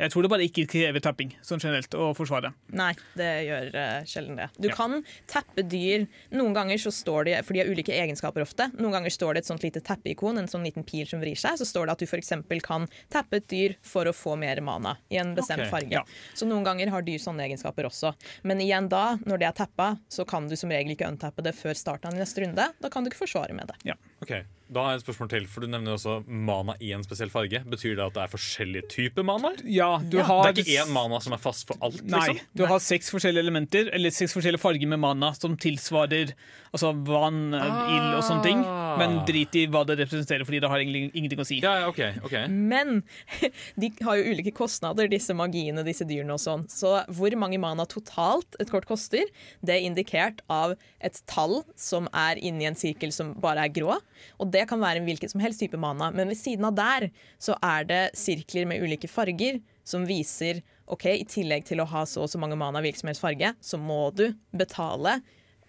Jeg 0.00 0.12
tror 0.12 0.24
det 0.24 0.30
bare 0.32 0.46
ikke 0.46 0.64
krever 0.70 1.02
tapping 1.04 1.34
sånn 1.44 1.60
generelt 1.62 1.94
å 1.94 2.10
forsvare. 2.16 2.52
Nei, 2.72 2.92
det 3.18 3.28
gjør 3.46 3.68
uh, 3.76 4.04
sjelden 4.08 4.38
det. 4.40 4.48
Du 4.58 4.68
Ja. 4.68 4.74
kan 4.74 5.04
tappe 5.30 5.62
dyr. 5.68 6.06
Noen 6.32 6.54
ganger 6.56 6.80
så 6.80 6.90
står 6.94 7.28
det, 7.28 7.36
for 7.44 7.54
de 7.54 7.60
har 7.62 7.70
ulike 7.70 7.92
egenskaper 7.92 8.42
ofte, 8.42 8.70
noen 8.78 8.96
ganger 8.96 9.12
står 9.14 9.34
det 9.34 9.44
et 9.44 9.50
sånt 9.50 9.62
lite 9.62 9.82
tappeikon, 9.84 10.38
en 10.40 10.48
sånn 10.50 10.64
liten 10.64 10.84
pil 10.84 11.06
som 11.06 11.20
vrir 11.22 11.38
seg, 11.38 11.58
så 11.60 11.68
står 11.68 11.86
det 11.86 11.92
at 11.92 11.98
du 12.02 12.06
f.eks. 12.06 12.32
kan 12.64 12.88
tappe 13.12 13.36
et 13.36 13.48
dyr 13.52 13.76
for 13.82 14.08
å 14.08 14.14
få 14.16 14.36
mer 14.40 14.60
mana 14.64 14.96
i 15.10 15.20
en 15.20 15.34
bestemt 15.36 15.66
okay. 15.66 15.70
farge. 15.70 15.92
ja. 15.92 16.04
Så 16.34 16.48
noen 16.48 16.64
ganger 16.64 16.90
har 16.90 17.02
dyr 17.06 17.20
sånne 17.22 17.44
egenskaper 17.46 17.86
også. 17.88 18.14
Men 18.42 18.60
igjen 18.64 18.88
da, 18.88 19.18
når 19.26 19.38
det 19.42 19.50
er 19.50 19.58
tappa, 19.64 19.92
så 20.08 20.24
kan 20.28 20.48
du 20.48 20.56
som 20.56 20.72
regel 20.72 20.96
ikke 20.96 21.08
untappe 21.10 21.44
det 21.44 21.54
før 21.58 21.76
starten 21.78 22.10
av 22.12 22.18
neste 22.18 22.42
runde. 22.44 22.70
Da 22.80 22.90
kan 22.92 23.04
du 23.04 23.10
ikke 23.12 23.24
forsvare 23.26 23.54
med 23.56 23.70
det. 23.70 23.94
Ok, 24.22 24.44
Da 24.72 24.80
har 24.80 24.94
jeg 24.94 25.02
et 25.02 25.04
spørsmål 25.04 25.28
til, 25.28 25.46
for 25.52 25.60
du 25.60 25.68
nevner 25.68 25.92
også 25.92 26.12
mana 26.26 26.72
i 26.80 26.94
en 26.96 27.02
spesiell 27.04 27.28
farge. 27.28 27.58
Betyr 27.68 27.96
det 27.98 28.04
at 28.06 28.14
det 28.14 28.22
er 28.22 28.30
forskjellige 28.32 28.86
typer 28.88 29.26
manaer? 29.28 29.58
Ja, 29.68 29.98
du 29.98 30.16
Ja. 30.16 30.22
har 30.24 30.52
Det 30.52 30.62
er 30.62 30.64
ikke 30.64 30.86
én 30.86 30.92
mana 30.94 31.20
som 31.20 31.34
er 31.34 31.42
fast 31.42 31.66
for 31.68 31.76
alt? 31.82 32.00
Nei, 32.08 32.22
liksom? 32.28 32.46
du 32.56 32.64
har 32.64 32.78
seks 32.80 33.10
forskjellige 33.12 33.44
elementer, 33.44 33.90
eller 33.92 34.08
seks 34.08 34.32
forskjellige 34.32 34.62
farger 34.62 34.88
med 34.88 34.98
mana 34.98 35.34
som 35.34 35.58
tilsvarer 35.60 36.32
altså 36.72 36.92
vann, 37.04 37.52
ah. 37.52 37.90
ild 37.92 38.16
og 38.16 38.22
sånne 38.24 38.42
ting. 38.46 38.62
Men 38.96 39.18
drit 39.28 39.54
i 39.60 39.66
hva 39.66 39.84
det 39.84 39.98
representerer, 40.00 40.44
fordi 40.48 40.60
det 40.60 40.70
har 40.72 40.80
egentlig 40.80 41.10
ingenting 41.12 41.42
å 41.42 41.46
si. 41.46 41.60
Ja, 41.60 41.74
ja, 41.82 41.88
okay. 41.88 42.16
ok. 42.24 42.48
Men 42.48 43.02
de 43.80 43.92
har 44.00 44.16
jo 44.16 44.32
ulike 44.32 44.54
kostnader, 44.56 45.10
disse 45.12 45.36
magiene, 45.36 45.84
disse 45.84 46.06
dyrene 46.08 46.32
og 46.32 46.40
sånn. 46.40 46.64
Så 46.72 46.94
hvor 47.12 47.36
mange 47.36 47.60
mana 47.60 47.84
totalt 47.84 48.56
et 48.62 48.72
kort 48.72 48.88
koster, 48.88 49.28
det 49.60 49.76
er 49.76 49.84
indikert 49.84 50.40
av 50.48 50.78
et 51.04 51.20
tall 51.26 51.60
som 51.76 52.08
er 52.14 52.40
inni 52.40 52.64
en 52.70 52.78
sirkel 52.78 53.12
som 53.12 53.34
bare 53.42 53.68
er 53.68 53.74
grå. 53.74 53.98
Og 54.40 54.50
det 54.54 54.66
kan 54.70 54.80
være 54.82 55.00
en 55.00 55.08
hvilken 55.08 55.32
som 55.32 55.42
helst 55.42 55.62
type 55.62 55.78
mana, 55.80 56.10
men 56.14 56.30
ved 56.32 56.40
siden 56.40 56.66
av 56.68 56.76
der 56.78 57.08
så 57.42 57.56
er 57.64 57.88
det 57.88 58.02
sirkler 58.18 58.68
med 58.70 58.82
ulike 58.84 59.10
farger 59.10 59.60
som 59.88 60.06
viser 60.08 60.62
ok, 60.92 61.06
i 61.14 61.26
tillegg 61.28 61.66
til 61.68 61.82
å 61.82 61.88
ha 61.88 62.04
så 62.08 62.24
og 62.24 62.30
så 62.30 62.40
mange 62.40 62.58
mana 62.58 62.80
av 62.80 62.86
hvilken 62.86 63.04
som 63.04 63.10
helst 63.12 63.24
farge, 63.24 63.54
så 63.64 63.80
må 63.80 64.04
du 64.16 64.26
betale 64.54 65.18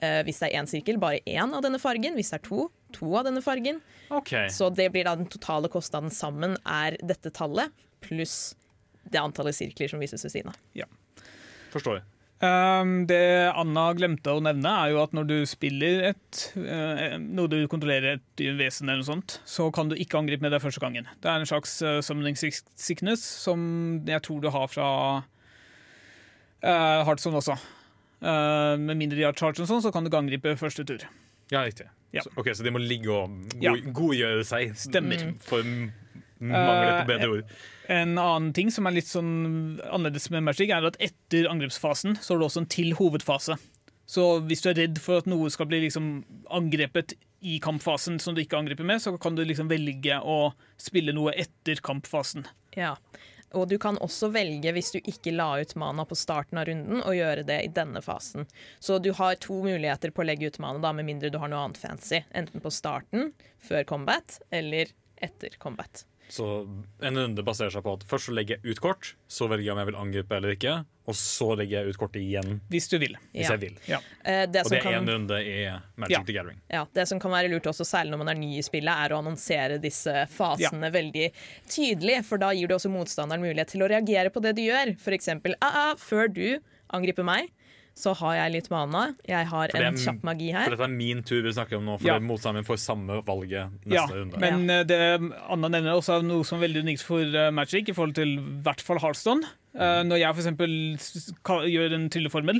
eh, 0.04 0.22
hvis 0.28 0.42
det 0.42 0.50
er 0.50 0.62
én 0.62 0.70
sirkel, 0.70 1.00
bare 1.02 1.22
én 1.26 1.54
av 1.56 1.64
denne 1.66 1.82
fargen. 1.82 2.18
Hvis 2.18 2.34
det 2.34 2.42
er 2.42 2.48
to, 2.48 2.68
to 2.96 3.14
av 3.20 3.28
denne 3.30 3.44
fargen. 3.46 3.80
Okay. 4.14 4.50
Så 4.54 4.70
det 4.74 4.90
blir 4.94 5.08
da 5.08 5.16
den 5.20 5.30
totale 5.32 5.72
kostnaden 5.72 6.14
sammen 6.14 6.58
er 6.68 7.00
dette 7.02 7.34
tallet 7.34 7.72
pluss 8.04 8.54
det 9.04 9.20
antallet 9.20 9.56
sirkler 9.56 9.92
som 9.92 10.02
vises 10.04 10.24
ved 10.26 10.34
siden 10.34 10.52
av. 10.54 10.60
Ja. 10.78 10.88
Forstår. 11.74 12.04
Um, 12.44 13.06
det 13.08 13.20
Anna 13.56 13.86
glemte 13.96 14.34
å 14.36 14.42
nevne, 14.44 14.72
er 14.84 14.92
jo 14.92 14.98
at 15.04 15.14
når 15.16 15.28
du 15.30 15.36
spiller 15.48 16.02
et, 16.10 16.40
Når 16.58 17.22
noe 17.38 17.48
du 17.52 17.60
kontrollerer 17.72 18.18
et 18.18 18.44
vesen, 18.60 18.90
eller 18.90 19.00
noe 19.00 19.08
sånt, 19.08 19.38
så 19.48 19.70
kan 19.72 19.88
du 19.92 19.96
ikke 19.96 20.20
angripe 20.20 20.44
med 20.44 20.52
det 20.52 20.60
første 20.64 20.84
gangen. 20.84 21.08
Det 21.24 21.30
er 21.32 21.40
en 21.40 21.48
slags 21.48 21.78
uh, 21.86 22.02
summoning 22.04 22.36
sickness 22.36 23.24
som 23.46 23.64
jeg 24.10 24.26
tror 24.28 24.44
du 24.44 24.50
har 24.52 24.68
fra 24.74 24.90
uh, 26.68 27.08
også. 27.08 27.56
Eh, 28.24 28.78
med 28.80 28.96
mindre 28.98 29.18
de 29.20 29.26
har 29.28 29.36
charge 29.36 29.60
og 29.64 29.68
sånn, 29.68 29.82
så 29.84 29.92
kan 29.92 30.06
du 30.06 30.10
ikke 30.12 30.22
angripe 30.24 30.56
første 30.60 30.86
tur. 30.88 31.04
Ja, 31.52 31.66
riktig. 31.66 31.90
Ja. 32.16 32.24
Så, 32.24 32.32
ok, 32.40 32.52
Så 32.56 32.64
de 32.64 32.72
må 32.72 32.80
ligge 32.80 33.12
og 33.12 33.34
godgjøre 33.96 34.46
seg? 34.48 34.76
Stemmer. 34.80 35.26
For 35.44 35.60
m- 35.66 35.92
mangel 36.40 36.94
på 37.02 37.10
bedre 37.10 37.30
ord. 37.34 37.58
En 37.92 38.18
annen 38.18 38.54
ting 38.56 38.72
som 38.72 38.88
er 38.88 38.96
litt 38.96 39.10
sånn 39.10 39.82
annerledes 39.84 40.30
med 40.32 40.46
Magic, 40.48 40.72
er 40.72 40.86
at 40.88 41.00
etter 41.04 41.50
angrepsfasen 41.52 42.18
så 42.22 42.36
er 42.36 42.42
det 42.42 42.48
også 42.48 42.64
en 42.64 42.72
til 42.72 42.94
hovedfase. 43.00 43.58
Så 44.06 44.24
hvis 44.48 44.64
du 44.64 44.70
er 44.72 44.80
redd 44.82 45.00
for 45.02 45.22
at 45.22 45.30
noe 45.32 45.52
skal 45.52 45.68
bli 45.70 45.82
liksom 45.86 46.16
angrepet 46.54 47.16
i 47.44 47.58
kampfasen 47.64 48.20
som 48.24 48.36
du 48.36 48.44
ikke 48.44 48.60
angriper 48.60 48.88
med, 48.88 49.02
så 49.04 49.16
kan 49.20 49.36
du 49.36 49.44
liksom 49.44 49.72
velge 49.72 50.20
å 50.20 50.54
spille 50.80 51.16
noe 51.16 51.36
etter 51.36 51.82
kampfasen. 51.84 52.48
Ja. 52.78 52.96
Og 53.54 53.68
du 53.70 53.76
kan 53.78 54.00
også 54.02 54.32
velge, 54.34 54.72
hvis 54.74 54.94
du 54.96 55.00
ikke 55.00 55.36
la 55.36 55.50
ut 55.62 55.76
mana 55.78 56.08
på 56.10 56.18
starten 56.18 56.58
av 56.58 56.66
runden, 56.70 57.04
å 57.06 57.14
gjøre 57.14 57.44
det 57.46 57.60
i 57.68 57.74
denne 57.74 58.02
fasen. 58.02 58.48
Så 58.82 58.98
du 59.04 59.12
har 59.20 59.38
to 59.44 59.60
muligheter 59.62 60.10
på 60.10 60.24
å 60.24 60.26
legge 60.26 60.50
ut 60.50 60.58
mana, 60.64 60.82
da, 60.82 60.94
med 60.96 61.06
mindre 61.12 61.30
du 61.30 61.38
har 61.42 61.52
noe 61.52 61.68
annet 61.68 61.78
fancy. 61.78 62.24
Enten 62.34 62.64
på 62.64 62.72
starten, 62.74 63.30
før 63.62 63.86
combat, 63.92 64.40
eller 64.50 64.90
etter 65.22 65.54
combat. 65.62 66.06
Så 66.30 66.46
en 67.02 67.18
runde 67.18 67.44
baserer 67.46 67.70
seg 67.70 67.84
på 67.84 67.94
at 67.94 68.04
først 68.10 68.30
så 68.30 68.34
legger 68.34 68.58
jeg 68.58 68.74
ut 68.74 68.80
kort, 68.82 69.14
så 69.28 69.48
velger 69.52 69.66
jeg 69.66 69.74
om 69.74 69.78
jeg 69.84 69.86
vil 69.92 69.96
angripe 70.00 70.36
eller 70.38 70.56
ikke, 70.56 70.86
og 71.06 71.14
så 71.20 71.50
legger 71.60 71.84
jeg 71.84 71.90
ut 71.94 71.98
kortet 72.00 72.22
igjen 72.24 72.62
Hvis 72.72 72.88
du 72.90 72.98
vil. 72.98 73.18
hvis 73.34 73.44
Ja. 73.50 73.52
jeg 73.58 73.60
vil. 73.60 73.78
Eh, 74.26 74.46
det 74.48 74.62
Og 74.64 74.66
som 74.68 74.70
det 74.78 74.80
er 74.80 74.92
kan- 74.92 75.08
runde 75.10 75.38
i 75.44 75.80
Magic 75.98 76.12
Ja. 76.18 76.24
the 76.24 76.34
Gathering. 76.34 76.62
Ja, 76.72 76.86
Det 76.94 77.08
som 77.08 77.20
kan 77.20 77.30
være 77.32 77.50
lurt 77.52 77.64
også, 77.68 77.84
særlig 77.86 78.12
når 78.12 78.18
man 78.18 78.30
er 78.30 78.34
ny 78.40 78.58
i 78.58 78.62
spillet, 78.62 78.88
er 78.90 79.10
å 79.14 79.20
annonsere 79.22 79.80
disse 79.82 80.28
fasene 80.32 80.92
veldig 80.92 81.32
tydelig. 81.68 82.24
For 82.26 82.38
da 82.38 82.52
gir 82.52 82.68
du 82.68 82.76
også 82.76 82.90
motstanderen 82.90 83.42
mulighet 83.42 83.68
til 83.68 83.82
å 83.82 83.90
reagere 83.90 84.30
på 84.32 84.42
det 84.42 84.56
du 84.56 84.62
gjør. 84.64 84.98
For 85.00 85.12
eksempel, 85.12 85.54
ah, 85.62 85.92
ah, 85.92 85.96
før 85.96 86.34
du 86.34 86.60
angriper 86.94 87.24
meg, 87.26 87.50
så 87.96 88.14
har 88.18 88.34
jeg 88.40 88.52
litt 88.56 88.70
mana. 88.74 89.04
Jeg 89.30 89.46
har 89.52 89.74
en 89.78 89.98
kjapp 90.02 90.24
magi 90.26 90.48
her. 90.52 90.66
For 90.66 90.74
dette 90.76 90.88
er 90.88 90.94
min 90.96 91.22
tur 91.24 91.44
vi 91.46 91.52
snakker 91.54 91.78
om 91.78 91.86
nå, 91.86 92.00
for 92.02 92.08
Ja. 92.10 92.20
motstanderen 92.20 92.64
min 92.64 92.70
får 92.72 92.80
samme 92.82 93.20
valget 93.26 93.70
neste 93.86 93.94
Ja, 93.94 94.08
runde. 94.10 94.40
men 94.42 94.66
ja. 94.68 94.84
det 94.84 95.00
Anna 95.50 95.70
nevner 95.70 95.94
også 96.00 96.18
er 96.20 96.24
noe 96.26 96.44
som 96.44 96.58
er 96.58 96.68
veldig 96.68 96.82
unikt 96.88 97.04
for 97.06 97.22
eh, 97.22 97.52
Magic, 97.52 97.90
i 97.90 97.94
forhold 97.94 98.16
til 98.18 98.38
i 98.40 98.62
hvert 98.66 98.82
fall 98.82 98.98
Hearthstone. 99.04 99.46
Mm. 99.74 100.10
Når 100.10 100.20
jeg 100.22 100.36
f.eks. 100.38 101.34
gjør 101.70 101.94
en 101.98 102.10
trylleformel, 102.14 102.60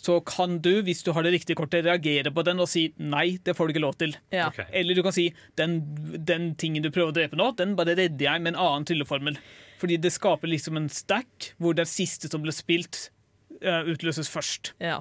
så 0.00 0.16
kan 0.24 0.58
du, 0.64 0.80
hvis 0.82 1.02
du 1.04 1.12
har 1.12 1.22
det 1.26 1.32
riktige 1.34 1.56
kortet, 1.60 1.84
reagere 1.84 2.32
på 2.32 2.42
den 2.44 2.60
og 2.62 2.68
si 2.72 2.86
nei, 2.98 3.38
det 3.44 3.52
får 3.56 3.68
du 3.68 3.74
ikke 3.74 3.84
lov 3.84 3.96
til. 4.00 4.14
Ja. 4.32 4.48
Okay. 4.48 4.64
Eller 4.72 4.96
du 4.96 5.02
kan 5.04 5.12
si 5.12 5.26
den, 5.60 5.82
den 6.24 6.54
tingen 6.60 6.82
du 6.82 6.90
prøver 6.90 7.12
å 7.12 7.16
drepe 7.16 7.36
nå, 7.36 7.50
den 7.58 7.76
bare 7.76 7.96
redder 7.98 8.24
jeg 8.30 8.40
med 8.40 8.54
en 8.54 8.60
annen 8.64 8.86
trylleformel. 8.88 9.36
Fordi 9.80 9.98
det 10.00 10.12
skaper 10.12 10.48
liksom 10.48 10.76
en 10.80 10.88
stack 10.92 11.50
hvor 11.60 11.76
det 11.76 11.84
er 11.84 11.92
siste 11.92 12.30
som 12.32 12.40
ble 12.44 12.52
spilt, 12.52 13.10
eh, 13.10 13.19
utløses 13.60 14.30
først. 14.32 14.72
Ja. 14.80 15.00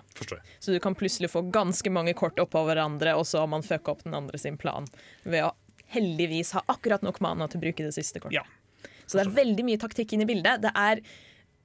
Så 0.60 0.74
du 0.74 0.80
kan 0.84 0.98
plutselig 0.98 1.32
få 1.32 1.46
ganske 1.54 1.92
mange 1.94 2.14
kort 2.18 2.40
oppå 2.42 2.66
hverandre, 2.68 3.16
og 3.16 3.28
så 3.30 3.44
har 3.44 3.52
man 3.52 3.66
fucka 3.66 3.96
opp 3.96 4.04
den 4.04 4.18
andre 4.18 4.40
sin 4.42 4.60
plan 4.60 4.90
ved 5.24 5.48
å 5.48 5.54
heldigvis 5.90 6.54
ha 6.58 6.64
akkurat 6.70 7.02
nok 7.06 7.22
mana 7.24 7.48
til 7.50 7.62
å 7.62 7.66
bruke 7.66 7.86
det 7.86 7.96
siste 7.96 8.22
kortet. 8.22 8.42
Ja. 8.42 8.92
Så 9.10 9.18
det 9.18 9.26
er 9.26 9.34
veldig 9.40 9.66
mye 9.66 9.82
taktikk 9.82 10.14
inn 10.14 10.22
i 10.22 10.30
bildet. 10.30 10.62
Det 10.62 10.72
er 10.78 11.02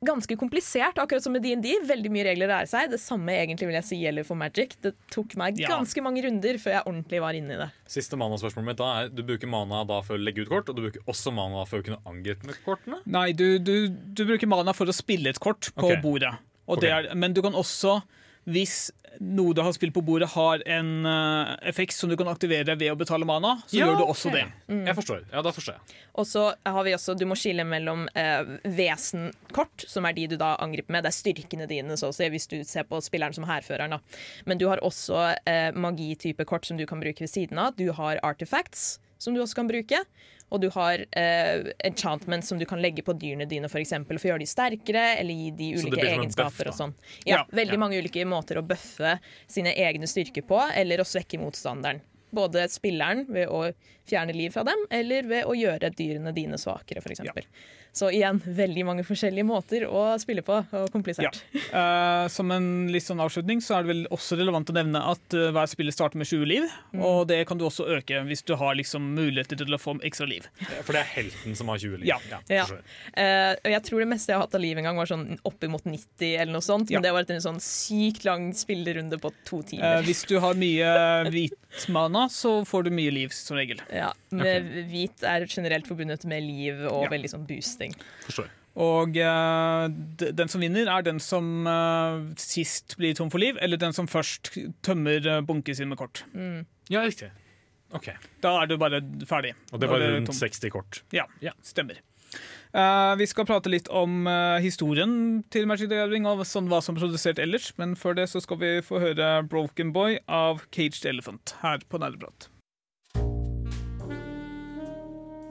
ganske 0.05 0.37
komplisert, 0.37 0.99
akkurat 1.01 1.23
som 1.23 1.33
med 1.33 1.45
DND. 1.45 1.67
Veldig 1.89 2.11
mye 2.13 2.25
regler 2.29 2.49
å 2.49 2.53
lære 2.55 2.71
seg. 2.71 2.91
Det 2.93 3.01
samme 3.01 3.35
egentlig 3.37 3.69
vil 3.69 3.79
jeg 3.79 3.89
si 3.89 3.99
gjelder 4.01 4.27
for 4.29 4.39
Magic. 4.41 4.77
Det 4.85 4.95
tok 5.13 5.37
meg 5.41 5.61
Ja. 5.61 5.69
ganske 5.69 6.01
mange 6.05 6.23
runder 6.25 6.59
før 6.61 6.73
jeg 6.77 6.85
ordentlig 6.85 7.21
var 7.21 7.33
inne 7.35 7.55
i 7.55 7.57
det. 7.57 7.71
Siste 7.89 8.17
mana-spørsmålet 8.17 8.65
mitt 8.65 8.77
da 8.77 9.03
er 9.03 9.09
Du 9.09 9.23
bruker 9.23 9.49
mana 9.49 9.85
da 9.85 10.01
for 10.03 10.17
å 10.17 10.23
legge 10.23 10.43
ut 10.43 10.49
kort, 10.49 10.69
og 10.69 10.77
du 10.77 10.83
bruker 10.83 11.05
også 11.07 11.33
mana 11.33 11.65
for 11.65 11.81
å 11.81 11.85
kunne 11.85 12.01
angripe 12.07 12.45
med 12.45 12.57
kortene? 12.65 13.01
Nei, 13.07 13.33
du, 13.33 13.59
du, 13.59 13.89
du 13.89 14.25
bruker 14.25 14.47
mana 14.47 14.73
for 14.73 14.87
å 14.87 14.93
spille 14.93 15.29
et 15.29 15.41
kort 15.41 15.73
på 15.75 15.85
okay. 15.85 16.01
bordet. 16.01 16.35
Og 16.67 16.81
det 16.81 16.93
er, 16.93 17.11
men 17.19 17.35
du 17.37 17.43
kan 17.45 17.57
også, 17.57 18.01
hvis 18.49 18.91
noe 19.23 19.55
du 19.55 19.61
har 19.63 19.73
spilt 19.75 19.95
på 19.95 20.03
bordet 20.05 20.29
har 20.33 20.63
en 20.69 21.07
uh, 21.07 21.55
effekt 21.67 21.95
som 21.95 22.11
du 22.11 22.17
kan 22.19 22.29
aktivere 22.31 22.75
ved 22.79 22.91
å 22.93 22.97
betale 22.99 23.27
mana, 23.29 23.57
så 23.67 23.79
Ja, 23.79 23.89
gjør 23.89 24.01
du 24.01 24.05
også 24.09 24.31
okay. 24.31 24.49
det. 24.67 24.81
Jeg 24.89 24.97
forstår. 24.99 25.21
Ja, 25.31 25.43
da 25.45 25.53
forstår 25.55 25.77
jeg. 25.77 25.99
Og 26.19 26.27
så 26.29 26.45
har 26.67 26.87
vi 26.87 26.95
også, 26.97 27.15
Du 27.19 27.27
må 27.31 27.39
skille 27.39 27.67
mellom 27.69 28.07
uh, 28.11 28.57
vesenkort, 28.65 29.87
som 29.91 30.09
er 30.09 30.17
de 30.17 30.27
du 30.35 30.37
da 30.41 30.55
angriper 30.65 30.97
med. 30.97 31.07
Det 31.07 31.13
er 31.13 31.19
styrkene 31.21 31.69
dine, 31.71 31.99
så 32.01 32.11
å 32.11 32.17
si, 32.17 32.29
hvis 32.33 32.49
du 32.51 32.59
ser 32.67 32.89
på 32.91 33.01
spilleren 33.05 33.37
som 33.37 33.47
hærføreren. 33.49 33.99
Men 34.49 34.61
du 34.61 34.67
har 34.71 34.83
også 34.85 35.29
uh, 35.37 35.71
magitype 35.79 36.47
kort 36.49 36.67
som 36.67 36.81
du 36.81 36.87
kan 36.91 37.03
bruke 37.03 37.25
ved 37.25 37.31
siden 37.31 37.61
av. 37.61 37.79
Du 37.79 37.93
har 37.95 38.23
artifacts, 38.27 38.99
som 39.19 39.35
du 39.35 39.43
også 39.45 39.63
kan 39.63 39.71
bruke. 39.71 40.03
Og 40.53 40.61
du 40.61 40.69
har 40.71 41.01
eh, 41.17 41.65
enchantments 41.85 42.49
som 42.49 42.59
du 42.61 42.65
kan 42.69 42.83
legge 42.83 43.03
på 43.03 43.13
dyrene 43.19 43.47
dine 43.51 43.69
for, 43.69 43.81
eksempel, 43.81 44.19
for 44.21 44.29
å 44.29 44.33
gjøre 44.35 44.45
de 44.45 44.51
sterkere, 44.51 45.05
eller 45.19 45.35
gi 45.35 45.51
de 45.51 45.71
ulike 45.81 46.05
egenskaper. 46.07 46.69
buff, 46.69 46.75
og 46.75 46.79
sånn. 46.79 46.95
Ja, 47.25 47.37
Ja, 47.41 47.47
Veldig 47.51 47.75
ja. 47.79 47.81
mange 47.81 47.99
ulike 47.99 48.25
måter 48.29 48.61
å 48.61 48.63
bøffe 48.67 49.17
sine 49.47 49.73
egne 49.75 50.07
styrker 50.07 50.43
på, 50.47 50.61
eller 50.75 51.01
å 51.03 51.05
svekke 51.09 51.41
motstanderen. 51.43 52.01
Både 52.35 52.69
spilleren 52.69 53.25
ved 53.31 53.49
å 53.49 53.73
fjerne 54.07 54.35
liv 54.35 54.51
fra 54.51 54.65
dem, 54.67 54.87
eller 54.91 55.23
ved 55.23 55.45
å 55.47 55.55
gjøre 55.55 55.91
dyrene 55.95 56.33
dine 56.35 56.59
svakere, 56.59 56.99
f.eks. 57.03 57.21
eksempel 57.21 57.45
Så 57.95 58.09
igjen, 58.11 58.41
veldig 58.45 58.83
mange 58.89 59.05
forskjellige 59.07 59.47
måter 59.47 59.85
å 59.87 60.01
spille 60.19 60.43
på, 60.43 60.57
og 60.75 60.89
komplisert. 60.91 61.37
Eh, 61.55 62.27
som 62.35 62.51
en 62.51 62.89
litt 62.91 63.05
sånn 63.07 63.21
avslutning 63.23 63.61
så 63.63 63.77
er 63.79 63.85
det 63.85 63.93
vel 63.93 64.01
også 64.15 64.35
relevant 64.41 64.73
å 64.73 64.75
nevne 64.75 64.99
at 65.13 65.37
uh, 65.39 65.53
hver 65.55 65.71
spiller 65.71 65.95
starter 65.95 66.19
med 66.19 66.27
20 66.27 66.49
liv. 66.51 66.67
Og 66.99 67.29
det 67.31 67.39
kan 67.47 67.59
du 67.61 67.65
også 67.69 67.87
øke 67.95 68.25
hvis 68.27 68.43
du 68.43 68.55
har 68.59 68.75
liksom 68.75 69.13
muligheter 69.15 69.57
til 69.63 69.75
å 69.75 69.79
få 69.79 69.95
ekstra 70.03 70.27
liv. 70.27 70.49
For 70.83 70.91
det 70.97 71.05
er 71.05 71.11
helten 71.15 71.55
som 71.55 71.71
har 71.71 71.79
20 71.79 72.03
liv. 72.03 72.09
Ja. 72.11 72.19
Ja. 72.31 72.41
Uh, 72.67 72.75
jeg. 72.75 72.83
Eh, 73.15 73.53
og 73.63 73.71
jeg 73.77 73.83
tror 73.87 74.03
det 74.03 74.09
meste 74.11 74.33
jeg 74.33 74.39
har 74.41 74.47
hatt 74.49 74.59
av 74.59 74.65
liv 74.65 74.79
en 74.83 74.89
gang, 74.91 74.99
var 74.99 75.07
sånn 75.13 75.39
oppimot 75.47 75.87
90 75.87 76.35
eller 76.43 76.53
noe 76.57 76.67
sånt. 76.67 76.91
Ja. 76.91 76.99
Men 76.99 77.07
det 77.07 77.13
var 77.15 77.23
etter 77.27 77.39
en 77.39 77.47
sånn 77.47 77.63
sykt 77.63 78.27
lang 78.27 78.51
spillerunde 78.59 79.21
på 79.23 79.31
to 79.47 79.61
Eh, 79.65 79.69
timer. 79.71 80.03
hvis 80.03 80.25
du 80.27 80.39
har 80.43 80.55
mye 80.59 80.91
hvitmana, 81.31 82.27
så 82.31 82.65
får 82.67 82.85
du 82.89 82.91
mye 82.95 83.13
liv 83.15 83.33
som 83.35 83.57
regel. 83.57 83.81
ja, 83.93 84.13
med 84.35 84.67
Hvit 84.91 85.23
er 85.23 85.47
generelt 85.47 85.87
forbundet 85.87 86.25
med 86.25 86.43
liv 86.43 86.85
og 86.91 87.05
Ja. 87.05 87.11
veldig 87.11 87.31
sånn 87.31 87.47
boosting. 87.47 87.84
Forstår. 88.25 88.49
Og 88.75 89.15
uh, 89.23 89.85
den 90.35 90.49
som 90.51 90.65
vinner, 90.65 90.89
er 90.91 91.05
den 91.07 91.21
som 91.23 91.67
uh, 91.69 92.25
sist 92.41 92.97
blir 92.99 93.15
tom 93.15 93.31
for 93.31 93.39
liv, 93.39 93.59
eller 93.63 93.79
den 93.79 93.93
som 93.95 94.09
først 94.11 94.51
tømmer 94.83 95.29
uh, 95.31 95.41
bunken 95.47 95.77
sin 95.79 95.89
med 95.93 96.01
kort. 96.01 96.25
Ja, 96.91 97.05
riktig. 97.05 97.31
Ok. 97.95 98.09
Da 98.43 98.57
er 98.63 98.67
du 98.67 98.75
bare 98.81 98.99
ferdig. 99.31 99.53
Og 99.71 99.79
det 99.79 99.91
var 99.93 100.03
rundt 100.03 100.27
tom. 100.27 100.35
60 100.35 100.71
kort. 100.75 101.05
Ja, 101.15 101.29
Ja. 101.45 101.53
stemmer. 101.63 102.01
Uh, 102.75 103.15
vi 103.21 103.27
skal 103.31 103.47
prate 103.47 103.71
litt 103.71 103.87
om 103.95 104.25
uh, 104.27 104.59
historien 104.59 105.45
til 105.55 105.69
Magic 105.71 105.87
the 105.87 106.01
Gathering 106.01 106.27
og 106.27 106.43
sånn 106.43 106.67
hva 106.67 106.81
som 106.83 106.97
er 106.97 107.05
produsert 107.05 107.39
ellers, 107.39 107.69
men 107.79 107.95
før 107.95 108.17
det 108.19 108.25
så 108.33 108.43
skal 108.43 108.59
vi 108.59 108.73
få 108.83 108.99
høre 108.99 109.29
Broken 109.47 109.93
Boy 109.95 110.17
av 110.27 110.65
Caged 110.75 111.07
Elephant 111.07 111.55
her 111.63 111.85
på 111.87 112.01
Nerdeprat. 112.03 112.49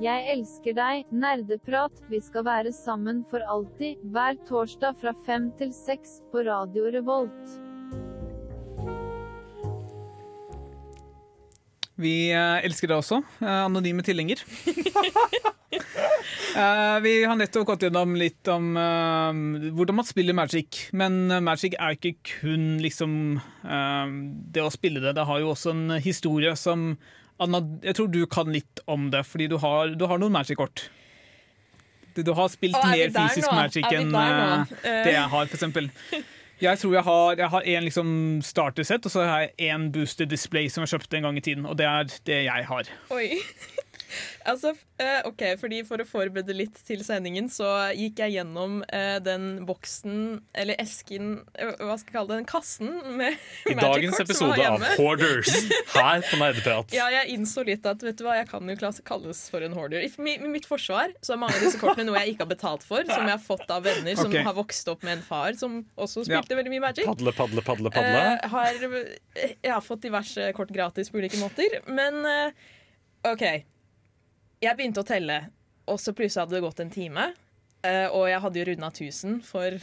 Jeg 0.04 0.24
elsker 0.34 0.74
deg, 0.76 1.06
nerdeprat. 1.16 2.02
Vi 2.12 2.18
skal 2.20 2.44
være 2.44 2.74
sammen 2.76 3.22
for 3.32 3.44
alltid, 3.48 4.02
hver 4.12 4.36
torsdag 4.50 4.98
fra 5.00 5.13
fem 5.24 5.46
til 5.56 5.70
seks 5.72 6.18
på 6.34 6.42
Radio 6.44 6.89
Revolt. 6.92 7.54
Vi 11.96 12.34
eh, 12.34 12.66
elsker 12.68 12.92
deg 12.92 13.00
også, 13.00 13.22
eh, 13.39 13.63
anonyme 13.70 14.04
tilhenger. 14.06 14.44
Eh, 16.54 16.98
vi 17.02 17.12
har 17.26 17.34
nettopp 17.34 17.63
gått 17.66 17.84
gjennom 17.88 18.12
litt 18.13 18.46
om 18.54 18.76
hvordan 18.78 19.98
man 19.98 20.06
spiller 20.06 20.36
Magic. 20.38 20.84
Men 20.94 21.16
Magic 21.42 21.74
er 21.82 21.96
ikke 21.98 22.12
kun 22.30 22.76
liksom 22.78 23.16
det 24.54 24.62
å 24.62 24.70
spille 24.70 25.02
det. 25.02 25.16
Det 25.18 25.26
har 25.26 25.42
jo 25.42 25.50
også 25.56 25.74
en 25.74 25.96
historie 26.06 26.54
som 26.60 26.92
Anna, 27.41 27.63
jeg 27.84 27.98
tror 27.98 28.12
du 28.13 28.22
kan 28.30 28.52
litt 28.54 28.84
om 28.86 29.10
det, 29.13 29.24
fordi 29.26 29.48
du 29.52 29.58
har, 29.62 29.96
du 29.98 30.06
har 30.10 30.22
noen 30.22 30.34
Magic-kort. 30.36 30.86
Du, 32.13 32.22
du 32.22 32.34
har 32.38 32.52
spilt 32.54 32.78
Å, 32.78 32.84
er 32.86 33.10
mer 33.10 33.13
fysisk 33.15 33.50
nå? 33.50 33.56
Magic 33.58 33.88
enn 33.89 34.13
uh, 34.13 34.74
det 34.86 35.15
jeg 35.15 35.30
har, 35.34 35.50
eksempel. 35.50 35.89
Jeg 36.62 36.80
tror 36.80 36.93
jeg 36.96 37.04
har, 37.04 37.39
jeg 37.41 37.50
har 37.52 37.65
en 37.74 37.88
liksom 37.88 38.10
starter-sett, 38.46 39.08
og 39.10 39.12
så 39.12 39.26
har 39.26 39.41
jeg 39.48 39.72
en 39.74 39.89
booster 39.91 40.30
display 40.30 40.69
som 40.72 40.86
jeg 40.86 40.93
kjøpte 40.93 41.17
en 41.19 41.28
gang 41.28 41.39
i 41.39 41.43
tiden. 41.43 41.65
Og 41.67 41.76
det 41.80 41.89
er 41.89 42.13
det 42.30 42.38
jeg 42.46 42.67
har. 42.69 42.91
Oi. 43.12 43.41
Altså, 44.49 44.73
eh, 45.02 45.21
ok, 45.28 45.43
fordi 45.62 45.82
For 45.88 46.02
å 46.02 46.08
forberede 46.08 46.56
litt 46.56 46.78
til 46.88 47.04
sendingen, 47.06 47.49
så 47.52 47.69
gikk 47.97 48.21
jeg 48.23 48.38
gjennom 48.38 48.82
eh, 48.93 49.17
den 49.23 49.63
boksen, 49.67 50.41
eller 50.58 50.80
esken 50.82 51.36
eh, 51.58 51.73
Hva 51.82 51.97
skal 51.99 52.10
jeg 52.10 52.17
kalle 52.17 52.32
det? 52.32 52.39
Den 52.43 52.49
kassen 52.49 52.91
med 53.17 53.38
I 53.69 53.76
Magic 53.76 53.84
dagens 53.84 54.17
kort 54.17 54.26
episode 54.26 54.67
av. 54.67 54.86
Hoarders 54.97 55.52
her 55.93 56.23
på 56.28 56.39
Nerdeprat. 56.41 56.93
Ja, 56.95 57.08
jeg 57.13 57.34
innså 57.36 57.65
litt 57.67 57.86
at 57.89 58.04
vet 58.04 58.19
du 58.19 58.26
hva, 58.26 58.38
jeg 58.39 58.49
kan 58.52 58.69
jo 58.69 58.78
kalles 59.06 59.43
for 59.52 59.65
en 59.65 59.76
hoarder. 59.78 60.04
I 60.04 60.38
mitt 60.49 60.67
forsvar 60.69 61.13
så 61.23 61.36
er 61.36 61.41
mange 61.41 61.58
av 61.58 61.65
disse 61.65 61.82
kortene 61.82 62.08
noe 62.10 62.21
jeg 62.21 62.36
ikke 62.36 62.45
har 62.45 62.52
betalt 62.54 62.86
for, 62.88 63.04
som 63.10 63.26
jeg 63.26 63.36
har 63.36 63.43
fått 63.43 63.69
av 63.73 63.86
venner 63.86 64.17
som 64.19 64.32
okay. 64.32 64.45
har 64.45 64.56
vokst 64.58 64.89
opp 64.91 65.04
med 65.06 65.17
en 65.17 65.26
far 65.26 65.58
som 65.60 65.82
også 65.95 66.23
Ja. 66.28 66.39
spilte 66.39 66.58
veldig 66.60 66.73
mye 66.73 66.84
Magic. 66.84 67.08
Padle, 67.08 67.34
padle, 67.36 67.63
padle, 67.65 67.91
padle. 67.93 68.23
Uh, 68.23 68.47
har, 68.54 68.80
jeg 69.38 69.71
har 69.71 69.84
fått 69.84 70.04
diverse 70.06 70.49
kort 70.58 70.73
gratis 70.73 71.12
på 71.12 71.21
ulike 71.21 71.39
måter, 71.41 71.80
men 71.88 72.23
uh, 72.26 72.73
OK. 73.34 73.45
Jeg 74.63 74.78
begynte 74.80 75.02
å 75.04 75.08
telle, 75.08 75.38
og 75.91 75.97
så 75.99 76.13
plutselig 76.15 76.45
hadde 76.45 76.56
det 76.58 76.63
gått 76.63 76.80
en 76.84 76.91
time. 76.93 77.23
eh, 77.84 78.08
og 78.15 78.30
jeg 78.32 78.39
hadde 78.45 78.60
jo 78.62 78.65
runda 78.69 78.88
1000 78.93 79.41
for 79.43 79.76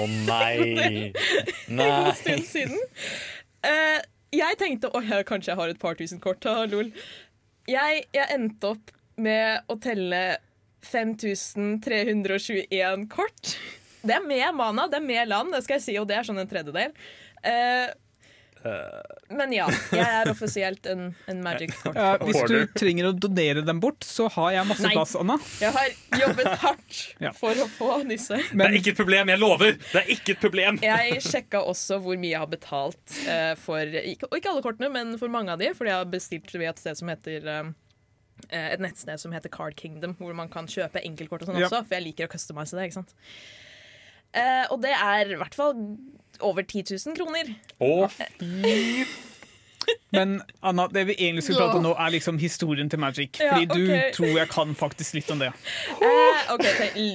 Å 0.00 0.02
nei! 0.08 1.10
en 1.68 1.76
Nei. 1.76 2.12
stund 2.22 2.44
siden. 2.48 2.80
Eh, 3.68 4.00
jeg 4.32 4.56
tenkte 4.62 4.88
å, 4.88 4.96
ja, 5.04 5.20
kanskje 5.28 5.52
jeg 5.52 5.60
har 5.60 5.68
et 5.74 5.82
par 5.82 5.94
tusen 6.00 6.16
kort. 6.24 6.40
da, 6.40 6.64
lol. 6.64 6.88
Jeg, 7.68 8.06
jeg 8.16 8.26
endte 8.32 8.72
opp 8.72 8.88
med 9.20 9.60
å 9.70 9.76
telle 9.84 10.22
5321 10.82 13.06
kort. 13.12 13.56
Det 14.02 14.14
er 14.16 14.24
med 14.24 14.54
mana, 14.58 14.88
det 14.90 14.98
er 14.98 15.04
med 15.06 15.28
land, 15.30 15.52
det 15.54 15.60
skal 15.66 15.76
jeg 15.78 15.84
si, 15.84 15.94
og 16.00 16.08
det 16.10 16.16
er 16.18 16.26
sånn 16.26 16.40
en 16.42 16.48
tredjedel. 16.50 16.90
Eh, 17.46 17.88
men 19.32 19.52
ja, 19.54 19.66
jeg 19.92 20.04
er 20.06 20.28
offisielt 20.30 20.86
en, 20.90 21.08
en 21.30 21.40
magic-kort. 21.44 21.96
Ja, 21.98 22.12
hvis 22.22 22.40
du 22.50 22.56
trenger 22.78 23.08
å 23.08 23.12
donere 23.16 23.62
dem 23.66 23.80
bort, 23.82 24.04
så 24.06 24.28
har 24.34 24.52
jeg 24.56 24.68
masse 24.68 24.86
Nei. 24.86 24.92
plass, 24.96 25.14
Anna. 25.18 25.36
Jeg 25.62 25.72
har 25.74 26.20
jobbet 26.22 26.50
hardt 26.62 27.00
Ja. 27.22 27.32
for 27.36 27.58
å 27.64 27.66
få 27.74 27.90
disse. 28.08 28.38
Det 28.52 28.66
er 28.68 28.76
ikke 28.78 28.92
et 28.94 29.00
problem, 29.00 29.32
jeg 29.34 29.40
lover! 29.42 29.76
Det 29.92 30.02
er 30.04 30.10
ikke 30.14 30.36
et 30.36 30.42
problem! 30.44 30.78
Jeg 30.84 31.22
sjekka 31.26 31.62
også 31.66 31.98
hvor 32.04 32.18
mye 32.20 32.34
jeg 32.34 32.42
har 32.44 32.50
betalt 32.52 33.16
uh, 33.26 33.54
for 33.60 33.82
ikke, 34.02 34.28
Og 34.30 34.38
ikke 34.38 34.52
alle 34.54 34.64
kortene, 34.64 34.92
men 34.94 35.16
for 35.20 35.32
mange 35.32 35.52
av 35.54 35.62
de, 35.62 35.72
fordi 35.76 35.92
jeg 35.94 36.02
har 36.04 36.12
bestilt 36.12 36.54
ved 36.54 36.68
et 36.70 36.82
sted 36.84 36.98
som 37.02 37.10
heter 37.12 37.48
uh, 37.48 37.72
et 38.52 38.80
nettsted 38.82 39.20
som 39.22 39.32
heter 39.34 39.52
Card 39.54 39.76
Kingdom, 39.78 40.16
hvor 40.18 40.34
man 40.34 40.48
kan 40.52 40.66
kjøpe 40.70 41.02
enkeltkort 41.04 41.44
og 41.44 41.52
sånn 41.52 41.60
Ja. 41.62 41.68
også, 41.68 41.84
for 41.86 41.98
jeg 41.98 42.06
liker 42.08 42.26
å 42.26 42.32
customize 42.32 42.74
det. 42.78 42.88
ikke 42.90 43.00
sant? 43.02 43.14
Uh, 44.32 44.64
og 44.72 44.80
det 44.82 44.94
er 44.96 45.34
i 45.34 45.36
hvert 45.38 45.54
fall 45.54 45.74
over 46.42 46.62
10 46.62 46.84
000 47.06 47.16
kroner. 47.16 47.54
Å, 47.80 48.08
fy 48.10 49.06
Men 50.12 50.36
Anna, 50.60 50.88
det 50.92 51.04
vi 51.08 51.16
egentlig 51.18 51.46
skulle 51.46 51.64
prate 51.64 51.80
om 51.80 51.86
nå, 51.86 51.94
er 51.96 52.14
liksom 52.14 52.38
historien 52.42 52.90
til 52.92 53.00
Magic. 53.02 53.40
Ja, 53.40 53.56
Fordi 53.56 53.66
du 53.72 54.14
tror 54.16 54.32
jeg 54.36 54.50
kan 54.52 54.74
faktisk 54.78 55.16
litt 55.18 55.30
om 55.32 55.42
det. 55.42 55.52
Uh, 56.02 56.54
OK, 56.54 56.66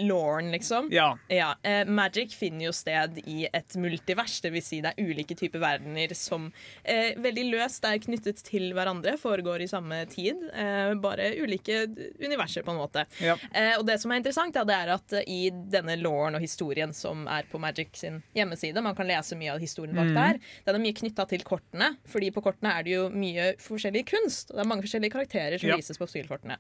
Lauren, 0.08 0.52
liksom. 0.56 0.92
Ja. 0.94 1.14
Ja, 1.32 1.54
Uh, 1.68 1.88
Magic 1.90 2.36
finner 2.38 2.68
jo 2.68 2.72
sted 2.76 3.18
i 3.26 3.48
et 3.50 3.76
multivers, 3.80 4.40
Det 4.42 4.52
vil 4.54 4.64
Si 4.64 4.80
det 4.84 4.92
er 4.94 5.10
ulike 5.10 5.36
typer 5.38 5.62
verdener 5.62 6.14
som 6.18 6.50
uh, 6.52 7.10
veldig 7.24 7.46
løst 7.50 7.86
er 7.88 7.98
knyttet 8.04 8.42
til 8.46 8.72
hverandre, 8.76 9.16
foregår 9.20 9.64
i 9.64 9.70
samme 9.70 10.04
tid. 10.12 10.44
Eh, 10.54 10.94
bare 11.02 11.30
ulike 11.42 11.88
universer, 12.20 12.64
på 12.64 12.72
en 12.72 12.78
måte. 12.78 13.06
Ja. 13.24 13.38
Eh, 13.52 13.74
og 13.78 13.86
det 13.88 14.00
som 14.02 14.12
er 14.12 14.22
interessant, 14.22 14.56
ja, 14.56 14.64
det 14.68 14.76
er 14.76 14.94
at 14.96 15.16
i 15.28 15.50
denne 15.52 15.98
lauren 16.00 16.38
og 16.38 16.44
historien 16.44 16.94
som 16.96 17.26
er 17.32 17.48
på 17.52 17.62
Magic 17.62 17.96
sin 18.00 18.22
hjemmeside, 18.38 18.82
man 18.84 18.96
kan 18.98 19.10
lese 19.10 19.38
mye 19.40 19.54
av 19.56 19.64
historien 19.64 19.96
bak 19.98 20.14
der, 20.16 20.42
den 20.68 20.80
er 20.80 20.84
mye 20.84 20.98
knytta 20.98 21.28
til 21.30 21.44
kortene, 21.48 21.94
fordi 22.10 22.32
på 22.36 22.44
kortene 22.46 22.74
er 22.74 22.86
det 22.86 22.87
jo 22.90 23.10
mye 23.10 23.56
forskjellig 23.62 24.06
kunst. 24.10 24.52
og 24.52 24.58
Det 24.58 24.66
er 24.66 24.70
mange 24.70 24.84
forskjellige 24.86 25.12
karakterer 25.14 25.60
som 25.60 25.70
Ja. 25.70 25.76
vises 25.76 25.98
på 25.98 26.08
spillkortene. 26.08 26.58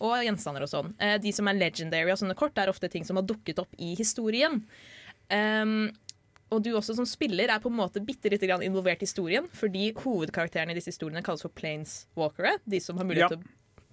Og 0.00 0.16
gjenstander 0.24 0.62
og 0.62 0.68
sånn. 0.68 0.94
Eh, 1.00 1.18
de 1.18 1.32
som 1.32 1.46
er 1.48 1.54
legendary 1.54 2.10
av 2.10 2.18
sånne 2.18 2.36
kort, 2.36 2.56
er 2.58 2.68
ofte 2.68 2.90
ting 2.90 3.04
som 3.04 3.16
har 3.16 3.24
dukket 3.24 3.58
opp 3.58 3.74
i 3.78 3.94
historien. 3.96 4.64
Um, 5.30 5.90
og 6.50 6.62
du 6.64 6.70
også 6.72 6.94
som 6.96 7.04
spiller 7.04 7.50
er 7.52 7.60
på 7.60 7.68
en 7.68 7.76
måte 7.76 8.00
bitte 8.04 8.30
litt 8.30 8.40
involvert 8.42 9.02
i 9.02 9.06
historien, 9.06 9.46
fordi 9.52 9.92
hovedkarakterene 9.92 10.70
i 10.70 10.74
disse 10.74 10.90
historiene 10.94 11.22
kalles 11.22 11.42
for 11.42 11.50
Planes 11.50 12.06
Walkere. 12.16 12.56
De 12.66 12.80
som 12.80 12.96
har 12.96 13.04
mulighet 13.04 13.20
Ja. 13.20 13.28
til 13.28 13.38
å 13.38 13.42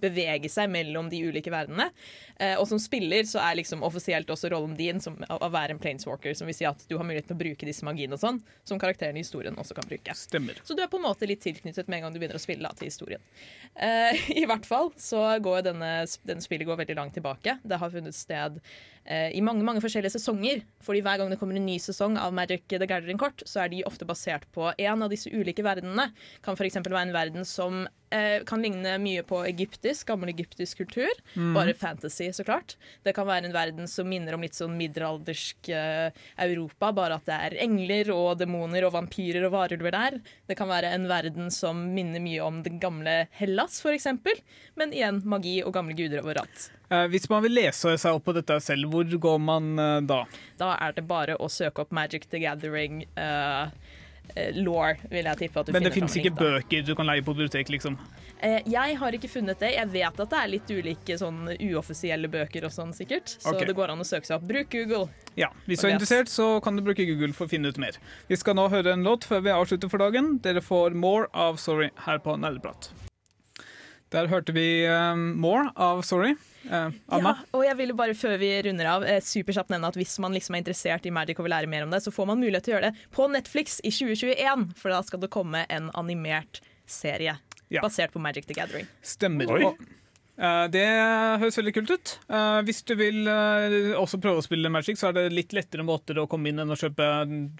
bevege 0.02 0.50
seg 0.52 0.70
mellom 0.72 1.08
de 1.12 1.20
ulike 1.28 1.52
verdenene. 1.52 1.88
Eh, 2.36 2.54
og 2.60 2.66
som 2.68 2.80
spiller 2.82 3.26
så 3.28 3.40
er 3.42 3.58
liksom 3.60 3.84
offisielt 3.86 4.30
også 4.32 4.50
rollen 4.52 4.76
din 4.78 5.00
som, 5.02 5.16
å, 5.32 5.48
være 5.52 5.76
en 5.76 5.82
planeswalker, 5.82 6.34
som 6.36 6.48
vil 6.50 6.58
si 6.58 6.66
at 6.68 6.84
du 6.90 6.96
har 6.98 7.06
mulighet 7.06 7.30
til 7.30 7.38
å 7.38 7.42
bruke 7.44 7.68
disse 7.68 7.86
magiene 7.86 8.16
og 8.16 8.22
sånn, 8.22 8.40
som 8.68 8.80
karakterene 8.82 9.20
i 9.20 9.24
historien 9.24 9.56
også 9.56 9.76
kan 9.78 9.88
bruke. 9.88 10.16
Stemmer. 10.18 10.60
Så 10.64 10.76
du 10.76 10.82
er 10.84 10.90
på 10.92 11.00
en 11.00 11.06
måte 11.06 11.28
litt 11.28 11.44
tilknyttet 11.44 11.88
med 11.88 12.00
en 12.00 12.06
gang 12.06 12.16
du 12.16 12.20
begynner 12.20 12.40
å 12.40 12.42
spille 12.42 12.66
da, 12.66 12.74
til 12.76 12.90
historien. 12.90 13.24
Eh, 13.74 14.26
I 14.42 14.44
hvert 14.48 14.68
fall 14.68 14.92
så 15.00 15.24
går 15.42 15.70
denne, 15.70 15.94
denne 16.28 16.44
spillet 16.44 16.68
går 16.68 16.82
veldig 16.84 16.98
langt 17.00 17.16
tilbake. 17.16 17.58
Det 17.64 17.80
har 17.80 17.94
funnet 17.94 18.16
sted 18.16 18.60
i 19.06 19.42
mange 19.44 19.62
mange 19.66 19.82
forskjellige 19.84 20.16
sesonger. 20.16 20.64
Fordi 20.82 21.02
hver 21.04 21.20
gang 21.20 21.30
det 21.30 21.38
kommer 21.40 21.58
en 21.58 21.66
ny 21.66 21.76
sesong 21.82 22.16
av 22.18 22.34
Magic 22.34 22.66
the 22.70 22.86
Gathering-kort, 22.86 23.44
så 23.46 23.64
er 23.64 23.72
de 23.72 23.84
ofte 23.86 24.06
basert 24.08 24.46
på 24.54 24.70
en 24.72 25.04
av 25.04 25.12
disse 25.12 25.30
ulike 25.30 25.64
verdenene. 25.66 26.10
Kan 26.44 26.58
f.eks. 26.58 26.78
være 26.82 27.06
en 27.08 27.14
verden 27.14 27.46
som 27.48 27.86
eh, 28.14 28.42
kan 28.46 28.62
ligne 28.62 28.96
mye 29.02 29.24
på 29.26 29.40
egyptisk, 29.48 30.06
gammel 30.10 30.30
egyptisk 30.32 30.82
kultur. 30.82 31.12
Bare 31.54 31.74
fantasy, 31.74 32.30
så 32.32 32.44
klart. 32.46 32.76
Det 33.04 33.14
kan 33.16 33.26
være 33.28 33.48
en 33.48 33.56
verden 33.56 33.90
som 33.90 34.08
minner 34.08 34.36
om 34.36 34.44
litt 34.44 34.58
sånn 34.58 34.76
middelaldersk 34.78 35.70
eh, 35.74 36.22
Europa, 36.46 36.92
bare 36.96 37.18
at 37.18 37.26
det 37.28 37.40
er 37.48 37.58
engler 37.66 38.12
og 38.14 38.38
demoner 38.40 38.86
og 38.86 38.94
vampyrer 38.96 39.48
og 39.48 39.54
varulver 39.56 39.96
der. 39.96 40.20
Det 40.46 40.58
kan 40.58 40.70
være 40.70 40.94
en 40.96 41.08
verden 41.10 41.50
som 41.54 41.86
minner 41.96 42.22
mye 42.22 42.42
om 42.44 42.62
den 42.66 42.80
gamle 42.82 43.24
Hellas, 43.36 43.80
f.eks. 43.82 44.10
Men 44.78 44.94
igjen 44.94 45.22
magi 45.26 45.60
og 45.64 45.74
gamle 45.76 45.96
guder 45.98 46.24
overalt. 46.24 46.70
Eh, 46.86 47.06
hvis 47.10 47.26
man 47.30 47.42
vil 47.42 47.56
lese 47.56 47.96
seg 47.98 48.14
opp 48.14 48.28
på 48.28 48.34
dette 48.36 48.60
selv, 48.62 48.86
hvor 48.96 49.20
går 49.28 49.38
man 49.42 49.76
eh, 49.78 50.00
da? 50.08 50.24
Da 50.60 50.72
er 50.80 50.96
det 50.96 51.06
bare 51.08 51.38
å 51.38 51.50
søke 51.52 51.84
opp 51.84 51.94
Magic 51.94 52.28
the 52.32 52.40
Gathering 52.42 53.04
uh, 53.16 53.68
law, 54.56 54.94
vil 55.10 55.28
jeg 55.30 55.38
tippe. 55.44 55.60
at 55.60 55.66
du 55.66 55.72
Men 55.72 55.84
det 55.84 55.92
finner 55.94 56.10
finnes 56.10 56.16
ikke 56.20 56.36
bøker 56.38 56.86
du 56.86 56.94
kan 56.98 57.08
leie 57.08 57.24
på 57.24 57.34
bibliotek, 57.36 57.70
liksom? 57.72 57.98
Eh, 58.44 58.60
jeg 58.68 58.96
har 59.00 59.16
ikke 59.16 59.30
funnet 59.32 59.60
det. 59.62 59.72
Jeg 59.76 59.90
vet 59.94 60.20
at 60.24 60.32
det 60.32 60.40
er 60.40 60.50
litt 60.52 60.72
ulike 60.72 61.16
sånn 61.20 61.54
uoffisielle 61.54 62.28
bøker 62.32 62.68
og 62.68 62.74
sånn, 62.74 62.92
sikkert. 62.96 63.36
Så 63.38 63.54
okay. 63.54 63.68
det 63.68 63.76
går 63.78 63.94
an 63.94 64.02
å 64.02 64.08
søke 64.08 64.28
seg 64.28 64.38
opp. 64.38 64.46
Bruk 64.48 64.70
Google. 64.74 65.08
Ja, 65.40 65.50
Hvis 65.64 65.82
du 65.82 65.88
er 65.88 65.96
interessert, 65.96 66.32
så 66.32 66.56
kan 66.64 66.76
du 66.76 66.84
bruke 66.84 67.06
Google 67.08 67.32
for 67.36 67.48
å 67.48 67.52
finne 67.52 67.72
ut 67.72 67.80
mer. 67.80 67.98
Vi 68.28 68.38
skal 68.40 68.58
nå 68.58 68.68
høre 68.72 68.96
en 68.96 69.06
låt 69.06 69.28
før 69.28 69.44
vi 69.46 69.54
avslutter 69.54 69.92
for 69.92 70.02
dagen. 70.02 70.36
Dere 70.44 70.64
får 70.64 70.96
More 70.96 71.30
av 71.32 71.60
Sorry 71.62 71.92
her 72.08 72.20
på 72.24 72.36
Nerdeprat. 72.40 72.92
Der 74.14 74.28
hørte 74.30 74.54
vi 74.54 74.86
um, 74.86 75.32
More 75.42 75.70
av 75.74 76.02
Sorry. 76.06 76.36
Uh, 76.66 76.92
Anna? 77.10 77.32
Ja, 77.32 77.34
og 77.54 77.64
jeg 77.66 77.78
ville 77.78 77.94
bare 77.98 78.14
før 78.18 78.36
vi 78.38 78.50
runder 78.66 78.88
av 78.90 79.04
eh, 79.06 79.18
superkjapt 79.22 79.70
nevne 79.74 79.90
at 79.90 79.98
hvis 79.98 80.14
man 80.22 80.34
liksom 80.34 80.54
er 80.56 80.62
interessert 80.62 81.06
i 81.06 81.12
Magic 81.14 81.38
og 81.38 81.46
vil 81.46 81.54
lære 81.54 81.70
mer 81.70 81.86
om 81.86 81.92
det, 81.94 82.00
så 82.04 82.12
får 82.14 82.28
man 82.30 82.40
mulighet 82.42 82.66
til 82.66 82.74
å 82.74 82.76
gjøre 82.78 82.90
det 82.92 83.10
på 83.14 83.26
Netflix 83.30 83.80
i 83.82 83.90
2021. 83.94 84.64
For 84.78 84.94
da 84.94 85.02
skal 85.06 85.22
det 85.22 85.30
komme 85.34 85.64
en 85.70 85.90
animert 85.98 86.62
serie 86.86 87.36
Ja. 87.68 87.82
basert 87.82 88.12
på 88.14 88.22
Magic 88.22 88.46
the 88.46 88.54
Gathering. 88.54 88.86
Stemmer. 89.02 89.50
Oi. 89.50 89.72
Eh, 90.36 90.66
det 90.68 90.84
høres 91.40 91.56
veldig 91.56 91.72
kult 91.78 91.92
ut. 91.94 92.12
Eh, 92.28 92.58
hvis 92.68 92.82
du 92.84 92.92
vil 92.98 93.28
eh, 93.30 93.94
også 93.96 94.20
prøve 94.20 94.42
å 94.42 94.44
spille 94.44 94.70
Magic, 94.72 94.98
så 95.00 95.08
er 95.08 95.16
det 95.16 95.24
litt 95.32 95.54
lettere 95.56 95.84
måter 95.86 96.20
å 96.20 96.26
komme 96.28 96.50
inn 96.50 96.60
enn 96.60 96.72
å 96.72 96.76
kjøpe 96.76 97.06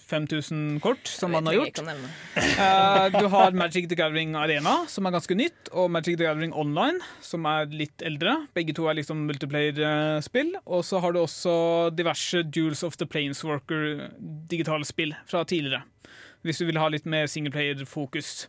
5000 0.05 0.81
kort, 0.85 1.09
som 1.09 1.33
man 1.33 1.49
har 1.49 1.57
gjort. 1.57 1.81
du 3.16 3.29
har 3.33 3.57
Magic 3.57 3.89
the 3.89 3.97
Gathering 3.99 4.37
Arena, 4.37 4.83
som 4.93 5.09
er 5.09 5.16
ganske 5.16 5.39
nytt, 5.39 5.72
og 5.72 5.89
Magic 5.95 6.18
the 6.20 6.29
Gathering 6.29 6.53
Online, 6.57 7.01
som 7.24 7.49
er 7.49 7.72
litt 7.72 8.05
eldre. 8.05 8.43
Begge 8.57 8.77
to 8.77 8.91
er 8.91 9.01
liksom 9.01 9.24
multiplayer-spill. 9.31 10.53
Og 10.66 10.85
så 10.85 11.01
har 11.01 11.16
du 11.16 11.22
også 11.22 11.57
diverse 11.97 12.45
Duels 12.45 12.85
of 12.87 12.99
the 13.01 13.09
Planeswalker-digitale 13.09 14.85
spill 14.89 15.16
fra 15.31 15.47
tidligere. 15.49 15.87
Hvis 16.47 16.61
du 16.61 16.68
vil 16.68 16.79
ha 16.79 16.91
litt 16.93 17.09
mer 17.09 17.27
singleplayer-fokus. 17.31 18.47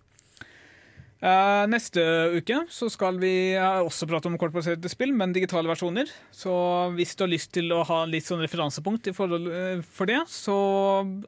Eh, 1.17 1.63
neste 1.65 2.01
uke 2.37 2.59
så 2.69 2.91
skal 2.93 3.15
vi 3.17 3.57
også 3.57 4.05
prate 4.09 4.29
om 4.29 4.35
kortbaserte 4.37 4.89
spill, 4.91 5.15
men 5.17 5.33
digitale 5.33 5.69
versjoner. 5.69 6.09
Så 6.29 6.53
hvis 6.93 7.15
du 7.17 7.23
har 7.25 7.31
lyst 7.31 7.51
til 7.57 7.73
å 7.73 7.81
ha 7.89 8.03
litt 8.05 8.27
sånn 8.27 8.43
referansepunkt 8.43 9.09
i 9.09 9.15
forhold, 9.17 9.49
eh, 9.49 9.81
for 9.81 10.09
det, 10.09 10.19
så 10.29 10.57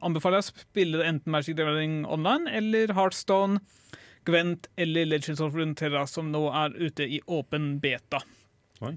anbefaler 0.06 0.38
jeg 0.38 0.46
å 0.46 0.64
spille 0.64 1.06
enten 1.08 1.34
Magic 1.34 1.58
the 1.58 1.66
Online 2.06 2.46
eller 2.46 2.94
Heartstone, 2.94 3.58
Gwent 4.28 4.68
eller 4.78 5.08
Legends 5.08 5.40
of 5.40 5.54
Runeterra, 5.56 6.06
som 6.06 6.30
nå 6.30 6.44
er 6.54 6.76
ute 6.78 7.02
i 7.02 7.20
åpen 7.26 7.80
beta. 7.80 8.20
Oi. 8.86 8.94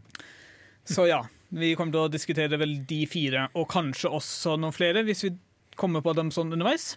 Så 0.86 1.08
ja, 1.08 1.24
vi 1.50 1.74
kommer 1.80 1.96
til 1.96 2.06
å 2.06 2.12
diskutere 2.12 2.60
vel 2.60 2.84
de 2.86 3.06
fire, 3.10 3.48
og 3.58 3.70
kanskje 3.72 4.12
også 4.14 4.60
noen 4.60 4.76
flere, 4.76 5.06
hvis 5.08 5.26
vi 5.26 5.34
kommer 5.80 6.04
på 6.06 6.14
dem 6.14 6.30
sånn 6.30 6.54
underveis. 6.54 6.94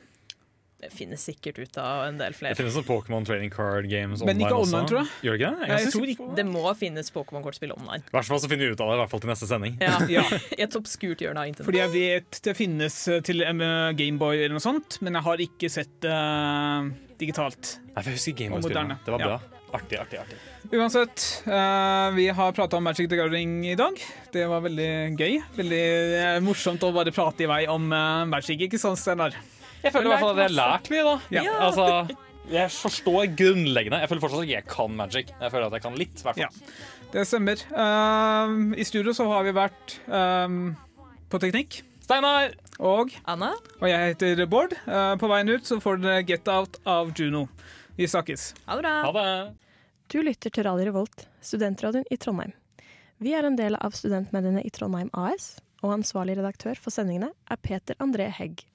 Det 0.77 0.91
finnes 0.93 1.23
sikkert 1.25 1.57
ut 1.59 1.79
av 1.81 2.03
en 2.05 2.19
del 2.21 2.35
flere. 2.37 2.53
Det 2.53 2.61
finnes 2.61 2.75
sånn 2.77 2.85
Pokémon 2.85 3.25
trading 3.25 3.49
card 3.51 3.87
games 3.89 4.21
Men 4.23 4.37
ikke 4.37 4.51
online, 4.53 4.61
online, 4.61 4.83
også. 4.83 4.89
tror 4.91 4.99
jeg. 5.01 5.09
Gjør 5.25 5.33
det 5.33 5.41
ikke 5.41 5.49
det? 5.57 5.69
Jeg 5.69 5.71
ganske 5.79 5.93
tror 5.95 6.07
ikke- 6.13 6.27
på 6.27 6.37
Det 6.37 6.45
må 6.47 6.75
finnes 6.77 7.11
Pokémon-kortspill 7.15 7.73
online. 7.79 8.03
I 8.05 8.11
hvert 8.13 8.29
fall 8.29 8.39
så 8.45 8.49
finner 8.53 8.67
vi 8.67 8.73
ut 8.77 8.81
av 8.85 8.91
det, 8.93 8.97
i 8.97 9.01
hvert 9.01 9.11
fall 9.15 9.21
til 9.25 9.31
neste 9.33 9.49
sending. 9.49 9.79
Ja, 9.81 9.97
Ja. 10.19 10.23
I 10.53 10.63
et 10.67 10.77
obskurt 10.77 11.19
hjørne 11.25 11.39
av 11.41 11.49
internett. 11.49 11.65
Fordi 11.71 11.81
jeg 11.81 11.93
vet 11.97 12.41
det 12.45 12.57
finnes 12.61 12.99
eh, 13.09 13.21
til 13.25 13.41
eh, 13.43 13.93
Gameboy 13.97 14.37
eller 14.37 14.53
noe 14.59 14.61
sånt, 14.61 15.01
men 15.01 15.15
jeg 15.17 15.23
har 15.31 15.37
ikke 15.49 15.71
sett 15.73 15.97
det 16.05 16.13
uh, 16.13 16.91
digitalt. 17.19 17.79
Nei, 17.95 18.03
for 18.03 18.11
jeg 18.13 18.19
husker 18.21 18.37
Gameboy-spillene. 18.45 18.99
Det 19.05 19.13
var 19.17 19.21
Ja. 19.25 19.27
bra. 19.39 19.41
Artig, 19.81 19.99
artig, 19.99 20.21
artig. 20.21 20.37
Uansett, 20.77 21.43
uh, 21.49 22.11
vi 22.15 22.29
har 22.29 22.53
prata 22.53 22.77
om 22.77 22.85
Magic 22.85 23.09
the 23.11 23.17
Gathering 23.17 23.65
i 23.67 23.75
dag. 23.75 23.97
Det 24.33 24.45
var 24.49 24.61
veldig 24.61 25.17
gøy. 25.19 25.41
Veldig 25.57 26.43
morsomt 26.45 26.85
å 26.87 26.93
bare 26.95 27.11
prate 27.13 27.45
i 27.45 27.47
vei 27.51 27.67
om 27.67 27.89
uh, 27.93 28.25
Magic, 28.29 28.61
ikke 28.69 28.79
sant, 28.79 28.99
Steinar? 29.01 29.35
Jeg 29.87 29.95
føler 29.95 30.11
i 30.11 30.15
hvert 30.15 30.25
fall 30.25 30.35
at 30.35 30.43
jeg 30.43 30.51
har 30.51 30.57
lært 30.59 30.91
mye, 30.93 31.05
da. 31.07 31.17
Ja. 31.37 31.57
Altså, 31.67 31.87
jeg 32.51 32.71
forstår 32.71 33.33
grunnleggende. 33.39 33.99
Jeg 34.03 34.11
føler 34.11 34.23
fortsatt 34.23 34.45
at 34.45 34.53
jeg 34.53 34.67
kan 34.71 34.95
magic. 34.99 35.33
Jeg 35.41 35.53
føler 35.55 35.67
at 35.67 35.77
jeg 35.79 35.85
kan 35.87 35.99
litt, 35.99 36.21
i 36.21 36.27
hvert 36.27 36.45
Ja. 36.45 36.51
Det 37.13 37.23
stemmer. 37.27 37.61
Um, 37.71 38.75
I 38.75 38.85
studio 38.85 39.15
så 39.15 39.29
har 39.31 39.47
vi 39.47 39.55
vært 39.55 39.95
um, 40.11 40.75
på 41.31 41.41
teknikk. 41.43 41.81
Steinar! 42.03 42.53
Og, 42.77 43.15
Anna? 43.25 43.55
og 43.81 43.87
jeg 43.89 44.13
heter 44.13 44.43
Bård. 44.51 44.75
Uh, 44.85 45.15
på 45.19 45.31
veien 45.31 45.49
ut 45.49 45.67
så 45.67 45.79
får 45.81 46.03
dere 46.03 46.27
Get 46.29 46.51
Out 46.51 46.77
av 46.85 47.15
Juno. 47.17 47.47
Vi 47.97 48.11
snakkes. 48.11 48.51
Ha 48.67 48.77
det 48.77 48.85
bra. 48.85 48.95
Ha 49.07 49.15
det. 49.17 49.31
Du 50.13 50.21
lytter 50.23 50.53
til 50.53 50.67
Radio 50.69 50.91
Revolt, 50.91 51.27
studentradioen 51.43 52.05
i 52.11 52.19
Trondheim. 52.21 52.53
Vi 53.23 53.33
er 53.33 53.49
en 53.49 53.57
del 53.57 53.79
av 53.81 53.97
studentmediene 53.97 54.61
i 54.67 54.71
Trondheim 54.71 55.09
AS, 55.17 55.55
og 55.81 55.95
ansvarlig 55.97 56.37
redaktør 56.37 56.77
for 56.79 56.95
sendingene 56.95 57.33
er 57.49 57.63
Peter 57.63 57.97
André 58.03 58.29
Hegg. 58.35 58.67